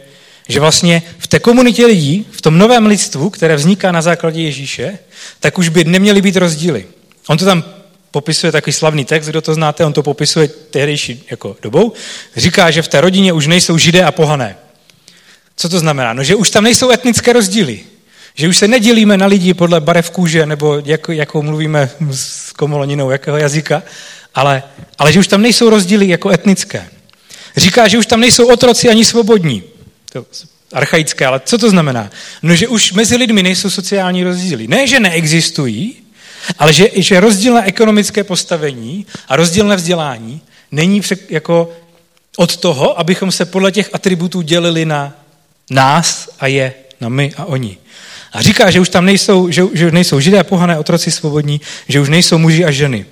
že 0.48 0.60
vlastně 0.60 1.02
v 1.18 1.26
té 1.26 1.38
komunitě 1.38 1.86
lidí, 1.86 2.26
v 2.30 2.40
tom 2.40 2.58
novém 2.58 2.86
lidstvu, 2.86 3.30
které 3.30 3.56
vzniká 3.56 3.92
na 3.92 4.02
základě 4.02 4.42
Ježíše, 4.42 4.98
tak 5.40 5.58
už 5.58 5.68
by 5.68 5.84
neměly 5.84 6.22
být 6.22 6.36
rozdíly. 6.36 6.86
On 7.28 7.38
to 7.38 7.44
tam 7.44 7.64
popisuje 8.10 8.52
takový 8.52 8.72
slavný 8.72 9.04
text, 9.04 9.26
kdo 9.26 9.40
to 9.40 9.54
znáte, 9.54 9.84
on 9.84 9.92
to 9.92 10.02
popisuje 10.02 10.48
tehdejší 10.48 11.24
jako 11.30 11.56
dobou. 11.62 11.92
Říká, 12.36 12.70
že 12.70 12.82
v 12.82 12.88
té 12.88 13.00
rodině 13.00 13.32
už 13.32 13.46
nejsou 13.46 13.78
židé 13.78 14.04
a 14.04 14.12
pohané. 14.12 14.56
Co 15.56 15.68
to 15.68 15.78
znamená? 15.78 16.12
No, 16.12 16.24
že 16.24 16.34
už 16.34 16.50
tam 16.50 16.64
nejsou 16.64 16.90
etnické 16.90 17.32
rozdíly. 17.32 17.80
Že 18.34 18.48
už 18.48 18.56
se 18.56 18.68
nedělíme 18.68 19.16
na 19.16 19.26
lidi 19.26 19.54
podle 19.54 19.80
barev 19.80 20.10
kůže 20.10 20.46
nebo 20.46 20.82
jak, 20.84 21.08
jakou 21.08 21.42
mluvíme 21.42 21.90
s 22.10 22.52
komoloninou, 22.52 23.10
jakého 23.10 23.36
jazyka, 23.36 23.82
ale, 24.34 24.62
ale 24.98 25.12
že 25.12 25.20
už 25.20 25.26
tam 25.26 25.42
nejsou 25.42 25.70
rozdíly 25.70 26.08
jako 26.08 26.30
etnické. 26.30 26.88
Říká, 27.56 27.88
že 27.88 27.98
už 27.98 28.06
tam 28.06 28.20
nejsou 28.20 28.52
otroci 28.52 28.88
ani 28.88 29.04
svobodní. 29.04 29.62
To 30.12 30.26
archaické, 30.72 31.26
ale 31.26 31.40
co 31.44 31.58
to 31.58 31.70
znamená? 31.70 32.10
No, 32.42 32.54
že 32.54 32.68
už 32.68 32.92
mezi 32.92 33.16
lidmi 33.16 33.42
nejsou 33.42 33.70
sociální 33.70 34.24
rozdíly. 34.24 34.68
Ne, 34.68 34.86
že 34.86 35.00
neexistují, 35.00 35.96
ale 36.58 36.72
že, 36.72 36.88
že 36.94 37.20
rozdílné 37.20 37.62
ekonomické 37.64 38.24
postavení 38.24 39.06
a 39.28 39.36
rozdílné 39.36 39.76
vzdělání 39.76 40.40
není 40.72 41.02
jako 41.28 41.72
od 42.36 42.56
toho, 42.56 42.98
abychom 42.98 43.32
se 43.32 43.44
podle 43.44 43.72
těch 43.72 43.90
atributů 43.92 44.42
dělili 44.42 44.84
na 44.84 45.12
nás 45.70 46.28
a 46.40 46.46
je, 46.46 46.74
na 47.00 47.08
my 47.08 47.32
a 47.36 47.44
oni. 47.44 47.78
A 48.32 48.42
říká, 48.42 48.70
že 48.70 48.80
už 48.80 48.88
tam 48.88 49.04
nejsou, 49.04 49.50
že, 49.50 49.62
že 49.72 49.90
nejsou 49.90 50.20
židé, 50.20 50.44
pohané, 50.44 50.78
otroci 50.78 51.10
svobodní, 51.10 51.60
že 51.88 52.00
už 52.00 52.08
nejsou 52.08 52.38
muži 52.38 52.64
a 52.64 52.70
ženy. 52.70 53.06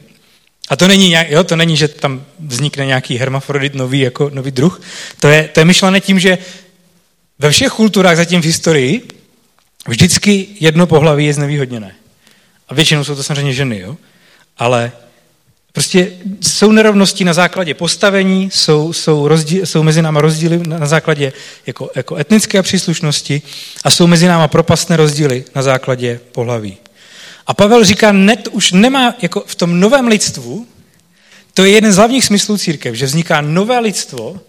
A 0.70 0.76
to 0.76 0.88
není, 0.88 1.16
jo, 1.28 1.44
to 1.44 1.56
není, 1.56 1.76
že 1.76 1.88
tam 1.88 2.24
vznikne 2.38 2.86
nějaký 2.86 3.18
hermafrodit 3.18 3.74
nový, 3.74 4.00
jako 4.00 4.30
nový 4.34 4.50
druh. 4.50 4.82
To 5.20 5.28
je, 5.28 5.48
to 5.48 5.60
je 5.60 5.64
myšlené 5.64 6.00
tím, 6.00 6.18
že 6.18 6.38
ve 7.38 7.50
všech 7.50 7.72
kulturách 7.72 8.16
zatím 8.16 8.42
v 8.42 8.44
historii 8.44 9.08
vždycky 9.88 10.46
jedno 10.60 10.86
pohlaví 10.86 11.26
je 11.26 11.34
znevýhodněné. 11.34 11.94
A 12.68 12.74
většinou 12.74 13.04
jsou 13.04 13.14
to 13.14 13.22
samozřejmě 13.22 13.52
ženy, 13.52 13.78
jo? 13.78 13.96
Ale 14.58 14.92
prostě 15.72 16.12
jsou 16.40 16.72
nerovnosti 16.72 17.24
na 17.24 17.32
základě 17.32 17.74
postavení, 17.74 18.50
jsou, 18.52 18.92
jsou, 18.92 19.28
rozdíl, 19.28 19.66
jsou 19.66 19.82
mezi 19.82 20.02
náma 20.02 20.20
rozdíly 20.20 20.60
na 20.66 20.86
základě 20.86 21.32
jako, 21.66 21.90
jako 21.94 22.16
etnické 22.16 22.62
příslušnosti 22.62 23.42
a 23.84 23.90
jsou 23.90 24.06
mezi 24.06 24.26
náma 24.26 24.48
propastné 24.48 24.96
rozdíly 24.96 25.44
na 25.54 25.62
základě 25.62 26.20
pohlaví. 26.32 26.76
A 27.50 27.54
Pavel 27.54 27.84
říká, 27.84 28.12
net 28.12 28.48
už 28.52 28.72
nemá, 28.72 29.14
jako 29.22 29.44
v 29.46 29.54
tom 29.54 29.80
novém 29.80 30.06
lidstvu, 30.06 30.66
to 31.54 31.64
je 31.64 31.70
jeden 31.70 31.92
z 31.92 31.96
hlavních 31.96 32.24
smyslů 32.24 32.58
církev, 32.58 32.94
že 32.94 33.06
vzniká 33.06 33.40
nové 33.40 33.78
lidstvo, 33.78 34.40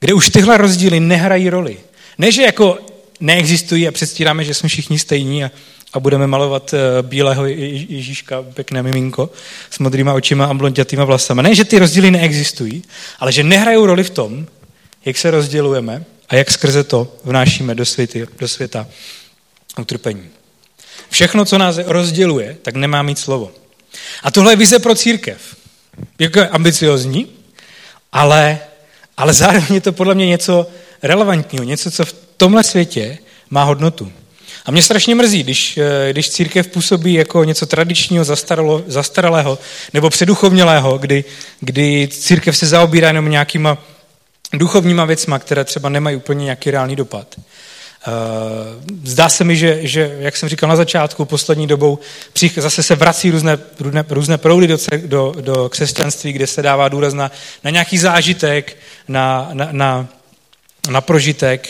kde 0.00 0.14
už 0.14 0.30
tyhle 0.30 0.56
rozdíly 0.56 1.00
nehrají 1.00 1.50
roli. 1.50 1.78
Ne, 2.18 2.32
že 2.32 2.42
jako 2.42 2.78
neexistují 3.20 3.88
a 3.88 3.92
předstíráme, 3.92 4.44
že 4.44 4.54
jsme 4.54 4.68
všichni 4.68 4.98
stejní 4.98 5.44
a, 5.44 5.50
a 5.92 6.00
budeme 6.00 6.26
malovat 6.26 6.74
eh, 6.74 7.02
bílého 7.02 7.46
Ježíška, 7.46 8.42
pěkné 8.42 8.82
miminko, 8.82 9.30
s 9.70 9.78
modrýma 9.78 10.14
očima 10.14 10.46
a 10.46 10.54
blondětýma 10.54 11.04
vlasama. 11.04 11.42
Ne, 11.42 11.54
že 11.54 11.64
ty 11.64 11.78
rozdíly 11.78 12.10
neexistují, 12.10 12.82
ale 13.18 13.32
že 13.32 13.42
nehrají 13.42 13.78
roli 13.86 14.04
v 14.04 14.10
tom, 14.10 14.46
jak 15.04 15.16
se 15.16 15.30
rozdělujeme 15.30 16.04
a 16.28 16.34
jak 16.34 16.50
skrze 16.50 16.84
to 16.84 17.16
vnášíme 17.24 17.74
do, 17.74 17.84
světy, 17.84 18.26
do 18.38 18.48
světa 18.48 18.86
utrpení. 19.78 20.35
Všechno, 21.16 21.44
co 21.44 21.58
nás 21.58 21.78
rozděluje, 21.78 22.56
tak 22.62 22.74
nemá 22.74 23.02
mít 23.02 23.18
slovo. 23.18 23.52
A 24.22 24.30
tohle 24.30 24.52
je 24.52 24.56
vize 24.56 24.78
pro 24.78 24.94
církev. 24.94 25.56
Jako 26.18 26.38
je 26.38 26.48
ambiciozní, 26.48 27.26
ale, 28.12 28.58
ale 29.16 29.32
zároveň 29.32 29.74
je 29.74 29.80
to 29.80 29.92
podle 29.92 30.14
mě 30.14 30.26
něco 30.26 30.66
relevantního, 31.02 31.64
něco, 31.64 31.90
co 31.90 32.04
v 32.04 32.14
tomhle 32.36 32.64
světě 32.64 33.18
má 33.50 33.64
hodnotu. 33.64 34.12
A 34.64 34.70
mě 34.70 34.82
strašně 34.82 35.14
mrzí, 35.14 35.42
když, 35.42 35.78
eh, 35.78 36.12
když 36.12 36.30
církev 36.30 36.66
působí 36.66 37.14
jako 37.14 37.44
něco 37.44 37.66
tradičního, 37.66 38.24
zastaralo, 38.24 38.84
zastaralého 38.86 39.58
nebo 39.92 40.10
předuchovnělého, 40.10 40.98
kdy, 40.98 41.24
kdy 41.60 42.08
církev 42.12 42.56
se 42.56 42.66
zaobírá 42.66 43.08
jenom 43.08 43.30
nějakýma 43.30 43.78
duchovníma 44.52 45.04
věcma, 45.04 45.38
které 45.38 45.64
třeba 45.64 45.88
nemají 45.88 46.16
úplně 46.16 46.44
nějaký 46.44 46.70
reálný 46.70 46.96
dopad. 46.96 47.36
Eh, 48.08 48.96
zdá 49.04 49.28
se 49.28 49.44
mi, 49.44 49.56
že, 49.56 49.78
že, 49.82 50.16
jak 50.18 50.36
jsem 50.36 50.48
říkal 50.48 50.68
na 50.68 50.76
začátku, 50.76 51.24
poslední 51.24 51.66
dobou 51.66 51.98
zase 52.56 52.82
se 52.82 52.94
vrací 52.94 53.30
různé, 53.30 53.58
různé, 53.80 54.04
různé 54.08 54.38
proudy 54.38 54.66
do, 54.66 54.78
do, 55.06 55.34
do 55.40 55.68
křesťanství, 55.68 56.32
kde 56.32 56.46
se 56.46 56.62
dává 56.62 56.88
důraz 56.88 57.14
na, 57.14 57.30
na 57.64 57.70
nějaký 57.70 57.98
zážitek, 57.98 58.76
na, 59.08 59.48
na, 59.52 59.68
na, 59.72 60.08
na 60.90 61.00
prožitek. 61.00 61.68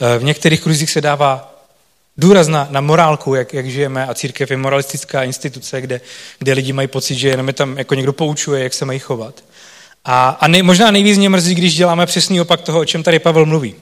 Eh, 0.00 0.18
v 0.18 0.24
některých 0.24 0.60
kruzích 0.60 0.90
se 0.90 1.00
dává 1.00 1.54
důraz 2.16 2.48
na, 2.48 2.68
na 2.70 2.80
morálku, 2.80 3.34
jak, 3.34 3.54
jak 3.54 3.66
žijeme 3.66 4.06
a 4.06 4.14
církev 4.14 4.50
je 4.50 4.56
moralistická 4.56 5.22
instituce, 5.22 5.80
kde, 5.80 6.00
kde 6.38 6.52
lidi 6.52 6.72
mají 6.72 6.88
pocit, 6.88 7.14
že 7.14 7.28
jenom 7.28 7.46
je 7.46 7.52
tam 7.52 7.78
jako 7.78 7.94
někdo 7.94 8.12
poučuje, 8.12 8.62
jak 8.62 8.74
se 8.74 8.84
mají 8.84 8.98
chovat. 8.98 9.44
A, 10.04 10.28
a 10.28 10.48
nej, 10.48 10.62
možná 10.62 10.90
nejvíc 10.90 11.18
mě 11.18 11.28
mrzí, 11.28 11.54
když 11.54 11.74
děláme 11.74 12.06
přesný 12.06 12.40
opak 12.40 12.60
toho, 12.60 12.80
o 12.80 12.84
čem 12.84 13.02
tady 13.02 13.18
Pavel 13.18 13.46
mluví. 13.46 13.74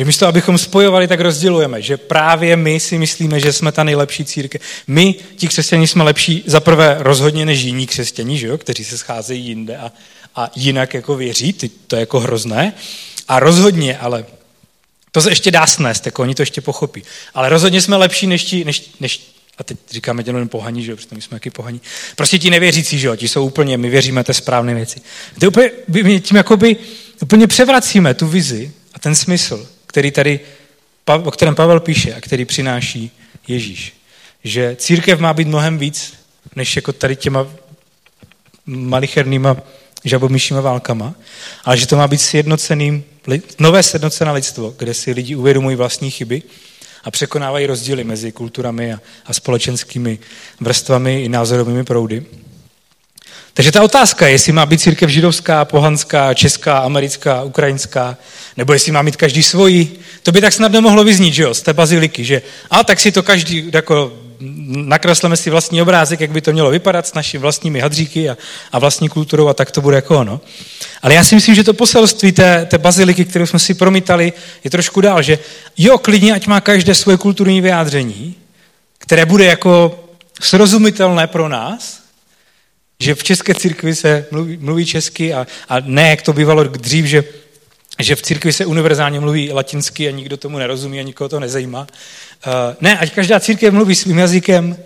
Že 0.00 0.04
místo, 0.04 0.26
abychom 0.26 0.58
spojovali, 0.58 1.08
tak 1.08 1.20
rozdělujeme. 1.20 1.82
Že 1.82 1.96
právě 1.96 2.56
my 2.56 2.80
si 2.80 2.98
myslíme, 2.98 3.40
že 3.40 3.52
jsme 3.52 3.72
ta 3.72 3.84
nejlepší 3.84 4.24
církev. 4.24 4.62
My, 4.86 5.14
ti 5.36 5.48
křesťaní, 5.48 5.86
jsme 5.86 6.04
lepší 6.04 6.42
za 6.46 6.60
prvé 6.60 6.96
rozhodně 6.98 7.46
než 7.46 7.60
jiní 7.60 7.86
křesťaní, 7.86 8.38
že 8.38 8.46
jo? 8.46 8.58
kteří 8.58 8.84
se 8.84 8.98
scházejí 8.98 9.46
jinde 9.46 9.76
a, 9.76 9.92
a 10.36 10.50
jinak 10.56 10.94
jako 10.94 11.16
věří. 11.16 11.52
Ty, 11.52 11.68
to 11.68 11.96
je 11.96 12.00
jako 12.00 12.20
hrozné. 12.20 12.72
A 13.28 13.40
rozhodně, 13.40 13.98
ale 13.98 14.24
to 15.12 15.20
se 15.20 15.30
ještě 15.30 15.50
dá 15.50 15.66
snést, 15.66 16.06
jako 16.06 16.22
oni 16.22 16.34
to 16.34 16.42
ještě 16.42 16.60
pochopí. 16.60 17.02
Ale 17.34 17.48
rozhodně 17.48 17.80
jsme 17.80 17.96
lepší 17.96 18.26
než 18.26 18.44
ti, 18.44 18.64
než, 18.64 18.90
než 19.00 19.20
a 19.58 19.64
teď 19.64 19.78
říkáme 19.90 20.24
těm 20.24 20.48
pohaní, 20.48 20.84
že 20.84 20.90
jo, 20.90 20.96
protože 20.96 21.08
my 21.12 21.22
jsme 21.22 21.36
jaký 21.36 21.50
pohaní. 21.50 21.80
Prostě 22.16 22.38
ti 22.38 22.50
nevěřící, 22.50 22.98
že 22.98 23.06
jo, 23.06 23.16
ti 23.16 23.28
jsou 23.28 23.46
úplně, 23.46 23.78
my 23.78 23.90
věříme 23.90 24.24
té 24.24 24.34
správné 24.34 24.74
věci. 24.74 25.00
To 25.40 25.48
úplně, 25.48 25.70
my 26.02 26.20
tím 26.20 26.36
jakoby 26.36 26.76
úplně 27.22 27.46
převracíme 27.46 28.14
tu 28.14 28.26
vizi 28.26 28.72
a 28.94 28.98
ten 28.98 29.14
smysl, 29.14 29.68
který 29.90 30.10
tady, 30.10 30.40
o 31.24 31.30
kterém 31.30 31.54
Pavel 31.54 31.80
píše 31.80 32.14
a 32.14 32.20
který 32.20 32.44
přináší 32.44 33.10
Ježíš. 33.48 33.94
Že 34.44 34.76
církev 34.78 35.20
má 35.20 35.32
být 35.32 35.48
mnohem 35.48 35.78
víc, 35.78 36.14
než 36.56 36.76
jako 36.76 36.92
tady 36.92 37.16
těma 37.16 37.46
malichernýma 38.66 39.56
žabomyšíma 40.04 40.60
válkama, 40.60 41.14
ale 41.64 41.76
že 41.76 41.86
to 41.86 41.96
má 41.96 42.08
být 42.08 42.18
sjednoceným, 42.18 43.04
nové 43.58 43.82
sjednocené 43.82 44.32
lidstvo, 44.32 44.74
kde 44.78 44.94
si 44.94 45.12
lidi 45.12 45.36
uvědomují 45.36 45.76
vlastní 45.76 46.10
chyby 46.10 46.42
a 47.04 47.10
překonávají 47.10 47.66
rozdíly 47.66 48.04
mezi 48.04 48.32
kulturami 48.32 48.92
a, 48.92 49.00
a 49.26 49.32
společenskými 49.32 50.18
vrstvami 50.60 51.22
i 51.22 51.28
názorovými 51.28 51.84
proudy. 51.84 52.26
Takže 53.60 53.72
ta 53.72 53.82
otázka 53.82 54.26
je, 54.26 54.32
jestli 54.32 54.52
má 54.52 54.66
být 54.66 54.80
církev 54.80 55.10
židovská, 55.10 55.64
pohanská, 55.64 56.34
česká, 56.34 56.78
americká, 56.78 57.42
ukrajinská, 57.42 58.16
nebo 58.56 58.72
jestli 58.72 58.92
má 58.92 59.02
mít 59.02 59.16
každý 59.16 59.42
svoji. 59.42 60.00
To 60.22 60.32
by 60.32 60.40
tak 60.40 60.52
snadno 60.52 60.80
mohlo 60.80 61.04
vyznít, 61.04 61.34
že 61.34 61.42
jo, 61.42 61.54
z 61.54 61.62
té 61.62 61.72
baziliky, 61.72 62.24
že 62.24 62.42
a 62.70 62.84
tak 62.84 63.00
si 63.00 63.12
to 63.12 63.22
každý 63.22 63.70
jako 63.72 64.12
nakresleme 64.70 65.36
si 65.36 65.50
vlastní 65.50 65.82
obrázek, 65.82 66.20
jak 66.20 66.30
by 66.30 66.40
to 66.40 66.52
mělo 66.52 66.70
vypadat 66.70 67.06
s 67.06 67.14
našimi 67.14 67.42
vlastními 67.42 67.80
hadříky 67.80 68.30
a, 68.30 68.36
a 68.72 68.78
vlastní 68.78 69.08
kulturou 69.08 69.48
a 69.48 69.54
tak 69.54 69.70
to 69.70 69.80
bude 69.80 69.96
jako 69.96 70.18
ono. 70.18 70.40
Ale 71.02 71.14
já 71.14 71.24
si 71.24 71.34
myslím, 71.34 71.54
že 71.54 71.64
to 71.64 71.74
poselství 71.74 72.32
té, 72.32 72.66
té 72.66 72.78
baziliky, 72.78 73.24
kterou 73.24 73.46
jsme 73.46 73.58
si 73.58 73.74
promítali, 73.74 74.32
je 74.64 74.70
trošku 74.70 75.00
dál, 75.00 75.22
že 75.22 75.38
jo, 75.76 75.98
klidně, 75.98 76.34
ať 76.34 76.46
má 76.46 76.60
každé 76.60 76.94
svoje 76.94 77.18
kulturní 77.18 77.60
vyjádření, 77.60 78.34
které 78.98 79.26
bude 79.26 79.44
jako 79.44 80.00
srozumitelné 80.40 81.26
pro 81.26 81.48
nás, 81.48 81.99
že 83.00 83.14
v 83.14 83.22
české 83.22 83.54
církvi 83.54 83.94
se 83.94 84.26
mluví, 84.30 84.56
mluví 84.60 84.86
česky 84.86 85.34
a, 85.34 85.46
a 85.68 85.80
ne, 85.80 86.10
jak 86.10 86.22
to 86.22 86.32
bývalo 86.32 86.64
dřív, 86.64 87.04
že, 87.04 87.24
že 87.98 88.16
v 88.16 88.22
církvi 88.22 88.52
se 88.52 88.66
univerzálně 88.66 89.20
mluví 89.20 89.52
latinsky 89.52 90.08
a 90.08 90.10
nikdo 90.10 90.36
tomu 90.36 90.58
nerozumí 90.58 91.00
a 91.00 91.02
nikoho 91.02 91.28
to 91.28 91.40
nezajímá. 91.40 91.80
Uh, 92.46 92.52
ne, 92.80 92.98
ať 92.98 93.12
každá 93.12 93.40
církev 93.40 93.74
mluví 93.74 93.94
svým 93.94 94.18
jazykem, 94.18 94.76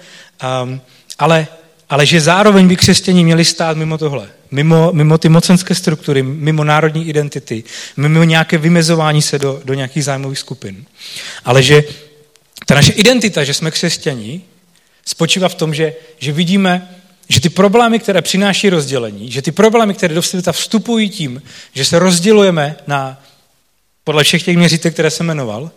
um, 0.62 0.80
ale, 1.18 1.46
ale 1.90 2.06
že 2.06 2.20
zároveň 2.20 2.68
by 2.68 2.76
křesťaní 2.76 3.24
měli 3.24 3.44
stát 3.44 3.76
mimo 3.76 3.98
tohle. 3.98 4.28
Mimo, 4.50 4.92
mimo 4.92 5.18
ty 5.18 5.28
mocenské 5.28 5.74
struktury, 5.74 6.22
mimo 6.22 6.64
národní 6.64 7.08
identity, 7.08 7.64
mimo 7.96 8.24
nějaké 8.24 8.58
vymezování 8.58 9.22
se 9.22 9.38
do, 9.38 9.60
do 9.64 9.74
nějakých 9.74 10.04
zájmových 10.04 10.38
skupin. 10.38 10.84
Ale 11.44 11.62
že 11.62 11.84
ta 12.66 12.74
naše 12.74 12.92
identita, 12.92 13.44
že 13.44 13.54
jsme 13.54 13.70
křesťaní, 13.70 14.42
spočívá 15.06 15.48
v 15.48 15.54
tom, 15.54 15.74
že, 15.74 15.94
že 16.18 16.32
vidíme 16.32 16.88
že 17.29 17.41
ty 17.41 17.49
problémy, 17.49 17.99
které 17.99 18.22
přináší 18.22 18.70
rozdělení, 18.70 19.31
že 19.31 19.43
ty 19.43 19.53
problémy, 19.53 19.95
které 19.95 20.14
do 20.14 20.22
světa 20.22 20.53
vstupují 20.53 21.09
tím, 21.09 21.43
že 21.75 21.85
se 21.85 21.99
rozdělujeme 21.99 22.77
na 22.87 23.22
podle 24.05 24.25
všech 24.25 24.43
těch 24.43 24.57
měřítek, 24.57 24.93
které 24.95 25.11
jsem 25.11 25.27
jmenoval, 25.27 25.70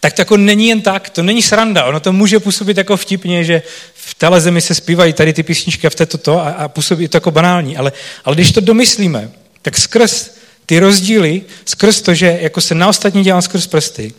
tak 0.00 0.12
to 0.12 0.20
jako 0.20 0.36
není 0.36 0.68
jen 0.68 0.82
tak, 0.82 1.10
to 1.10 1.22
není 1.22 1.42
sranda. 1.42 1.84
Ono 1.84 2.00
to 2.00 2.12
může 2.12 2.40
působit 2.40 2.76
jako 2.76 2.96
vtipně, 2.96 3.44
že 3.44 3.62
v 3.94 4.14
téhle 4.14 4.40
zemi 4.40 4.60
se 4.60 4.74
zpívají 4.74 5.12
tady 5.12 5.32
ty 5.32 5.42
písničky 5.42 5.86
a 5.86 5.90
v 5.90 5.94
této 5.94 6.18
to 6.18 6.40
a, 6.40 6.50
a 6.50 6.68
působí 6.68 7.08
to 7.08 7.16
jako 7.16 7.30
banální. 7.30 7.76
Ale, 7.76 7.92
ale 8.24 8.36
když 8.36 8.52
to 8.52 8.60
domyslíme, 8.60 9.30
tak 9.62 9.76
skrz 9.76 10.30
ty 10.66 10.78
rozdíly, 10.78 11.42
skrz 11.64 12.00
to, 12.00 12.14
že 12.14 12.38
jako 12.40 12.60
se 12.60 12.74
na 12.74 12.88
ostatní 12.88 13.24
dělá 13.24 13.42
skrz 13.42 13.66
prsty, 13.66 14.14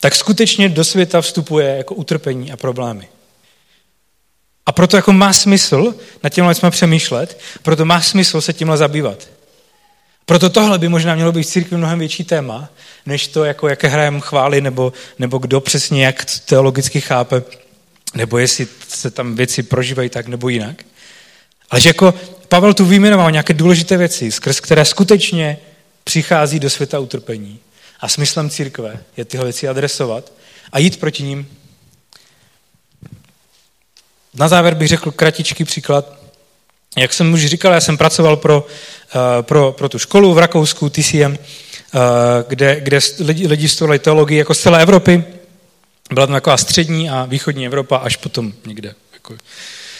tak 0.00 0.14
skutečně 0.14 0.68
do 0.68 0.84
světa 0.84 1.20
vstupuje 1.20 1.76
jako 1.76 1.94
utrpení 1.94 2.52
a 2.52 2.56
problémy. 2.56 3.08
A 4.66 4.72
proto 4.72 4.96
jako 4.96 5.12
má 5.12 5.32
smysl 5.32 5.94
na 6.22 6.30
tímhle 6.30 6.54
jsme 6.54 6.70
přemýšlet, 6.70 7.40
proto 7.62 7.84
má 7.84 8.00
smysl 8.00 8.40
se 8.40 8.52
tímhle 8.52 8.76
zabývat. 8.76 9.28
Proto 10.26 10.50
tohle 10.50 10.78
by 10.78 10.88
možná 10.88 11.14
mělo 11.14 11.32
být 11.32 11.42
v 11.42 11.46
církvi 11.46 11.76
mnohem 11.76 11.98
větší 11.98 12.24
téma, 12.24 12.68
než 13.06 13.28
to, 13.28 13.44
jako 13.44 13.68
jaké 13.68 13.88
hrajeme 13.88 14.20
chvály, 14.20 14.60
nebo, 14.60 14.92
nebo 15.18 15.38
kdo 15.38 15.60
přesně 15.60 16.04
jak 16.04 16.24
teologicky 16.24 17.00
chápe, 17.00 17.42
nebo 18.14 18.38
jestli 18.38 18.66
se 18.88 19.10
tam 19.10 19.34
věci 19.34 19.62
prožívají 19.62 20.10
tak 20.10 20.26
nebo 20.26 20.48
jinak. 20.48 20.82
Ale 21.70 21.80
že 21.80 21.88
jako 21.88 22.14
Pavel 22.48 22.74
tu 22.74 22.84
vyjmenoval 22.84 23.30
nějaké 23.30 23.54
důležité 23.54 23.96
věci, 23.96 24.32
skrz 24.32 24.60
které 24.60 24.84
skutečně 24.84 25.58
přichází 26.04 26.60
do 26.60 26.70
světa 26.70 26.98
utrpení. 26.98 27.58
A 28.00 28.08
smyslem 28.08 28.50
církve 28.50 28.98
je 29.16 29.24
tyhle 29.24 29.46
věci 29.46 29.68
adresovat 29.68 30.32
a 30.72 30.78
jít 30.78 31.00
proti 31.00 31.22
ním 31.22 31.48
na 34.38 34.48
závěr 34.48 34.74
bych 34.74 34.88
řekl 34.88 35.10
kratičký 35.10 35.64
příklad. 35.64 36.12
Jak 36.96 37.12
jsem 37.12 37.32
už 37.32 37.46
říkal, 37.46 37.72
já 37.72 37.80
jsem 37.80 37.98
pracoval 37.98 38.36
pro, 38.36 38.66
eh, 39.10 39.42
pro, 39.42 39.72
pro 39.72 39.88
tu 39.88 39.98
školu 39.98 40.34
v 40.34 40.38
Rakousku, 40.38 40.88
TCM, 40.88 41.34
eh, 41.34 41.98
kde, 42.48 42.80
kde 42.80 42.98
lidi, 43.20 43.46
lidi 43.46 43.68
studovali 43.68 43.98
teologii 43.98 44.38
jako 44.38 44.54
z 44.54 44.60
celé 44.60 44.82
Evropy. 44.82 45.24
Byla 46.12 46.26
tam 46.26 46.34
taková 46.34 46.56
střední 46.56 47.10
a 47.10 47.24
východní 47.24 47.66
Evropa, 47.66 47.96
až 47.96 48.16
potom 48.16 48.52
někde. 48.66 48.94
Jako, 49.12 49.34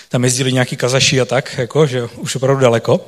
tam 0.08 0.24
jezdili 0.24 0.52
nějaký 0.52 0.76
kazaši 0.76 1.20
a 1.20 1.24
tak, 1.24 1.58
jako, 1.58 1.86
že 1.86 2.02
už 2.16 2.36
opravdu 2.36 2.62
daleko. 2.62 3.00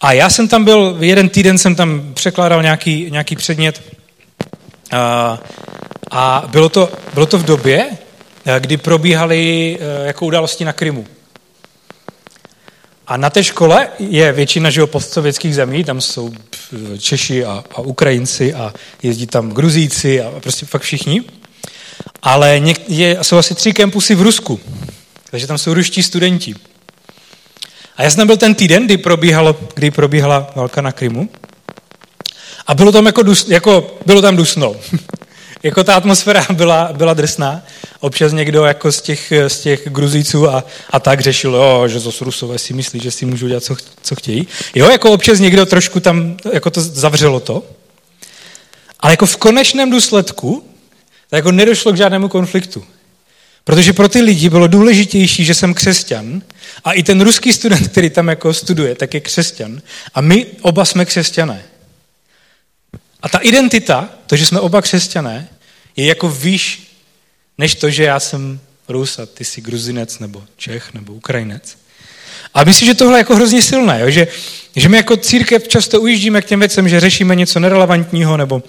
A 0.00 0.12
já 0.12 0.30
jsem 0.30 0.48
tam 0.48 0.64
byl, 0.64 0.96
jeden 1.00 1.28
týden 1.28 1.58
jsem 1.58 1.74
tam 1.74 2.14
překládal 2.14 2.62
nějaký, 2.62 3.10
nějaký 3.10 3.36
předmět 3.36 3.82
a, 4.92 5.38
a 6.10 6.44
bylo, 6.46 6.68
to, 6.68 6.92
bylo 7.14 7.26
to 7.26 7.38
v 7.38 7.44
době, 7.44 7.90
Eh, 7.90 8.01
kdy 8.58 8.76
probíhaly 8.76 9.78
eh, 9.80 10.06
jako 10.06 10.26
události 10.26 10.64
na 10.64 10.72
Krymu. 10.72 11.06
A 13.06 13.16
na 13.16 13.30
té 13.30 13.44
škole 13.44 13.88
je 13.98 14.32
většina 14.32 14.70
že 14.70 14.86
postsovětských 14.86 15.54
zemí, 15.54 15.84
tam 15.84 16.00
jsou 16.00 16.32
Češi 16.98 17.44
a, 17.44 17.64
a 17.74 17.80
Ukrajinci 17.80 18.54
a 18.54 18.74
jezdí 19.02 19.26
tam 19.26 19.50
Gruzíci 19.50 20.22
a 20.22 20.30
prostě 20.40 20.66
fakt 20.66 20.82
všichni. 20.82 21.22
Ale 22.22 22.60
něk, 22.60 22.90
je, 22.90 23.18
jsou 23.22 23.38
asi 23.38 23.54
tři 23.54 23.72
kampusy 23.72 24.14
v 24.14 24.22
Rusku, 24.22 24.60
takže 25.30 25.46
tam 25.46 25.58
jsou 25.58 25.74
ruští 25.74 26.02
studenti. 26.02 26.54
A 27.96 28.02
já 28.02 28.10
jsem 28.10 28.26
byl 28.26 28.36
ten 28.36 28.54
týden, 28.54 28.84
kdy, 28.84 28.96
probíhalo, 28.96 29.56
kdy 29.74 29.90
probíhala 29.90 30.50
válka 30.56 30.80
na 30.80 30.92
Krymu. 30.92 31.28
A 32.66 32.74
bylo 32.74 32.92
tam 32.92 33.06
jako, 33.06 33.22
dus, 33.22 33.48
jako 33.48 33.96
bylo 34.06 34.22
tam 34.22 34.36
dusno. 34.36 34.76
jako 35.62 35.84
ta 35.84 35.94
atmosféra 35.94 36.46
byla, 36.52 36.92
byla 36.92 37.14
drsná. 37.14 37.62
Občas 38.02 38.32
někdo 38.32 38.64
jako 38.64 38.92
z 38.92 39.02
těch, 39.02 39.32
z 39.48 39.60
těch 39.60 39.88
Gruzíců 39.88 40.48
a, 40.48 40.64
a 40.90 41.00
tak 41.00 41.20
řešil, 41.20 41.54
jo, 41.54 41.88
že 41.88 42.00
zase 42.00 42.24
Rusové 42.24 42.58
si 42.58 42.74
myslí, 42.74 43.00
že 43.00 43.10
si 43.10 43.26
můžou 43.26 43.48
dělat, 43.48 43.64
co, 43.64 43.76
co 44.02 44.14
chtějí. 44.14 44.46
Jo, 44.74 44.90
jako 44.90 45.12
občas 45.12 45.38
někdo 45.38 45.66
trošku 45.66 46.00
tam 46.00 46.36
jako 46.52 46.70
to 46.70 46.80
zavřelo 46.80 47.40
to. 47.40 47.62
Ale 49.00 49.12
jako 49.12 49.26
v 49.26 49.36
konečném 49.36 49.90
důsledku 49.90 50.64
tak 51.30 51.36
jako 51.36 51.52
nedošlo 51.52 51.92
k 51.92 51.96
žádnému 51.96 52.28
konfliktu. 52.28 52.84
Protože 53.64 53.92
pro 53.92 54.08
ty 54.08 54.20
lidi 54.20 54.50
bylo 54.50 54.66
důležitější, 54.66 55.44
že 55.44 55.54
jsem 55.54 55.74
křesťan 55.74 56.42
a 56.84 56.92
i 56.92 57.02
ten 57.02 57.20
ruský 57.20 57.52
student, 57.52 57.88
který 57.88 58.10
tam 58.10 58.28
jako 58.28 58.54
studuje, 58.54 58.94
tak 58.94 59.14
je 59.14 59.20
křesťan. 59.20 59.82
A 60.14 60.20
my 60.20 60.46
oba 60.60 60.84
jsme 60.84 61.04
křesťané. 61.04 61.62
A 63.22 63.28
ta 63.28 63.38
identita, 63.38 64.08
to, 64.26 64.36
že 64.36 64.46
jsme 64.46 64.60
oba 64.60 64.82
křesťané, 64.82 65.48
je 65.96 66.06
jako 66.06 66.28
výš 66.28 66.91
než 67.58 67.74
to, 67.74 67.90
že 67.90 68.04
já 68.04 68.20
jsem 68.20 68.60
Rus 68.88 69.18
a 69.18 69.26
ty 69.26 69.44
jsi 69.44 69.60
Gruzinec 69.60 70.18
nebo 70.18 70.42
Čech 70.56 70.94
nebo 70.94 71.12
Ukrajinec. 71.12 71.78
A 72.54 72.64
myslím, 72.64 72.86
že 72.86 72.94
tohle 72.94 73.14
je 73.14 73.20
jako 73.20 73.36
hrozně 73.36 73.62
silné, 73.62 74.00
jo? 74.00 74.10
Že, 74.10 74.28
že 74.76 74.88
my 74.88 74.96
jako 74.96 75.16
církev 75.16 75.68
často 75.68 76.00
ujíždíme 76.00 76.42
k 76.42 76.44
těm 76.44 76.60
věcem, 76.60 76.88
že 76.88 77.00
řešíme 77.00 77.36
něco 77.36 77.60
nerelevantního 77.60 78.36
nebo 78.36 78.62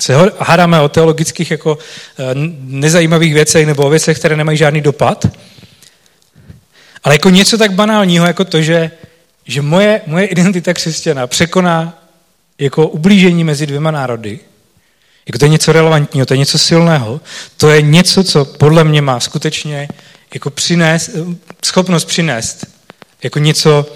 se 0.00 0.14
hádáme 0.38 0.80
o 0.80 0.88
teologických 0.88 1.50
jako 1.50 1.78
eh, 2.18 2.24
nezajímavých 2.60 3.34
věcech 3.34 3.66
nebo 3.66 3.86
o 3.86 3.90
věcech, 3.90 4.18
které 4.18 4.36
nemají 4.36 4.58
žádný 4.58 4.80
dopad. 4.80 5.26
Ale 7.04 7.14
jako 7.14 7.30
něco 7.30 7.58
tak 7.58 7.72
banálního, 7.72 8.26
jako 8.26 8.44
to, 8.44 8.62
že, 8.62 8.90
že 9.46 9.62
moje, 9.62 10.00
moje 10.06 10.26
identita 10.26 10.74
křesťana 10.74 11.26
překoná 11.26 11.98
jako 12.58 12.88
ublížení 12.88 13.44
mezi 13.44 13.66
dvěma 13.66 13.90
národy, 13.90 14.40
jako 15.26 15.38
to 15.38 15.44
je 15.44 15.48
něco 15.48 15.72
relevantního, 15.72 16.26
to 16.26 16.34
je 16.34 16.38
něco 16.38 16.58
silného, 16.58 17.20
to 17.56 17.70
je 17.70 17.82
něco, 17.82 18.24
co 18.24 18.44
podle 18.44 18.84
mě 18.84 19.02
má 19.02 19.20
skutečně 19.20 19.88
jako 20.34 20.50
přinést, 20.50 21.10
schopnost 21.64 22.04
přinést 22.04 22.66
jako 23.22 23.38
něco, 23.38 23.86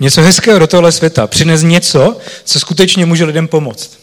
něco 0.00 0.22
hezkého 0.22 0.58
do 0.58 0.66
tohle 0.66 0.92
světa, 0.92 1.26
přinést 1.26 1.62
něco, 1.62 2.18
co 2.44 2.60
skutečně 2.60 3.06
může 3.06 3.24
lidem 3.24 3.48
pomoct. 3.48 3.98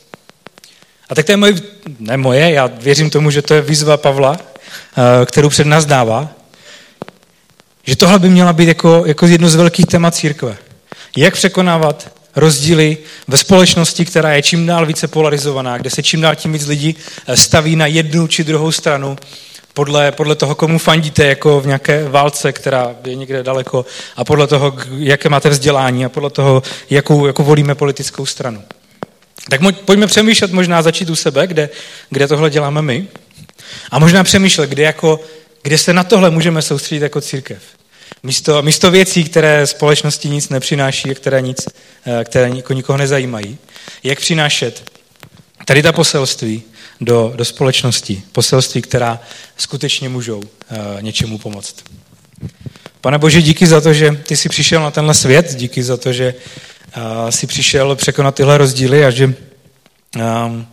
A 1.10 1.16
tak 1.16 1.26
to 1.26 1.32
je 1.32 1.38
moje, 1.38 1.54
ne 2.00 2.18
moje, 2.18 2.52
já 2.52 2.68
věřím 2.68 3.10
tomu, 3.10 3.32
že 3.32 3.42
to 3.42 3.54
je 3.54 3.62
výzva 3.62 3.98
Pavla, 3.98 4.38
eh, 4.40 5.26
kterou 5.26 5.50
před 5.50 5.68
nás 5.68 5.86
dává, 5.86 6.30
že 7.84 7.96
tohle 7.96 8.20
by 8.20 8.30
měla 8.30 8.54
být 8.54 8.68
jako, 8.68 9.04
jako 9.06 9.28
jedno 9.28 9.50
z 9.50 9.56
velkých 9.56 9.86
témat 9.86 10.16
církve. 10.16 10.58
Jak 11.18 11.34
překonávat 11.34 12.15
rozdíly 12.36 12.98
ve 13.28 13.38
společnosti, 13.38 14.06
která 14.06 14.34
je 14.34 14.42
čím 14.42 14.66
dál 14.66 14.86
více 14.86 15.08
polarizovaná, 15.08 15.78
kde 15.78 15.90
se 15.90 16.04
čím 16.04 16.22
dál 16.22 16.36
tím 16.36 16.54
víc 16.54 16.68
lidí 16.68 16.96
eh, 17.28 17.38
staví 17.38 17.76
na 17.76 17.86
jednu 17.86 18.28
či 18.28 18.44
druhou 18.44 18.72
stranu, 18.72 19.18
podle, 19.74 20.12
podle 20.12 20.36
toho, 20.36 20.56
komu 20.56 20.78
fandíte, 20.78 21.26
jako 21.26 21.62
v 21.62 21.66
nějaké 21.66 22.10
válce, 22.10 22.52
která 22.52 22.96
je 23.06 23.16
někde 23.16 23.44
daleko, 23.44 23.86
a 24.16 24.24
podle 24.24 24.48
toho, 24.48 24.74
jaké 24.98 25.30
máte 25.30 25.50
vzdělání, 25.50 26.06
a 26.06 26.10
podle 26.10 26.30
toho, 26.30 26.64
jakou, 26.90 27.26
jakou 27.26 27.44
volíme 27.44 27.76
politickou 27.76 28.26
stranu. 28.26 28.64
Tak 29.50 29.62
pojďme 29.86 30.08
přemýšlet, 30.08 30.52
možná 30.52 30.82
začít 30.82 31.10
u 31.10 31.16
sebe, 31.16 31.48
kde, 31.48 31.70
kde 32.10 32.28
tohle 32.28 32.50
děláme 32.50 32.82
my, 32.82 33.08
a 33.92 34.00
možná 34.00 34.24
přemýšlet, 34.24 34.70
kde, 34.70 34.84
jako, 34.84 35.20
kde 35.64 35.78
se 35.78 35.94
na 35.94 36.04
tohle 36.04 36.30
můžeme 36.30 36.62
soustředit 36.62 37.04
jako 37.04 37.22
církev. 37.22 37.75
Místo, 38.26 38.62
místo 38.62 38.92
věcí, 38.92 39.24
které 39.24 39.68
společnosti 39.68 40.30
nic 40.30 40.50
nepřináší, 40.50 41.16
které, 41.16 41.42
nic, 41.42 41.66
eh, 42.06 42.24
které 42.24 42.50
nikoho 42.50 42.98
nezajímají. 42.98 43.58
Jak 44.04 44.20
přinášet 44.20 44.92
tady 45.66 45.84
ta 45.84 45.92
poselství 45.92 46.64
do, 47.02 47.34
do 47.36 47.46
společnosti. 47.46 48.24
Poselství, 48.32 48.82
která 48.82 49.20
skutečně 49.58 50.10
můžou 50.10 50.38
uh, 50.38 50.44
něčemu 51.02 51.38
pomoct. 51.38 51.76
Pane 53.02 53.18
Bože, 53.18 53.42
díky 53.42 53.68
za 53.68 53.82
to, 53.82 53.94
že 53.94 54.12
ty 54.12 54.38
jsi 54.38 54.50
přišel 54.50 54.82
na 54.82 54.92
tenhle 54.92 55.14
svět, 55.14 55.56
díky 55.56 55.84
za 55.84 55.98
to, 55.98 56.14
že 56.14 56.34
uh, 56.98 57.30
jsi 57.30 57.48
přišel 57.48 57.96
překonat 57.96 58.36
tyhle 58.36 58.58
rozdíly 58.58 59.06
a 59.06 59.10
že, 59.10 59.26
um, 60.46 60.68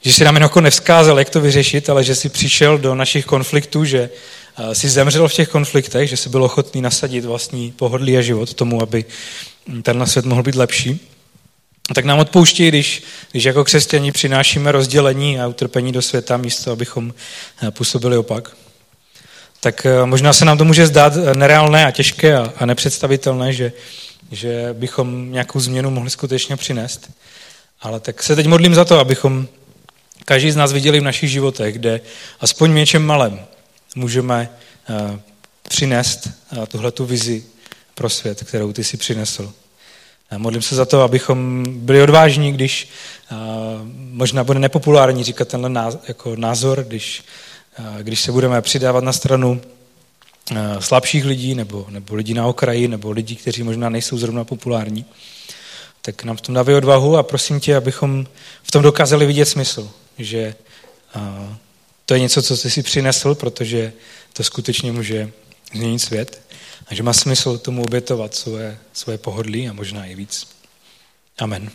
že 0.00 0.12
jsi 0.12 0.24
nám 0.24 0.36
jen 0.36 0.42
jako 0.42 0.60
nevzkázal, 0.60 1.18
jak 1.18 1.30
to 1.30 1.40
vyřešit, 1.40 1.90
ale 1.90 2.04
že 2.04 2.14
jsi 2.14 2.28
přišel 2.28 2.78
do 2.78 2.94
našich 2.94 3.26
konfliktů, 3.26 3.84
že 3.84 4.10
si 4.72 4.88
zemřel 4.88 5.28
v 5.28 5.34
těch 5.34 5.48
konfliktech, 5.48 6.08
že 6.08 6.16
jsi 6.16 6.28
byl 6.28 6.44
ochotný 6.44 6.80
nasadit 6.80 7.24
vlastní 7.24 7.72
pohodlí 7.72 8.18
a 8.18 8.20
život 8.20 8.54
tomu, 8.54 8.82
aby 8.82 9.04
tenhle 9.82 10.06
svět 10.06 10.24
mohl 10.24 10.42
být 10.42 10.54
lepší. 10.54 11.00
Tak 11.94 12.04
nám 12.04 12.18
odpouští, 12.18 12.68
když, 12.68 13.02
když 13.30 13.44
jako 13.44 13.64
křesťani 13.64 14.12
přinášíme 14.12 14.72
rozdělení 14.72 15.40
a 15.40 15.46
utrpení 15.46 15.92
do 15.92 16.02
světa 16.02 16.36
místo, 16.36 16.72
abychom 16.72 17.14
eh, 17.62 17.70
působili 17.70 18.16
opak. 18.16 18.56
Tak 19.60 19.86
eh, 19.86 20.06
možná 20.06 20.32
se 20.32 20.44
nám 20.44 20.58
to 20.58 20.64
může 20.64 20.86
zdát 20.86 21.12
eh, 21.16 21.34
nereálné 21.34 21.86
a 21.86 21.90
těžké 21.90 22.36
a, 22.36 22.52
a 22.56 22.66
nepředstavitelné, 22.66 23.52
že, 23.52 23.72
že 24.30 24.68
bychom 24.72 25.32
nějakou 25.32 25.60
změnu 25.60 25.90
mohli 25.90 26.10
skutečně 26.10 26.56
přinést. 26.56 27.10
Ale 27.80 28.00
tak 28.00 28.22
se 28.22 28.36
teď 28.36 28.46
modlím 28.46 28.74
za 28.74 28.84
to, 28.84 28.98
abychom 28.98 29.48
každý 30.24 30.50
z 30.50 30.56
nás 30.56 30.72
viděli 30.72 31.00
v 31.00 31.04
našich 31.04 31.30
životech, 31.30 31.74
kde 31.74 32.00
aspoň 32.40 32.74
něčem 32.74 33.06
malém 33.06 33.40
můžeme 33.98 34.50
eh, 34.90 35.20
přinést 35.68 36.28
eh, 36.28 36.66
tuhle 36.66 36.92
tu 36.92 37.04
vizi 37.04 37.44
pro 37.94 38.08
svět, 38.08 38.44
kterou 38.44 38.72
ty 38.72 38.84
si 38.84 38.96
přinesl. 38.96 39.52
Modlím 40.36 40.62
se 40.62 40.74
za 40.74 40.84
to, 40.84 41.02
abychom 41.02 41.64
byli 41.68 42.02
odvážní, 42.02 42.52
když 42.52 42.88
eh, 43.30 43.34
možná 43.94 44.44
bude 44.44 44.58
nepopulární 44.58 45.24
říkat 45.24 45.48
tenhle 45.48 45.98
jako 46.08 46.36
názor, 46.36 46.84
když, 46.88 47.24
když 48.02 48.20
se 48.20 48.32
budeme 48.32 48.62
přidávat 48.62 49.04
na 49.04 49.12
stranu 49.12 49.60
slabších 50.78 51.24
lidí 51.24 51.54
nebo, 51.54 51.86
nebo 51.90 52.14
lidí 52.14 52.34
na 52.34 52.46
okraji 52.46 52.88
nebo 52.88 53.10
lidí, 53.10 53.36
kteří 53.36 53.62
možná 53.62 53.88
nejsou 53.88 54.18
zrovna 54.18 54.44
populární. 54.44 55.04
Tak 56.02 56.24
nám 56.24 56.36
v 56.36 56.40
tom 56.40 56.54
dávej 56.54 56.74
odvahu 56.74 57.16
a 57.16 57.22
prosím 57.22 57.60
tě, 57.60 57.76
abychom 57.76 58.26
v 58.62 58.70
tom 58.70 58.82
dokázali 58.82 59.26
vidět 59.26 59.44
smysl, 59.44 59.90
že 60.18 60.54
to 62.08 62.14
je 62.14 62.20
něco, 62.20 62.42
co 62.42 62.56
jsi 62.56 62.70
si 62.70 62.82
přinesl, 62.82 63.34
protože 63.34 63.92
to 64.32 64.44
skutečně 64.44 64.92
může 64.92 65.30
změnit 65.74 65.98
svět 65.98 66.42
a 66.86 66.94
že 66.94 67.02
má 67.02 67.12
smysl 67.12 67.58
tomu 67.58 67.82
obětovat 67.82 68.34
svoje, 68.34 68.78
svoje 68.92 69.18
pohodlí 69.18 69.68
a 69.68 69.72
možná 69.72 70.06
i 70.06 70.14
víc. 70.14 70.46
Amen. 71.38 71.70